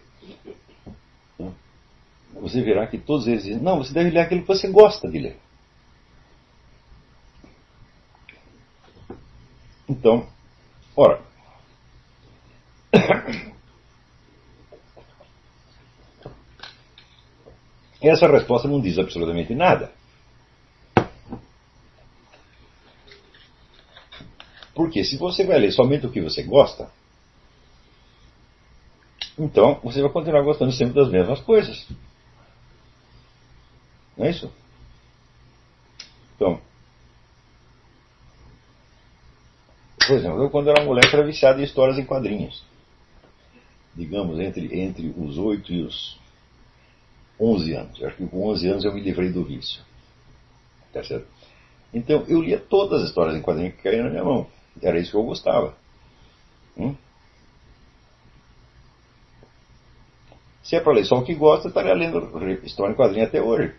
[1.39, 1.53] hum,
[2.35, 5.19] você verá que todos eles dizem: não, você deve ler aquilo que você gosta de
[5.19, 5.39] ler.
[9.89, 10.27] Então,
[10.97, 11.21] ora,
[18.09, 19.93] essa resposta não diz absolutamente nada.
[24.75, 26.91] Porque se você vai ler somente o que você gosta,
[29.39, 31.87] então você vai continuar gostando sempre das mesmas coisas.
[34.17, 34.53] Não é isso?
[36.35, 36.61] Então,
[40.07, 42.65] por exemplo, eu quando era moleque era viciado em histórias em quadrinhos.
[43.95, 46.19] Digamos, entre, entre os 8 e os
[47.41, 48.01] 11 anos.
[48.01, 49.83] Eu acho que com 11 anos eu me livrei do vício.
[50.93, 51.27] Tá certo?
[51.93, 54.47] Então eu lia todas as histórias em quadrinhos que caíam na minha mão.
[54.83, 55.77] Era isso que eu gostava.
[56.77, 56.95] Hum?
[60.63, 62.19] Se é para ler só o que gosta, estaria lendo
[62.65, 63.75] história em quadrinho até hoje.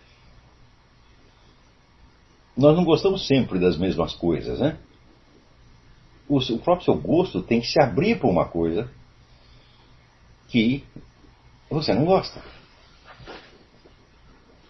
[2.56, 4.78] Nós não gostamos sempre das mesmas coisas, né?
[6.28, 8.90] O, o próprio seu gosto tem que se abrir para uma coisa
[10.48, 10.84] que
[11.70, 12.42] você não gosta.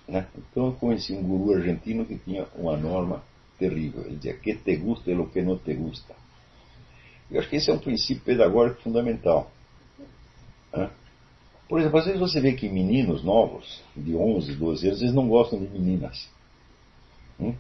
[0.08, 0.28] Né?
[0.38, 3.24] Então eu conheci um guru argentino que tinha uma norma
[3.58, 4.04] terrível.
[4.06, 6.16] Ele dizia, que te gusta e lo que não te gusta.
[7.30, 9.52] Eu acho que esse é um princípio pedagógico fundamental.
[10.72, 10.90] Né?
[11.68, 15.28] Por exemplo, às vezes você vê que meninos novos, de 11, 12 anos, eles não
[15.28, 16.30] gostam de meninas.
[17.40, 17.56] Hum?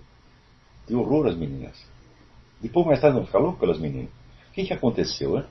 [0.91, 1.83] Horror às meninas.
[2.61, 4.11] Depois, mais tarde, não fica louco pelas meninas.
[4.49, 5.37] O que, que aconteceu?
[5.37, 5.45] Hein?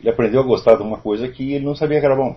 [0.00, 2.36] Ele aprendeu a gostar de uma coisa que ele não sabia que era bom.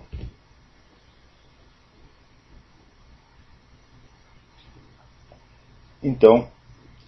[6.03, 6.49] Então,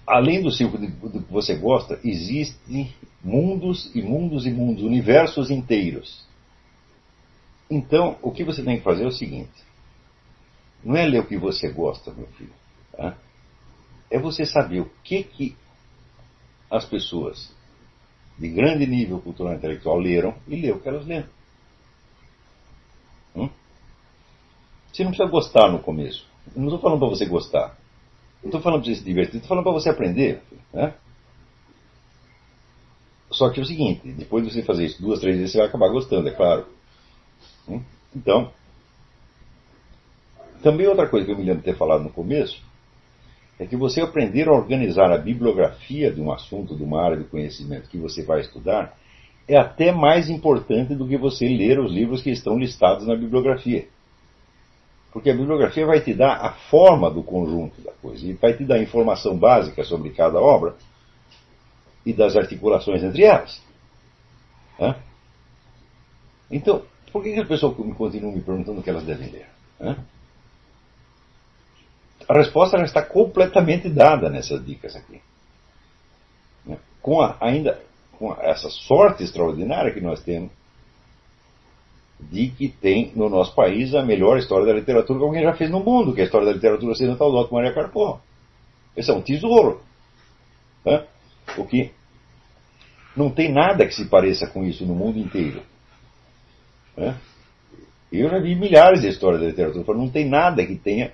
[0.06, 2.94] além do círculo do que você gosta, existem
[3.24, 6.26] mundos e mundos e mundos, universos inteiros.
[7.70, 9.64] Então, o que você tem que fazer é o seguinte:
[10.84, 12.54] não é ler o que você gosta, meu filho.
[12.92, 13.18] Tá?
[14.12, 15.56] É você saber o que, que
[16.70, 17.52] as pessoas
[18.38, 21.30] de grande nível cultural e intelectual leram e ler o que elas leram.
[23.36, 23.50] Hum?
[24.92, 26.28] Você não precisa gostar no começo.
[26.56, 27.78] não estou falando para você gostar.
[28.44, 30.42] Não estou falando para você se divertir, estou falando para você aprender.
[30.74, 30.94] Né?
[33.32, 35.68] Só que é o seguinte, depois de você fazer isso duas, três vezes, você vai
[35.68, 36.66] acabar gostando, é claro.
[37.68, 37.82] Hum?
[38.16, 38.52] Então,
[40.62, 42.62] também outra coisa que eu me lembro de ter falado no começo
[43.58, 47.24] é que você aprender a organizar a bibliografia de um assunto, de uma área de
[47.24, 48.98] conhecimento que você vai estudar,
[49.48, 53.88] é até mais importante do que você ler os livros que estão listados na bibliografia.
[55.14, 58.66] Porque a bibliografia vai te dar a forma do conjunto da coisa e vai te
[58.66, 60.76] dar informação básica sobre cada obra
[62.04, 63.62] e das articulações entre elas.
[64.80, 64.96] Hã?
[66.50, 66.82] Então,
[67.12, 69.48] por que, que as pessoas continuam me perguntando o que elas devem ler?
[69.80, 69.98] Hã?
[72.28, 75.22] A resposta já está completamente dada nessas dicas aqui.
[77.02, 77.80] Com a, ainda
[78.18, 80.52] com essa sorte extraordinária que nós temos
[82.32, 85.70] de que tem no nosso país a melhor história da literatura que alguém já fez
[85.70, 88.20] no mundo, que é a história da literatura ocidental do Otto Maria Carpo.
[88.96, 89.82] Esse é um tesouro.
[90.86, 91.06] Né?
[93.16, 95.62] Não tem nada que se pareça com isso no mundo inteiro.
[96.98, 97.16] Né?
[98.12, 101.12] Eu já vi milhares de histórias da literatura, não tem nada que tenha,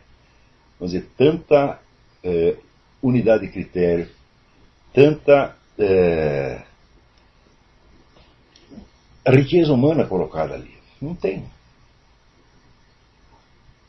[0.79, 1.79] vamos dizer, tanta
[2.23, 2.57] é,
[3.01, 4.09] unidade de critério,
[4.93, 6.61] tanta é,
[9.25, 10.78] riqueza humana colocada ali.
[11.01, 11.45] Não tem.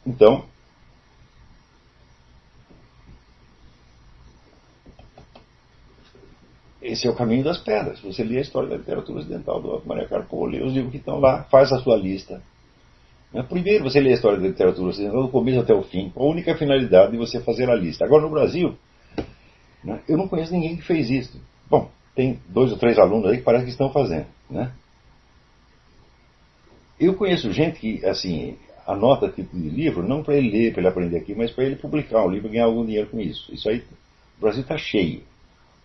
[0.06, 0.44] Então,
[6.80, 8.00] esse é o caminho das pedras.
[8.00, 11.18] Você lê a história da literatura ocidental do Maria Carpo, lê os livros que estão
[11.20, 12.42] lá, faz a sua lista.
[13.32, 13.42] Né?
[13.42, 16.30] Primeiro você lê a história da literatura ocidental do começo até o fim, com a
[16.30, 18.04] única finalidade de você fazer a lista.
[18.04, 18.76] Agora no Brasil,
[19.84, 21.40] né, eu não conheço ninguém que fez isso.
[21.68, 24.26] Bom, tem dois ou três alunos aí que parece que estão fazendo.
[24.48, 24.72] Né?
[27.00, 30.88] Eu conheço gente que, assim, anota tipo de livro, não para ele ler, para ele
[30.88, 33.52] aprender aqui, mas para ele publicar um livro e ganhar algum dinheiro com isso.
[33.54, 33.78] Isso aí,
[34.36, 35.22] o Brasil está cheio.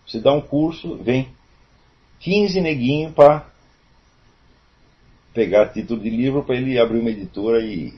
[0.06, 1.28] Você dá um curso, vem
[2.20, 3.48] 15 neguinhos para
[5.32, 7.94] pegar título de livro para ele abrir uma editora e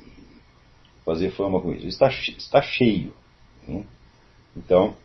[1.05, 1.89] fazer fama com isso.
[1.89, 3.13] Está, está cheio.
[3.67, 3.85] Né?
[4.57, 4.97] Então,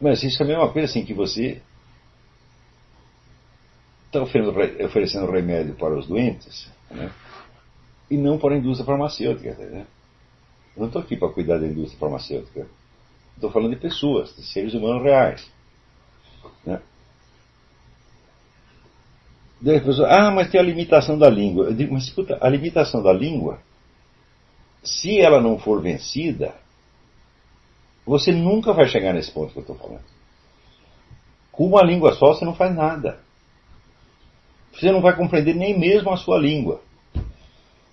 [0.00, 1.62] mas isso é a mesma coisa assim que você
[4.10, 7.12] está oferecendo remédio para os doentes né?
[8.10, 9.54] e não para a indústria farmacêutica.
[9.54, 9.86] Né?
[10.76, 12.66] Eu não estou aqui para cuidar da indústria farmacêutica.
[13.36, 15.48] Estou falando de pessoas, de seres humanos reais.
[16.66, 16.80] Né?
[19.60, 21.66] Daí a pessoa, ah, mas tem a limitação da língua.
[21.66, 23.60] Eu digo, mas escuta, a limitação da língua,
[24.82, 26.54] se ela não for vencida,
[28.04, 30.04] você nunca vai chegar nesse ponto que eu estou falando.
[31.52, 33.20] Com uma língua só você não faz nada.
[34.80, 36.80] Você não vai compreender nem mesmo a sua língua.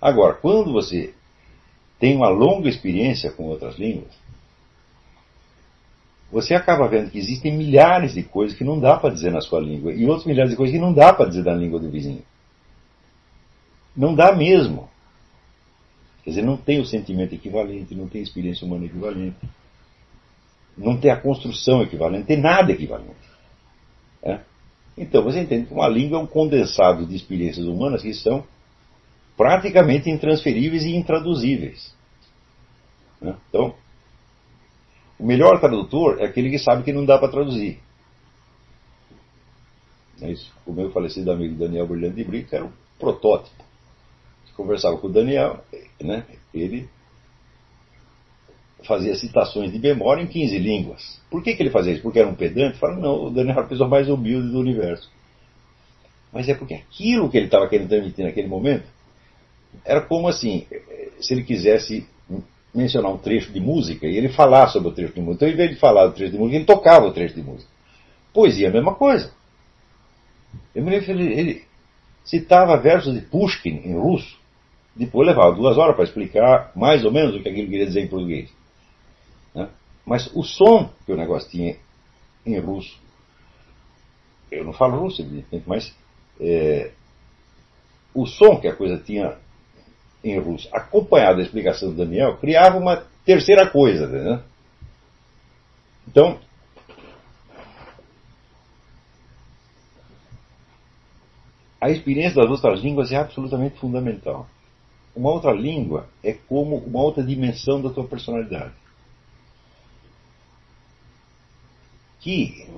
[0.00, 1.12] Agora, quando você
[1.98, 4.16] tem uma longa experiência com outras línguas,
[6.32, 9.60] você acaba vendo que existem milhares de coisas que não dá para dizer na sua
[9.60, 12.22] língua e outras milhares de coisas que não dá para dizer na língua do vizinho.
[13.94, 14.88] Não dá mesmo.
[16.24, 19.36] Quer dizer, não tem o sentimento equivalente, não tem a experiência humana equivalente,
[20.76, 23.27] não tem a construção equivalente, não tem nada equivalente.
[24.98, 28.44] Então você entende que uma língua é um condensado de experiências humanas que são
[29.36, 31.94] praticamente intransferíveis e intraduzíveis.
[33.20, 33.36] Né?
[33.48, 33.74] Então,
[35.18, 37.78] o melhor tradutor é aquele que sabe que não dá para traduzir.
[40.20, 40.52] É isso.
[40.66, 43.64] O meu falecido amigo Daniel Brilhante de Brito era um protótipo.
[44.56, 45.64] Conversava com o Daniel,
[46.00, 46.26] né?
[46.52, 46.88] ele
[48.84, 51.20] fazia citações de memória em 15 línguas.
[51.30, 52.02] Por que, que ele fazia isso?
[52.02, 52.78] Porque era um pedante?
[52.78, 55.10] Fala, não, o Daniel era a pessoa mais humilde do universo.
[56.32, 58.86] Mas é porque aquilo que ele estava querendo transmitir naquele momento
[59.84, 60.66] era como assim,
[61.20, 62.06] se ele quisesse
[62.74, 65.46] mencionar um trecho de música e ele falar sobre o trecho de música.
[65.46, 67.70] Então, em vez de falar do trecho de música, ele tocava o trecho de música.
[68.32, 69.32] Poesia é a mesma coisa.
[70.74, 71.64] Eu me lembro ele, ele
[72.24, 74.38] citava versos de Pushkin em russo,
[74.94, 78.08] depois levava duas horas para explicar mais ou menos o que aquilo queria dizer em
[78.08, 78.50] português.
[80.08, 81.76] Mas o som que o negócio tinha
[82.46, 82.98] em russo,
[84.50, 85.94] eu não falo russo, evidentemente, mas
[86.40, 86.92] é,
[88.14, 89.36] o som que a coisa tinha
[90.24, 94.06] em russo, acompanhado da explicação do Daniel, criava uma terceira coisa.
[94.06, 94.42] Né?
[96.08, 96.38] Então,
[101.78, 104.48] a experiência das outras línguas é absolutamente fundamental.
[105.14, 108.72] Uma outra língua é como uma outra dimensão da tua personalidade.
[112.28, 112.68] Que,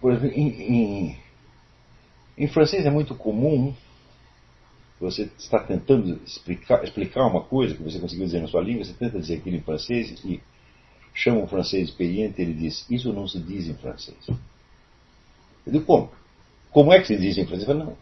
[0.00, 1.18] por exemplo, em, em,
[2.38, 3.74] em francês é muito comum
[4.98, 8.94] você está tentando explicar, explicar uma coisa que você conseguiu dizer na sua língua, você
[8.94, 10.40] tenta dizer aquilo em francês e
[11.12, 14.16] chama um francês experiente ele diz: Isso não se diz em francês.
[14.26, 16.10] Eu digo: Como?
[16.70, 17.68] Como é que se diz em francês?
[17.68, 17.96] Eu falo, não,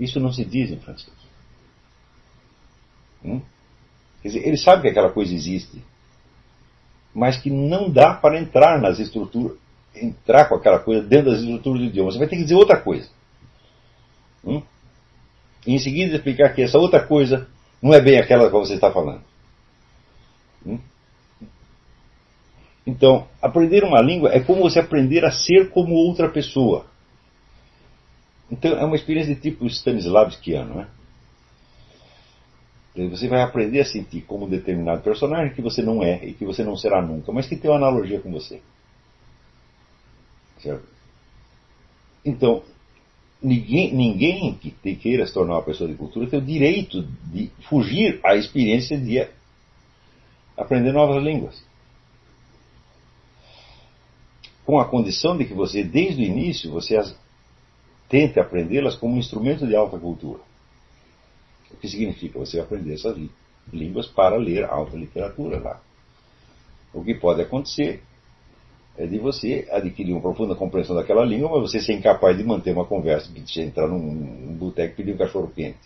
[0.00, 1.14] isso não se diz em francês.
[3.22, 3.42] Hum?
[4.22, 5.84] Quer dizer, ele sabe que aquela coisa existe,
[7.16, 9.56] mas que não dá para entrar nas estruturas,
[9.94, 12.12] entrar com aquela coisa dentro das estruturas do idioma.
[12.12, 13.08] Você vai ter que dizer outra coisa.
[14.44, 14.62] Hum?
[15.66, 17.48] e em seguida explicar que essa outra coisa
[17.82, 19.22] não é bem aquela que você está falando.
[20.64, 20.78] Hum?
[22.86, 26.84] Então, aprender uma língua é como você aprender a ser como outra pessoa.
[28.50, 30.74] Então, é uma experiência de tipo Stanislavskiano.
[30.74, 30.86] Né?
[32.96, 36.46] Você vai aprender a sentir como um determinado personagem que você não é e que
[36.46, 38.62] você não será nunca, mas que tem uma analogia com você.
[40.58, 40.86] Certo?
[42.24, 42.62] Então,
[43.42, 47.50] ninguém, ninguém que te queira se tornar uma pessoa de cultura tem o direito de
[47.68, 49.28] fugir à experiência de
[50.56, 51.62] aprender novas línguas.
[54.64, 57.14] Com a condição de que você, desde o início, você as,
[58.08, 60.45] tente aprendê-las como um instrumento de alta cultura.
[61.76, 63.16] O que significa você aprender essas
[63.72, 65.80] línguas para ler alta literatura lá.
[66.92, 68.02] O que pode acontecer
[68.96, 72.72] é de você adquirir uma profunda compreensão daquela língua, mas você ser incapaz de manter
[72.72, 75.78] uma conversa, de entrar num, num boteco e pedir um cachorro quente.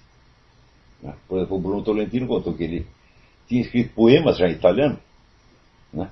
[1.03, 1.15] Né?
[1.27, 2.87] Por exemplo, o Bruno Tolentino contou que ele
[3.49, 4.99] tinha escrito poemas já em italiano,
[5.93, 6.09] né?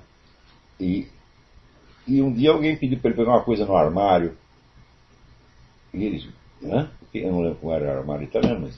[0.77, 1.07] E,
[2.05, 4.35] e um dia alguém pediu para ele pegar uma coisa no armário.
[5.93, 6.29] E ele
[6.61, 6.91] Hã?
[7.13, 8.77] eu não lembro como era o armário italiano, mas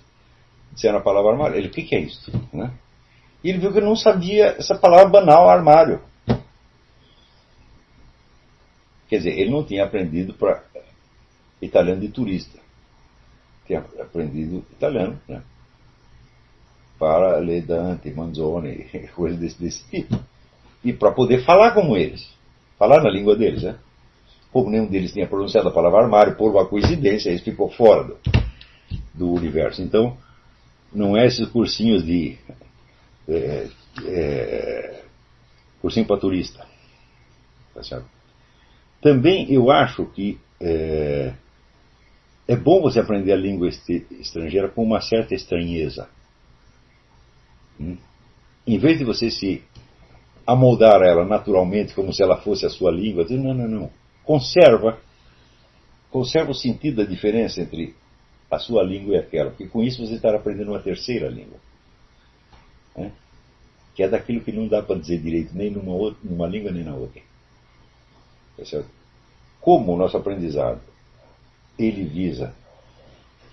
[0.72, 1.58] disseram a palavra armário.
[1.58, 2.32] Ele, o que, que é isso?
[2.54, 2.72] Né?
[3.44, 6.02] E ele viu que eu não sabia essa palavra banal, armário.
[9.08, 10.64] Quer dizer, ele não tinha aprendido para
[11.62, 12.60] italiano de turista.
[13.66, 15.42] Tinha aprendido italiano, né?
[16.98, 18.86] Para ler Dante, Manzoni,
[19.16, 20.18] coisas desse, desse tipo.
[20.84, 22.30] E para poder falar como eles.
[22.78, 23.78] Falar na língua deles, né?
[24.52, 28.18] Como nenhum deles tinha pronunciado a palavra armário, por uma coincidência, isso ficou fora do,
[29.14, 29.82] do universo.
[29.82, 30.18] Então,
[30.94, 32.38] não é esses cursinhos de.
[33.28, 33.68] É,
[34.06, 35.04] é,
[35.82, 36.66] cursinho para turista.
[37.74, 38.06] Tá certo?
[39.02, 41.34] Também eu acho que é,
[42.48, 46.08] é bom você aprender a língua estrangeira com uma certa estranheza.
[47.80, 47.98] Hum?
[48.68, 49.64] Em vez de você se
[50.46, 53.90] amoldar ela naturalmente como se ela fosse a sua língua, dizer, não, não, não.
[54.24, 55.00] Conserva,
[56.10, 57.96] conserva o sentido da diferença entre
[58.52, 61.58] a sua língua e aquela, porque com isso você está aprendendo uma terceira língua.
[62.96, 63.12] Né?
[63.96, 66.84] Que é daquilo que não dá para dizer direito nem numa, outra, numa língua nem
[66.84, 67.22] na outra.
[68.58, 68.84] Tá
[69.62, 70.82] Como o nosso aprendizado
[71.80, 72.54] ele visa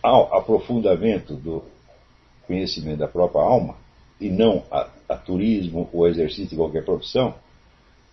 [0.03, 1.62] ao aprofundamento do
[2.47, 3.77] conhecimento da própria alma
[4.20, 7.35] e não a, a turismo ou exercício de qualquer profissão,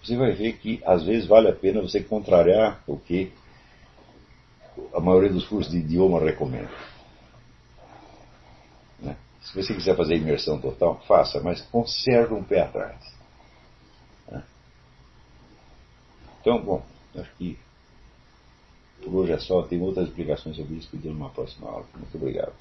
[0.03, 3.31] você vai ver que às vezes vale a pena você contrariar o que
[4.93, 6.71] a maioria dos cursos de idioma recomenda.
[8.99, 9.15] Né?
[9.41, 12.99] Se você quiser fazer imersão total, faça, mas conserve um pé atrás.
[14.29, 14.43] Né?
[16.41, 16.83] Então, bom,
[17.15, 17.57] acho que
[19.03, 19.61] por hoje é só.
[19.63, 21.85] Tem outras explicações sobre isso que eu numa próxima aula.
[21.95, 22.53] Muito obrigado.